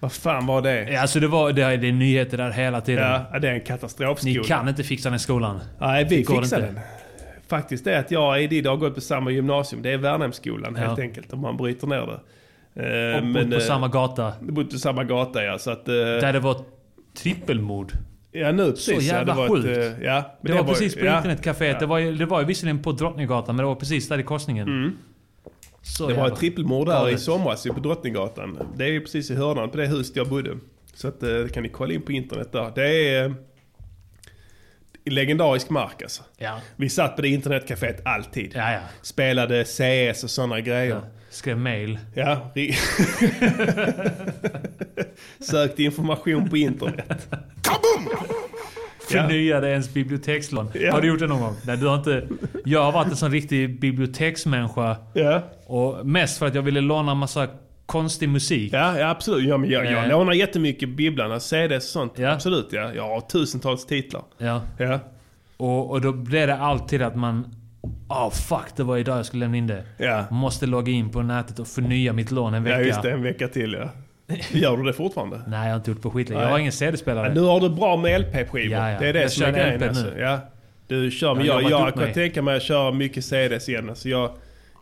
[0.00, 0.90] Vad fan var det?
[0.92, 3.10] Ja, alltså det, var, det, är- det är nyheter där hela tiden.
[3.32, 4.32] Ja, det är en katastrofskola.
[4.42, 5.60] Ni kan inte fixa den skolan.
[5.80, 6.56] Nej, vi Det fixar inte.
[6.60, 6.78] den.
[7.48, 9.82] Faktiskt är att jag och Edid har gått på samma gymnasium.
[9.82, 11.04] Det är Värnhemsskolan helt Ja.
[11.04, 12.20] enkelt, om man bryter ner det.
[12.76, 14.32] Eh, Och bott på eh, samma gata.
[14.40, 15.88] Bott på samma gata ja, så att...
[15.88, 16.56] eh, Där det var
[17.16, 17.92] trippelmord.
[18.32, 18.84] Ja nu precis.
[18.84, 19.66] Så ja, jävla det var sjukt.
[19.68, 21.72] Ett, eh, ja, men det, var precis på ja, internetcaféet.
[21.72, 21.78] ja.
[21.78, 24.68] Det, var ju, det var visserligen på Drottninggatan, men det var precis där i korsningen.
[24.68, 24.92] Mm.
[25.82, 28.58] Så det var ett trippelmord där i somras på Drottninggatan.
[28.76, 30.56] Det är ju precis i hörnan på det huset jag bodde.
[30.94, 32.72] Så att, eh, det kan ni kolla in på internet där.
[32.74, 33.34] Det är
[35.10, 36.22] legendarisk mark alltså.
[36.38, 36.60] Ja.
[36.76, 38.52] Vi satt på det internetcaféet alltid.
[38.54, 38.80] Ja, ja.
[39.02, 41.00] Spelade CS och sådana grejer.
[41.30, 41.98] Skrev mail.
[42.14, 42.52] Ja.
[45.40, 47.28] Sökte information på internet.
[49.10, 50.70] Förnyade ens bibliotekslån.
[50.74, 50.92] Ja.
[50.92, 51.56] Har du gjort det någon gång?
[51.64, 52.28] Nej, du har inte...
[52.64, 54.96] Jag har varit en sån riktig biblioteksmänniska.
[55.12, 55.42] Ja.
[55.66, 57.48] Och mest för att jag ville låna massa
[57.86, 58.72] konstig musik.
[58.72, 59.48] Ja, ja absolut.
[59.48, 60.08] Ja, men jag, jag Eh.
[60.08, 62.20] lånar jättemycket Bibblan, alltså CDs och sånt.
[62.20, 62.92] Absolut ja.
[62.94, 64.22] Jag har tusentals titlar.
[64.38, 64.62] Ja.
[64.78, 64.98] Ja.
[65.56, 67.54] Och, och då blev det alltid att man...
[68.08, 69.82] Ah fuck, det var idag jag skulle lämna in det.
[69.96, 70.24] Ja.
[70.30, 72.80] Måste logga in på nätet och förnya mitt lån en vecka.
[72.80, 73.88] Ja just det, en vecka till ja.
[74.52, 75.40] Gör du det fortfarande?
[75.48, 76.42] Nej, jag har inte gjort på skitlänge.
[76.42, 77.26] Jag har ingen CD-spelare.
[77.28, 78.72] Ja, nu har du bra med LP-skivor.
[78.78, 78.98] Ja, ja.
[79.00, 80.18] Det är det Jag som är grejen alltså.
[80.18, 80.38] Ja.
[80.88, 82.14] Du kör, men Jag jag, jag kan mig.
[82.14, 83.88] tänka mig att köra mycket CDs igen.
[83.90, 84.30] Alltså jag,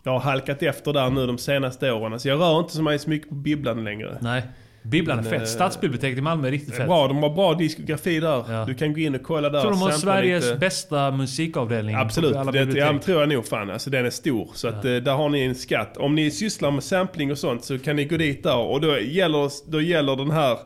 [0.03, 2.13] jag har halkat efter där nu de senaste åren.
[2.13, 4.19] Alltså jag rör inte så så mycket på Bibblan längre.
[4.21, 4.43] Nej.
[4.83, 5.41] Bibblan är fett.
[5.41, 6.87] eh, Stadsbiblioteket i Malmö är riktigt fett.
[6.87, 8.67] bra, de har bra diskografi där.
[8.67, 9.59] Du kan gå in och kolla där.
[9.59, 10.57] Jag tror de har Sveriges lite.
[10.57, 11.95] bästa musikavdelning.
[11.97, 13.71] Absolut, det, ja, tror jag nog fan.
[13.71, 14.51] Alltså den är stor.
[14.55, 15.97] Så att, eh, där har ni en skatt.
[15.97, 18.57] Om ni sysslar med sampling och sånt så kan ni gå dit där.
[18.57, 20.59] Och då gäller, då gäller den här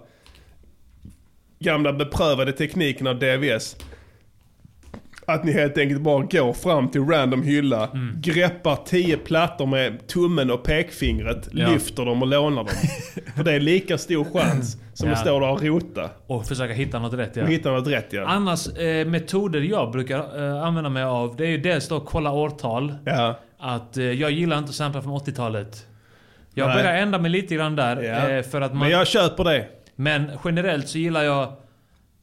[1.58, 3.76] gamla beprövade tekniken av DVS.
[5.28, 8.14] Att ni helt enkelt bara går fram till random hylla, Mm.
[8.20, 11.68] greppar tio plattor med tummen och pekfingret, Ja.
[11.70, 12.66] lyfter dem och lånar dem.
[13.36, 15.14] För det är lika stor chans som Ja.
[15.14, 16.10] att stå där och rota.
[16.26, 17.42] Och försöka hitta något rätt ja.
[17.42, 18.24] Och hitta något rätt ja.
[18.26, 20.18] Annars, eh, metoder jag brukar
[20.56, 22.94] eh, använda mig av, det är ju dels då kolla årtal.
[23.04, 23.38] Ja.
[23.58, 25.86] Att eh, jag gillar inte att sampla från 80-talet.
[26.54, 26.76] Jag Nej.
[26.76, 28.02] börjar ändra mig lite grann där.
[28.02, 28.28] Ja.
[28.30, 29.66] Eh, för att man, Men jag köper det.
[29.96, 31.52] Men generellt så gillar jag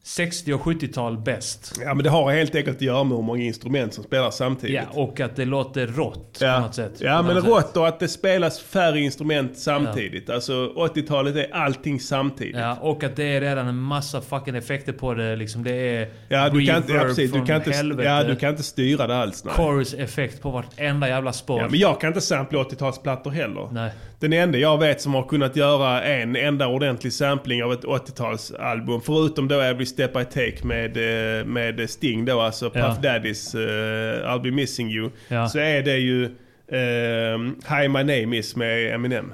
[0.05, 1.73] 60 och 70-tal bäst.
[1.85, 4.75] Ja men det har helt enkelt att göra med hur många instrument som spelar samtidigt.
[4.75, 6.91] Ja, och att det låter rått Ja, på något sätt.
[6.97, 10.29] ja men rått och att det spelas färre instrument samtidigt.
[10.29, 12.55] Alltså 80-talet är allting samtidigt.
[12.55, 15.35] Ja, och att det är redan en massa fucking effekter på det.
[15.35, 18.09] Liksom det är Ja, du kan inte, ja, precis, du från kan inte, helvete.
[18.09, 19.43] ja, du kan inte styra det alls.
[19.45, 19.53] Nej.
[19.53, 21.61] Chorus-effekt på vartenda jävla spår.
[21.61, 23.67] Ja, men jag kan inte sampla 80-talsplattor heller.
[23.71, 23.91] Nej.
[24.23, 29.01] Den enda jag vet som har kunnat göra en enda ordentlig sampling av ett 80-talsalbum,
[29.05, 30.97] förutom då Every Step I Take med,
[31.39, 33.13] eh, med Sting då, alltså Puff Ja.
[33.13, 35.47] Daddys eh, I'll Be Missing You, Ja.
[35.47, 36.23] så är det ju
[36.67, 37.37] eh,
[37.77, 39.33] Hi My Name Is med Eminem.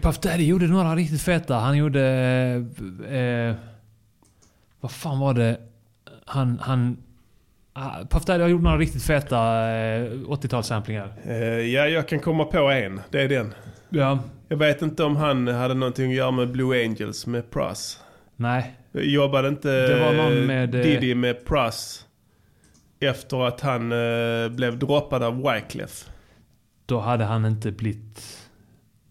[0.00, 1.54] Puff Daddy gjorde några riktigt feta.
[1.54, 2.02] Han gjorde...
[3.10, 3.54] Eh,
[4.80, 5.60] vad fan var det?
[6.24, 6.58] Han...
[6.62, 6.96] han
[7.72, 9.36] ah, Puff Daddy har gjort några riktigt feta
[9.70, 11.08] eh, 80-talssamplingar.
[11.26, 13.00] Eh, ja, jag kan komma på en.
[13.10, 13.54] Det är den.
[13.90, 14.18] Ja.
[14.48, 18.00] Jag vet inte om han hade någonting att göra med Blue Angels med Pruss.
[18.36, 18.74] Nej.
[18.92, 22.06] Jobbade inte Det var någon med, eh, Diddy med Pruss
[23.00, 26.08] efter att han eh, blev droppad av Wyclef?
[26.86, 28.48] Då hade han inte blivit...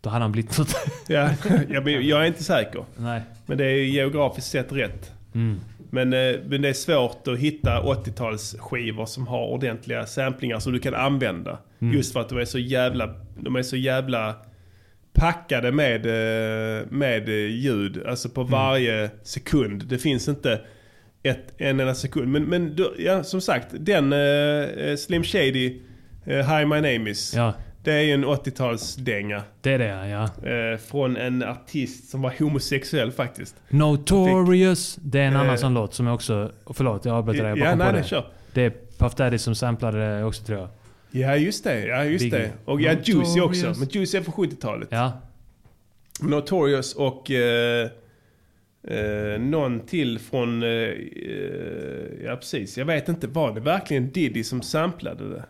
[0.02, 0.76] Då hade han blivit något.
[1.08, 1.30] Ja,
[1.70, 2.86] jag, jag är inte säker.
[2.98, 3.22] Nej.
[3.46, 5.12] Men det är geografiskt sett rätt.
[5.34, 5.60] Mm.
[5.90, 10.80] Men, eh, men det är svårt att hitta 80-talsskivor som har ordentliga samplingar som du
[10.80, 11.58] kan använda.
[11.80, 11.94] Mm.
[11.94, 14.36] Just för att de är så jävla, de är så jävla
[15.18, 18.04] packade med, eh, med eh, ljud.
[18.08, 19.86] Alltså på varje sekund.
[19.86, 20.62] Det finns inte
[21.24, 22.28] ett, en enda sekund.
[22.28, 25.82] Men, men du, ja, som sagt, den eh, Slim Shady,
[26.26, 27.34] eh, Hi My Name Is.
[27.36, 27.54] Ja.
[27.84, 29.42] Det är ju en 80-talsdänga.
[29.62, 30.24] Det är det ja.
[30.24, 33.56] Eh, från en artist som var homosexuell faktiskt.
[33.70, 34.96] Notorious.
[35.02, 36.52] Det är en annan sån låt som jag också...
[36.74, 37.46] Förlåt, jag avbröt dig.
[37.46, 38.08] Ja, nej, på nej, det.
[38.08, 38.26] kör.
[38.54, 40.70] Det är Puff Daddy som samplade det också tror jag.
[41.20, 42.40] Ja just det, ja just Biggie.
[42.40, 42.52] det.
[42.66, 43.74] Och ja, Juicy också.
[43.78, 44.88] Men Juicy är från 70-talet.
[44.92, 45.22] Ja.
[46.22, 47.90] Notorious och eh,
[48.88, 50.64] eh, någon till från...
[50.64, 50.96] Eh, eh,
[52.26, 53.28] ja precis, jag vet inte.
[53.28, 55.44] Var det verkligen Diddy som samplade det?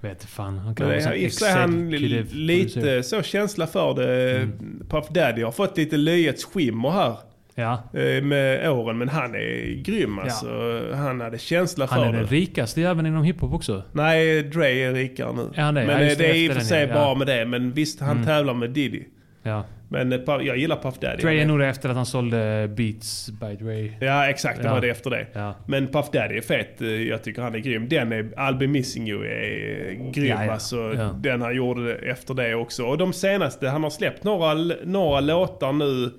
[0.00, 0.58] Vet inte fan.
[0.58, 4.36] Han kan sån I och han lite så känsla för det.
[4.36, 4.86] Mm.
[4.88, 7.16] Puff Daddy har fått lite löjets skimmer här.
[7.60, 7.82] Ja.
[8.00, 10.22] eh, Med åren, men han är grym Ja.
[10.22, 10.80] alltså.
[10.94, 12.18] Han hade känsla Han för är det.
[12.18, 13.82] den rikaste jäveln inom hiphop också.
[13.92, 15.50] Nej, Dre är rikare nu.
[15.54, 15.86] Är han det?
[15.86, 16.86] Men Ja, det, är i och för sig ja.
[16.86, 17.14] bra Ja.
[17.14, 17.44] med det.
[17.46, 18.24] Men visst, han Mm.
[18.26, 19.02] tävlar med Diddy.
[19.42, 19.64] Ja.
[19.92, 21.22] Men eh, jag gillar Puff Daddy.
[21.22, 23.92] Dre är nog det efter att han sålde Beats by Dre.
[24.06, 24.58] Ja, exakt.
[24.62, 24.74] Det Ja.
[24.74, 25.26] var det efter det.
[25.32, 25.54] Ja.
[25.66, 26.80] Men Puff Daddy är fet.
[26.80, 27.88] Eh, Jag tycker han är grym.
[27.88, 30.26] Den är, I'll be missing you är grym.
[30.26, 30.52] Ja, ja.
[30.52, 31.10] Alltså, Ja.
[31.18, 32.84] Den han gjorde efter det också.
[32.84, 34.54] Och de senaste, han har släppt några,
[34.84, 36.10] några låtar nu.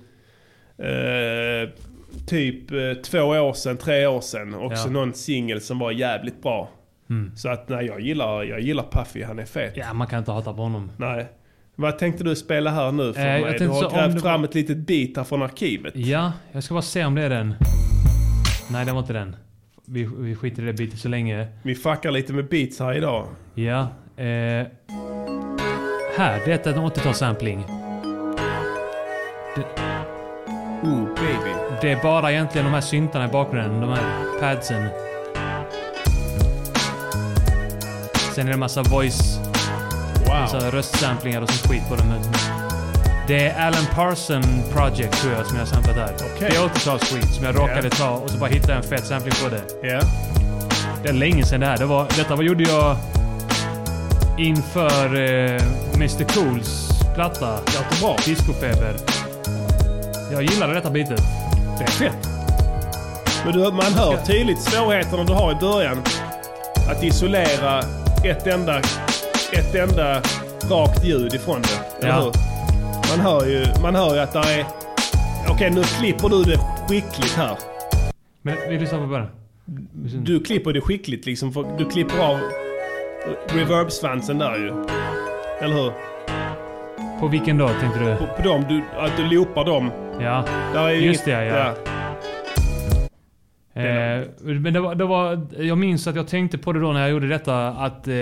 [0.82, 1.68] Eh,
[2.26, 4.54] typ eh, två år sedan, tre år sedan.
[4.54, 4.92] Också Ja.
[4.92, 6.70] någon singel som var jävligt bra.
[7.10, 7.36] Mm.
[7.36, 9.22] Så att nej, jag gillar, jag gillar Puffy.
[9.22, 9.72] Han är fet.
[9.76, 10.90] Ja, man kan inte hata på honom.
[10.96, 11.26] Nej.
[11.74, 13.58] Vad tänkte du spela här nu för jag mig?
[13.58, 15.96] Du har grävt det fram ett litet bit här från arkivet.
[15.96, 17.54] Ja, jag ska bara se om det är den.
[18.70, 19.36] Nej, det var inte den.
[19.86, 21.46] Vi, vi skiter i det bitet så länge.
[21.62, 23.26] Vi fuckar lite med beats här idag.
[23.54, 23.80] Ja.
[24.16, 24.66] Eh,
[26.16, 27.81] här, det är en 80-talssampling.
[31.82, 34.02] Det är bara egentligen de här syntarna i bakgrunden, de här
[34.40, 34.88] padsen.
[38.34, 39.38] Sen är det en massa voice...
[40.28, 42.14] Massa röstsamplingar och sånt skit på dem.
[43.28, 44.42] Det är Alan Parson
[44.72, 46.14] Project tror jag som jag har samplat där.
[46.34, 46.48] Okej.
[46.50, 47.90] Det är 80-talsskit som jag råkade Ja.
[47.90, 49.88] ta och så bara hittade jag en fet sampling på det.
[49.88, 50.00] Ja.
[51.02, 51.78] Det är länge sedan det här.
[51.78, 52.96] Det var, detta var, gjorde jag
[54.38, 55.62] inför eh,
[55.94, 57.58] Mr Cools platta.
[58.24, 58.96] Discofeber.
[60.32, 61.41] Jag gillade detta bitet.
[61.86, 62.28] Det fett.
[63.44, 66.02] Men du, man hör tydligt svårigheterna du har i början.
[66.90, 67.78] Att isolera
[68.24, 68.78] ett enda,
[69.52, 70.22] ett enda
[70.70, 72.06] rakt ljud ifrån det.
[72.06, 72.20] Eller Ja.
[72.20, 72.32] hur?
[73.16, 74.64] Man hör ju, man hör ju att det är...
[75.48, 77.56] Okej, nu klipper du det skickligt här.
[78.42, 79.28] Men vi lyssnar på början.
[80.24, 81.52] Du klipper det skickligt liksom.
[81.52, 82.38] För du klipper av
[83.48, 84.68] reverb-svansen där ju.
[85.60, 85.92] Eller hur?
[87.22, 88.16] På vilken då tänkte du?
[88.16, 89.90] På, på dem, du, att du loopar dem.
[90.20, 90.44] Ja,
[90.92, 91.91] just inget- det ja.
[93.74, 93.82] Eh,
[94.40, 97.10] men det var, det var, jag minns att jag tänkte på det då när jag
[97.10, 98.14] gjorde detta att eh,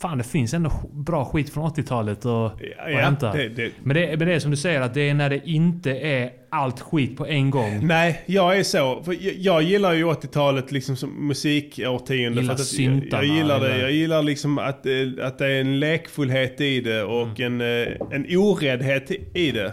[0.00, 2.52] fan det finns ändå bra skit från 80-talet och, och
[2.92, 3.32] ja, hämta.
[3.32, 5.40] det- det- Men, det, men det är som du säger att det är när det
[5.48, 7.86] inte är allt skit på en gång.
[7.86, 9.02] Nej, jag är så.
[9.04, 12.24] För jag, jag gillar ju 80-talet liksom som musikårtionde.
[12.24, 13.78] Gillar för att syntarna, jag, gillar det.
[13.80, 14.92] Jag gillar liksom att, eh,
[15.26, 17.60] att det är en lekfullhet i det och Mm.
[17.60, 19.72] en, eh, en oräddhet i det.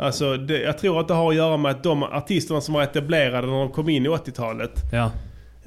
[0.00, 2.82] Alltså, det, jag tror att det har att göra med att de artisterna som var
[2.82, 5.04] etablerade när de kom in i 80-talet Ja.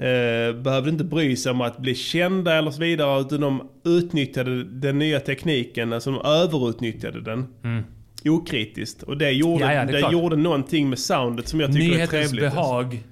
[0.05, 3.21] eh, behövde inte bry sig om att bli kända eller så vidare.
[3.21, 7.47] Utan de utnyttjade den nya tekniken, alltså de överutnyttjade den.
[7.63, 7.83] Mm.
[8.25, 9.03] Okritiskt.
[9.03, 11.85] Och det gjorde, Ja, ja, det är det gjorde någonting med soundet som jag tycker
[11.85, 12.53] är Nyhetens trevligt.
[12.53, 13.03] behag.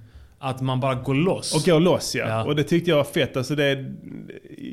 [0.44, 1.56] Att man bara går loss.
[1.56, 2.28] Och går loss ja.
[2.28, 2.44] Ja.
[2.44, 3.38] Och det tyckte jag var fett.
[3.38, 3.86] Alltså det,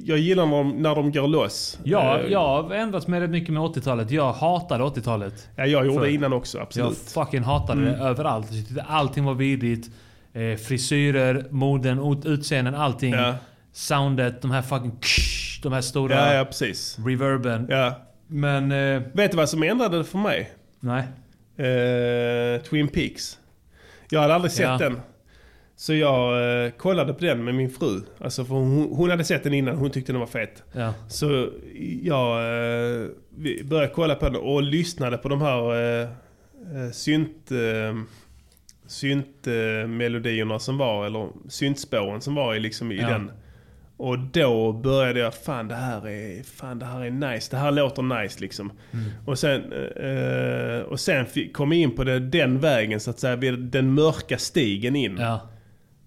[0.05, 1.78] jag gillar när de, när de går loss.
[1.85, 4.11] Ja, Eh, jag har ändrats med rätt mycket med 80-talet.
[4.11, 5.49] Jag hatade 80-talet.
[5.57, 6.99] Ja, jag gjorde det innan också, Jag absolut.
[6.99, 8.01] fucking hatade det Mm.
[8.07, 8.47] överallt.
[8.51, 9.90] Jag tyckte allting var vidrigt.
[10.32, 13.12] Eh, frisyrer, moden, ut- utseenden, allting.
[13.15, 13.35] Ja.
[13.73, 16.99] Soundet, de här fucking ksh, de här stora Ja, ja, precis.
[17.07, 17.66] reverben.
[17.70, 17.93] Ja.
[18.27, 18.73] Men...
[18.73, 20.51] Eh, Vet du vad som ändrade det för mig?
[20.81, 21.03] nej.
[21.57, 23.39] Eh, Twin Peaks.
[24.11, 24.78] Jag hade aldrig sett Ja.
[24.78, 25.01] den.
[25.81, 28.01] Så jag eh, kollade på den med min fru.
[28.21, 30.63] Alltså för hon, hon hade sett den innan, hon tyckte den var fet.
[30.73, 30.95] Ja.
[31.09, 31.49] Så
[32.03, 33.07] jag eh,
[33.65, 36.09] började kolla på den och lyssnade på de här eh,
[36.83, 37.51] eh, synt...
[37.51, 37.95] Eh,
[38.87, 43.09] syntmelodierna som var, eller syntspåren som var i, liksom, i Ja.
[43.09, 43.31] den.
[43.97, 47.71] Och då började jag, fan det här är, fan det här är nice, det här
[47.71, 48.73] låter nice liksom.
[48.93, 49.05] Mm.
[49.27, 53.37] Och sen, eh, och sen kom jag in på det, den vägen så att säga,
[53.57, 55.17] den mörka stigen in.
[55.21, 55.49] Ja.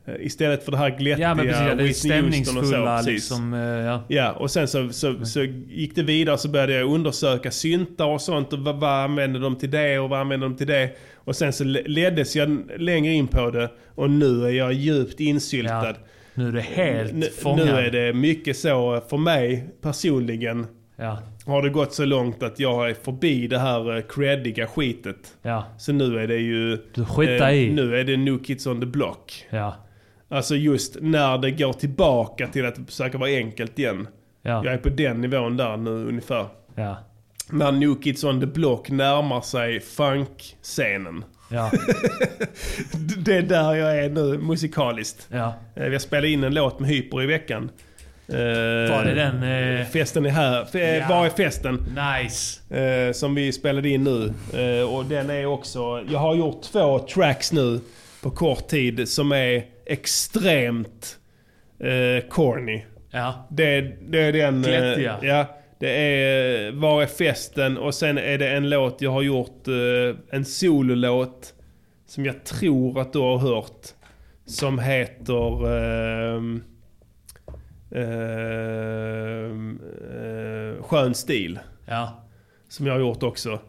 [0.05, 2.67] Eh, Istället för det här glättiga Ja men precis, ja, det Whitney Houston och så,
[2.69, 3.53] stämningsfulla liksom.
[3.53, 4.03] eh, ja.
[4.07, 8.21] Ja, och sen så, så, så gick det vidare så började jag undersöka syntar och
[8.21, 10.89] sånt och vad, vad använder de till det och vad använder de till det.
[11.15, 15.19] Och sen så le- leddes jag längre in på det och nu är jag djupt
[15.19, 15.95] insyltad.
[16.33, 17.65] Nu är det helt fångad.
[17.65, 21.19] nu är det mycket så, för mig personligen Ja.
[21.45, 25.37] har det gått så långt att jag är förbi det här eh, creddiga skitet.
[25.41, 25.65] Ja.
[25.77, 26.77] Så nu är det ju...
[26.93, 27.71] Du skitar eh, i.
[27.73, 29.45] Nu är det New Kids on the Block.
[29.49, 29.75] Ja.
[30.31, 34.07] Alltså just när det går tillbaka till att försöka vara enkelt igen.
[34.41, 34.65] Ja.
[34.65, 36.45] Jag är på den nivån där nu ungefär.
[36.75, 36.97] Ja.
[37.49, 41.23] När New Kids on the Block närmar sig funk-scenen.
[41.49, 41.71] Ja.
[43.17, 45.27] det är där jag är nu musikaliskt.
[45.31, 45.53] Ja.
[45.75, 47.69] Eh, Vi har spelat in en låt med Hyper i veckan.
[48.27, 48.35] Eh,
[48.95, 49.43] Var det den?
[49.79, 49.85] Eh...
[49.85, 50.61] Festen är här.
[50.61, 50.69] F-
[51.09, 51.15] Ja.
[51.15, 51.75] Var är festen?
[52.21, 52.75] Nice.
[52.81, 54.33] Eh, som vi spelade in nu.
[54.61, 56.03] Eh, och den är också...
[56.09, 57.79] Jag har gjort två tracks nu
[58.21, 61.19] på kort tid som är extremt
[61.79, 62.85] eh, corny.
[63.11, 63.47] Ja.
[63.51, 64.55] Det, det är den...
[64.65, 65.17] eh, Glättiga.
[65.21, 65.57] ja.
[65.79, 67.77] Det är Var är festen?
[67.77, 69.67] Och sen är det en låt jag har gjort.
[69.67, 71.53] eh, en sololåt.
[72.05, 73.87] Som jag tror att du har hört.
[74.45, 75.67] Som heter...
[75.73, 76.63] ehm,
[77.91, 79.71] eh,
[80.83, 81.59] Skön stil.
[81.85, 82.23] Ja.
[82.69, 83.59] Som jag har gjort också.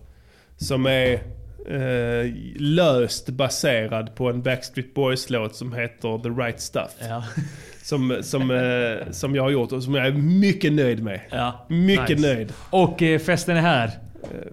[0.57, 1.21] Som är
[1.69, 6.91] eh, löst baserad på en Backstreet Boys-låt som heter The Right Stuff.
[7.01, 7.25] Ja.
[7.83, 11.21] Som, som, eh, som jag har gjort och som jag är mycket nöjd med.
[11.31, 11.67] Ja.
[11.69, 12.35] Mycket Nice.
[12.35, 12.53] nöjd.
[12.71, 13.91] Och eh, festen är här.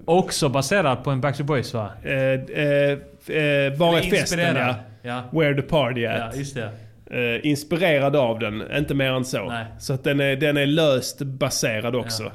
[0.05, 1.89] Också baserad på en Backstreet Boys va?
[2.03, 2.91] Eh, eh,
[3.37, 4.75] eh, var är festen ja.
[5.01, 5.23] Ja.
[5.31, 6.19] Where the party at.
[6.33, 6.69] Ja, just det.
[7.11, 9.45] Eh, inspirerad av den, inte mer än så.
[9.45, 9.65] Nej.
[9.79, 12.31] Så att den är, den är löst baserad också.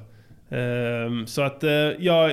[0.50, 2.32] Ehm, så att eh, jag...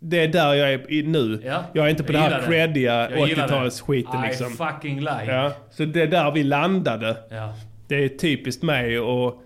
[0.00, 1.42] det är där jag är nu.
[1.44, 3.54] Ja, jag är inte på jag det här creddiga Jag gillar det.
[3.54, 4.46] 80-talsskiten liksom.
[4.46, 5.24] I fucking like.
[5.26, 7.16] Ja, så det är där vi landade.
[7.30, 7.54] Ja.
[7.88, 9.42] Det är typiskt mig och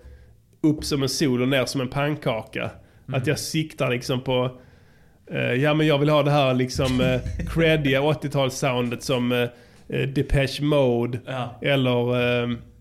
[0.63, 2.71] upp som en sol och ner som en pannkaka.
[3.07, 3.21] Mm.
[3.21, 4.51] Att jag siktar liksom på...
[5.31, 7.19] eh, ja men jag vill ha det här liksom uh,
[7.53, 9.47] creddiga 80-talssoundet som uh,
[10.07, 11.19] Depeche Mode.
[11.61, 12.72] Eller...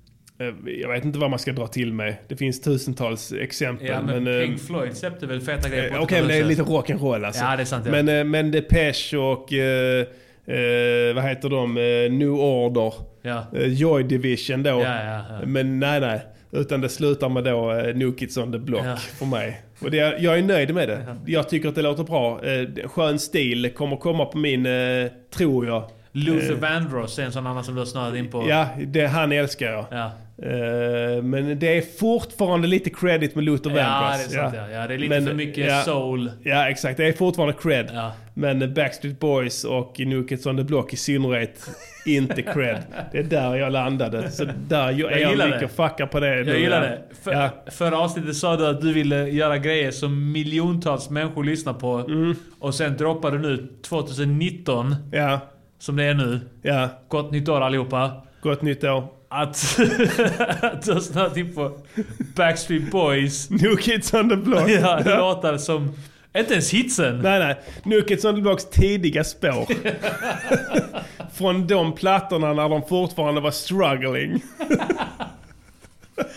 [0.43, 2.15] eh, eh, jag vet inte vad man ska dra till med.
[2.29, 3.87] Det finns tusentals exempel.
[3.87, 6.39] Ja, men, eh, Pink Floyd släppte väl feta grejer Eh, på Okej, men det är
[6.43, 6.59] 80-talet.
[6.59, 7.45] lite rock'n'roll alltså.
[7.45, 7.93] Ja, det är sant, ja.
[7.93, 9.53] Men, eh, men Depeche och...
[9.53, 10.07] eh,
[10.47, 11.77] eh, vad heter de?
[11.77, 12.93] Eh, New Order.
[13.23, 13.45] Ja.
[13.57, 14.71] Eh, Joy Division då.
[14.71, 15.23] Ja.
[15.47, 16.21] Men nej, nej.
[16.55, 18.97] Utan det slutar med då uh, New Kids on the Block Ja.
[18.97, 19.63] för mig.
[19.81, 21.17] Och det, jag är nöjd med det.
[21.27, 22.41] Jag tycker att det låter bra.
[22.89, 25.85] Skön stil kommer komma på min, eh, tror jag.
[26.13, 28.47] Luther Eh, Vandross är en sån annan som du har snöat in på.
[28.49, 29.85] Ja, det, han älskar jag.
[29.91, 30.11] Ja.
[30.43, 34.29] Eh, men det är fortfarande lite credit med Luther Ja, Vandross.
[34.29, 34.69] det är sant, ja.
[34.81, 36.31] Ja, det är lite för mycket soul.
[36.43, 36.97] Ja, exakt.
[36.97, 37.91] Det är fortfarande cred.
[37.95, 38.13] Ja.
[38.35, 41.67] Men Backstreet Boys och New Kids on the Block i synnerhet,
[42.07, 42.79] inte cred.
[43.13, 44.31] Det är där jag landade.
[44.31, 46.37] Så där jag, Jag är jag mycket fuckar på det.
[46.43, 46.99] Jag gillar det.
[47.23, 47.51] För, Ja.
[47.71, 51.95] Förra avsnittet sa du att du ville göra grejer som miljontals människor lyssnar på.
[51.97, 52.35] Mm.
[52.61, 55.41] Och sen droppade du nu 2019, Ja.
[55.79, 56.41] som det är nu.
[56.63, 56.89] Ja.
[57.09, 58.11] Gott nytt år allihopa.
[58.43, 59.05] Gott nytt år.
[59.35, 59.79] Att,
[60.61, 61.73] att snöat in på
[62.37, 63.51] Backstreet Boys.
[63.51, 64.71] New Kids on the Block.
[64.71, 65.93] Ja, låtar som...
[66.37, 67.19] Inte ens hitsen.
[67.19, 67.57] Nej, nej.
[67.83, 69.67] New Kids on the Blocks tidiga spår.
[71.35, 74.43] Från de plattorna när de fortfarande var struggling.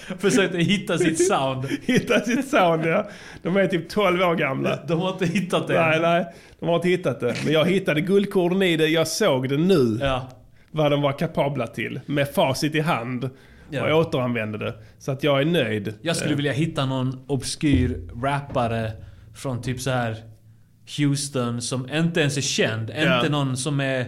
[0.19, 1.65] Försökte hitta sitt sound.
[1.81, 3.07] Hitta sitt sound, ja.
[3.41, 4.79] De är typ 12 år gamla.
[4.87, 5.81] De har inte hittat det.
[5.81, 6.25] Nej, nej.
[6.59, 7.35] De har inte hittat det.
[7.43, 8.87] Men jag hittade guldkornen i det.
[8.87, 9.99] Jag såg det nu.
[10.01, 10.29] Ja.
[10.75, 11.99] Vad de var kapabla till.
[12.05, 13.29] Med facit i hand.
[13.69, 13.83] Ja.
[13.83, 14.73] Och jag återanvände det.
[14.99, 15.93] Så att jag är nöjd.
[16.01, 18.91] Jag skulle Eh, vilja hitta någon obskyr rappare
[19.35, 20.15] från typ så här
[20.97, 22.91] Houston som inte ens är känd.
[22.97, 23.17] Ja.
[23.17, 24.05] Inte någon som är...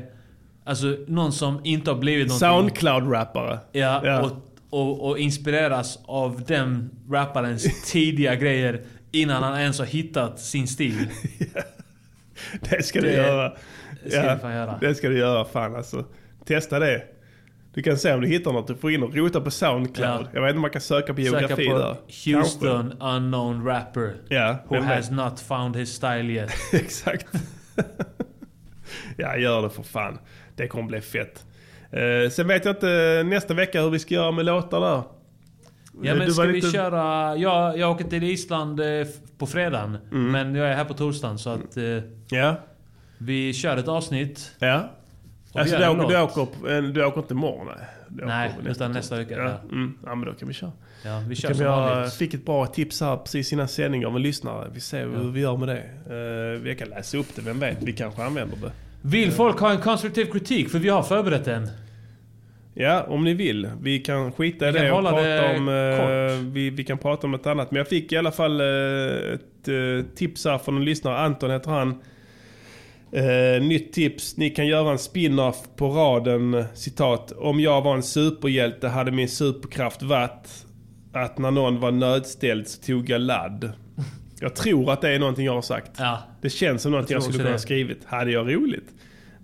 [0.66, 2.48] Alltså någon som inte har blivit någonting.
[2.50, 3.60] Soundcloud-rappare.
[3.72, 4.22] Ja, Ja.
[4.22, 4.32] Och,
[4.70, 8.82] och, och inspireras av den rapparens tidiga grejer
[9.12, 10.96] innan han ens har hittat sin stil.
[12.70, 13.54] Det ska du Det- göra.
[14.04, 14.78] det ska jag fan göra.
[14.82, 15.46] Det ska du göra.
[15.46, 16.06] Fan alltså.
[16.48, 17.04] Testa det.
[17.74, 18.68] Du kan se om du hittar något.
[18.68, 20.08] Du får in och rota på Soundcloud.
[20.22, 20.28] Ja.
[20.34, 21.96] Jag vet inte om man kan söka på Söka geografi på där.
[22.26, 24.14] Houston unknown rapper.
[24.30, 26.52] Ja, Who has not found his style yet.
[26.74, 27.28] Exakt.
[29.18, 30.20] ja, gör det för fan.
[30.56, 31.46] Det kommer bli fett.
[31.92, 34.88] Eh, sen vet jag inte nästa vecka hur vi ska göra med låtar där.
[36.02, 37.36] Ja Du men var ska vi lite- köra...
[37.38, 39.08] Jag, jag åker till Island eh,
[39.38, 39.98] på fredagen.
[40.12, 40.32] Mm.
[40.32, 41.78] Men jag är här på torsdagen så att...
[41.78, 41.84] Eh,
[42.30, 42.56] Ja.
[43.18, 44.52] Vi kör ett avsnitt.
[44.60, 44.90] Ja.
[45.58, 47.68] Alltså, gör du, en åker, du, åker, eh, du åker inte imorgon?
[47.68, 49.44] Nej, Du Nej, åker utan nästa vecka, Ja.
[49.44, 49.60] ja.
[49.72, 49.98] Mm.
[50.06, 50.72] ja, men då kan vi köra.
[51.06, 52.14] Ja, vi kör kan som vanligt.
[52.14, 54.68] fick ett bra tips här precis innan sändning av en lyssnare.
[54.74, 55.84] Vi ser hur vi gör med det.
[56.56, 57.84] Eh, vi kan läsa upp det, vem vet?
[57.84, 58.72] Vi kanske använder det.
[59.02, 60.70] Vill folk ha en konstruktiv kritik?
[60.70, 61.68] För vi har förberett den.
[62.74, 63.70] Ja, om ni vill.
[63.82, 65.70] Vi kan skita i Vi kan det och prata det om...
[65.70, 67.72] eh, vi, vi kan prata om något annat.
[67.72, 68.68] Men jag fick i alla fall eh,
[69.34, 71.18] ett eh, tips här från en lyssnare.
[71.18, 72.02] Anton heter han.
[73.12, 74.38] Eh, nytt tips.
[74.38, 77.32] Ni kan göra en spin-off på raden, citat.
[77.32, 80.66] Om jag var en superhjälte hade min superkraft varit
[81.14, 83.72] att när någon var nödställd så tog jag ladd.
[84.42, 85.92] Jag tror att det är någonting jag har sagt.
[86.00, 86.24] Ja.
[86.42, 88.06] Det känns som någonting Jag jag, skulle kunna ha skrivit.
[88.06, 88.90] Hade jag roligt?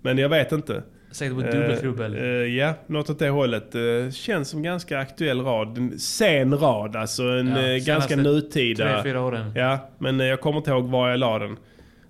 [0.02, 0.82] Men jag vet inte.
[1.12, 2.14] Säkert på Eh, dubbeltrubbel.
[2.14, 2.22] eh,
[2.56, 3.74] ja, något åt det hållet.
[3.74, 5.78] Eh, känns som ganska aktuell rad.
[5.78, 8.84] En sen rad, alltså en Ja, ganska nutida.
[8.94, 9.52] tre, fyra åren.
[9.54, 11.56] Ja, men jag kommer inte ihåg var jag la den.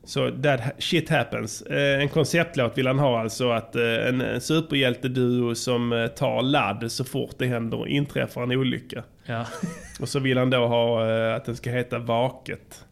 [0.04, 1.62] Så that ha- shit happens.
[1.62, 6.92] Eh, en konceptlåt vill han ha alltså att eh, en, superhjälteduo som eh, tar ladd
[6.92, 9.02] så fort det händer inträffar en olycka.
[9.26, 9.46] Ja.
[10.00, 11.06] Och så vill han då ha
[11.36, 12.84] att den ska heta Vaket.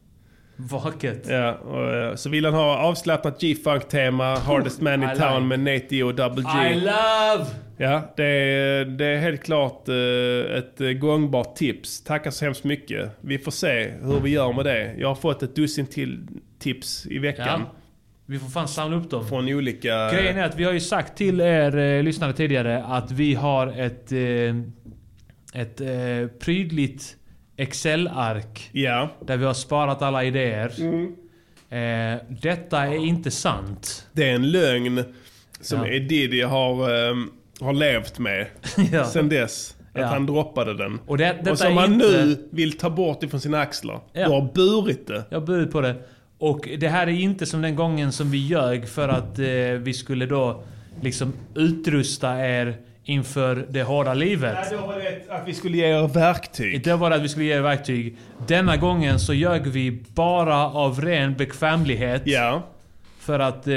[0.56, 1.26] Vaket.
[1.28, 5.56] Ja, och, så vill han ha avslappnat G-funk-tema, Hardest Man in Town like.
[5.56, 6.70] med Nate och Double G.
[6.70, 7.46] I love!
[7.82, 12.04] Ja, det är, det är helt klart eh, ett eh, gångbart tips.
[12.04, 13.10] Tackar så hemskt mycket.
[13.20, 14.94] Vi får se hur vi gör med det.
[14.98, 16.26] Jag har fått ett dussin till
[16.58, 17.60] tips i veckan.
[17.60, 17.72] Ja.
[18.26, 19.28] Vi får fan samla upp dem.
[19.28, 20.10] Från olika...
[20.12, 23.66] Grejen är att vi har ju sagt till er eh, lyssnare tidigare att vi har
[23.66, 24.56] ett, eh,
[25.62, 27.16] ett eh, prydligt
[27.56, 28.70] Excel-ark.
[28.72, 29.10] Ja.
[29.26, 30.72] Där vi har sparat alla idéer.
[30.80, 31.16] Mm.
[32.42, 34.08] Detta är inte sant.
[34.12, 35.04] Det är en lögn
[35.60, 35.98] som Ja.
[35.98, 36.88] Diddy har,
[37.62, 38.46] har levt med
[38.92, 39.04] Ja.
[39.04, 39.76] sen dess.
[39.94, 40.06] Att Ja.
[40.06, 41.00] han droppade den.
[41.06, 44.00] Och det- och som han inte- nu vill ta bort ifrån sina axlar.
[44.12, 44.24] Ja.
[44.26, 45.24] Du har burit det.
[45.30, 45.94] Jag har burit på det.
[46.38, 49.44] Och det här är inte som den gången som vi ljög för att eh,
[49.80, 50.62] vi skulle då
[51.00, 54.54] liksom utrusta er inför det hårda livet.
[54.70, 56.84] Nej, då var det att vi skulle ge er verktyg.
[56.84, 58.16] Det var det att vi skulle ge er verktyg.
[58.48, 62.22] Denna gången så ljög vi bara av ren bekvämlighet.
[62.24, 62.62] Ja.
[63.20, 63.74] För att eh,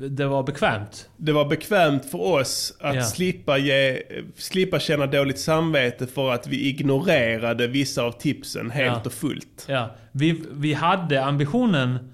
[0.00, 1.08] det var bekvämt.
[1.16, 3.02] Det var bekvämt för oss att Ja.
[3.04, 4.02] slippa, ge,
[4.36, 9.02] slippa känna dåligt samvete för att vi ignorerade vissa av tipsen helt Ja.
[9.04, 9.64] och fullt.
[9.68, 12.12] Ja, vi, vi hade ambitionen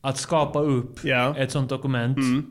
[0.00, 0.98] att skapa upp
[1.36, 2.16] ett sånt dokument.
[2.16, 2.46] Mm.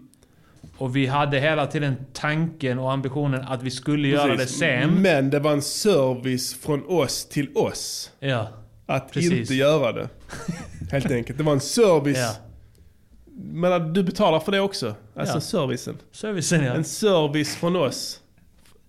[0.78, 4.58] Och vi hade hela tiden tanken och ambitionen att vi skulle göra det Precis.
[4.60, 4.90] sen.
[5.02, 8.12] Men det var en service från oss till oss.
[8.20, 8.48] Ja.
[8.86, 9.32] Att Precis.
[9.32, 10.10] inte göra det.
[10.92, 11.38] Helt enkelt.
[11.38, 12.40] Det var en service.
[13.36, 13.70] Ja.
[13.70, 14.96] Men du betalar för det också.
[15.16, 15.42] Alltså Ja.
[15.42, 15.98] servicen.
[16.12, 16.74] Servicen ja.
[16.74, 18.20] En service från oss.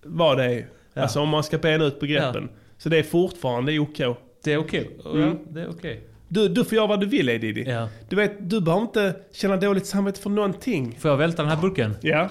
[0.03, 0.67] Vad det är.
[0.93, 1.01] Ja.
[1.01, 2.49] Alltså om man ska bena ut begreppen.
[2.77, 3.97] Så det är fortfarande OK.
[4.43, 4.89] Det är okej.
[5.05, 5.21] Mm.
[5.21, 6.01] Ja, det är okej.
[6.27, 7.63] Du, du får göra vad du vill Edidi.
[7.69, 7.89] Ja.
[8.09, 10.95] Du vet, du behöver inte känna dåligt samvete för någonting.
[10.99, 11.95] Får jag välta den här burken?
[12.01, 12.29] Ja.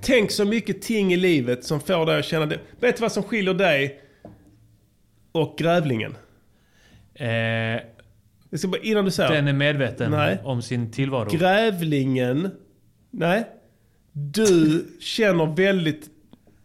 [0.00, 2.58] Tänk så mycket ting i livet som får dig att känna det.
[2.80, 4.00] Vet du vad som skiljer dig
[5.32, 6.16] och grävlingen?
[7.14, 7.80] Eh,
[8.52, 9.30] Jag ska bara, innan du säger.
[9.32, 10.38] den är medveten Nej.
[10.44, 11.28] om sin tillvaro.
[11.30, 12.50] Grävlingen...
[13.10, 13.44] Nej.
[14.12, 16.10] Du känner väldigt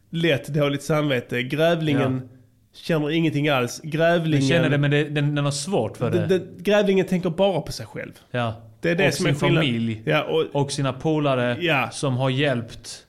[0.10, 1.44] lätt dåligt samvete.
[1.44, 2.30] Grävlingen
[2.74, 3.82] känner ingenting alls.
[3.84, 4.40] Grävlingen...
[4.40, 6.26] Den känner det, men det, den, den har svårt för det.
[6.26, 8.12] Den- Grävlingen tänker bara på sig själv.
[8.32, 8.62] Ja.
[8.82, 9.70] Det är det och som sin är skillnaden.
[9.70, 10.02] familj.
[10.06, 11.90] Ja, och Och sina polare Ja.
[11.92, 13.07] som har hjälpt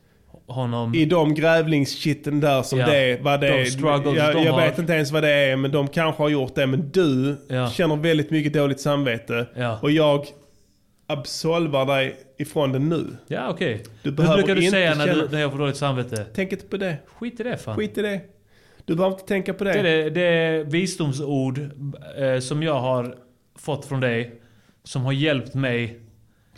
[0.48, 0.94] honom.
[0.94, 3.18] i de grävlingskitten där som Ja, det.
[3.22, 4.16] Vad det de är.
[4.16, 6.66] jag jag vet inte ens vad det är, men de kanske har gjort det.
[6.66, 7.70] Men du Ja.
[7.70, 9.46] känner väldigt mycket dåligt samvete.
[9.56, 9.78] Ja.
[9.82, 10.26] Och jag
[11.06, 13.06] absolvar dig ifrån det nu.
[13.26, 13.82] Ja, okej.
[14.02, 16.26] Du Hur brukar du säga när, känna- du, när jag får dåligt samvete?
[16.34, 16.96] Tänk inte på det.
[17.06, 17.76] Skit i det fan.
[17.76, 18.20] Skit i det.
[18.84, 19.72] Du behöver inte tänka på det.
[19.72, 21.58] Det är, det, det är visdomsord
[22.18, 23.14] eh, som jag har
[23.58, 24.40] fått från dig.
[24.84, 26.00] Som har hjälpt mig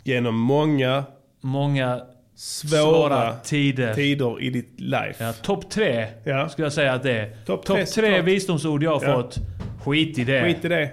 [0.03, 1.03] Genom många
[1.41, 2.01] många
[2.41, 3.93] svåra, svåra tider.
[3.93, 5.23] tider i ditt life.
[5.23, 6.49] Ja, Topp tre Ja.
[6.49, 7.29] skulle jag säga att det är.
[7.45, 9.13] Topp Topp tre, tre, visdomsord jag har Ja.
[9.21, 9.35] fått.
[9.85, 10.43] Skit i det.
[10.43, 10.91] Skit i det.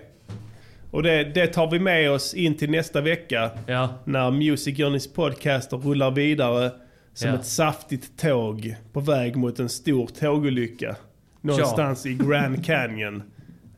[0.90, 3.50] Och det, det tar vi med oss in till nästa vecka.
[3.66, 3.88] Ja.
[4.04, 6.70] När Music Journeys podcaster rullar vidare
[7.14, 7.34] som Ja.
[7.34, 10.96] ett saftigt tåg på väg mot en stor tågolycka.
[11.40, 13.22] Någonstans i Grand Canyon.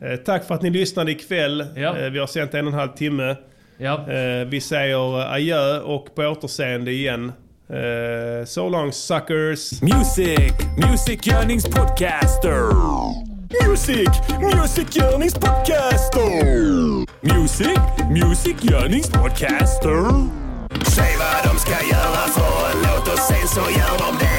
[0.00, 1.66] Eh, tack för att ni lyssnade ikväll.
[1.76, 1.98] Ja.
[1.98, 3.36] Eh, vi har sänt en och en halv timme.
[3.78, 4.10] Ja.
[4.12, 7.32] Eh, vi säger adjö och på återseende igen.
[7.70, 9.80] Uh, so long suckers!
[9.80, 12.72] Music, Music Yearnings Podcaster.
[13.62, 14.08] Music,
[14.40, 17.06] Music Yearnings Podcaster.
[17.22, 17.78] Music,
[18.10, 20.10] Music Yearnings Podcaster.
[20.84, 24.29] Säg vad de ska göra för en låt och sen så gör de det.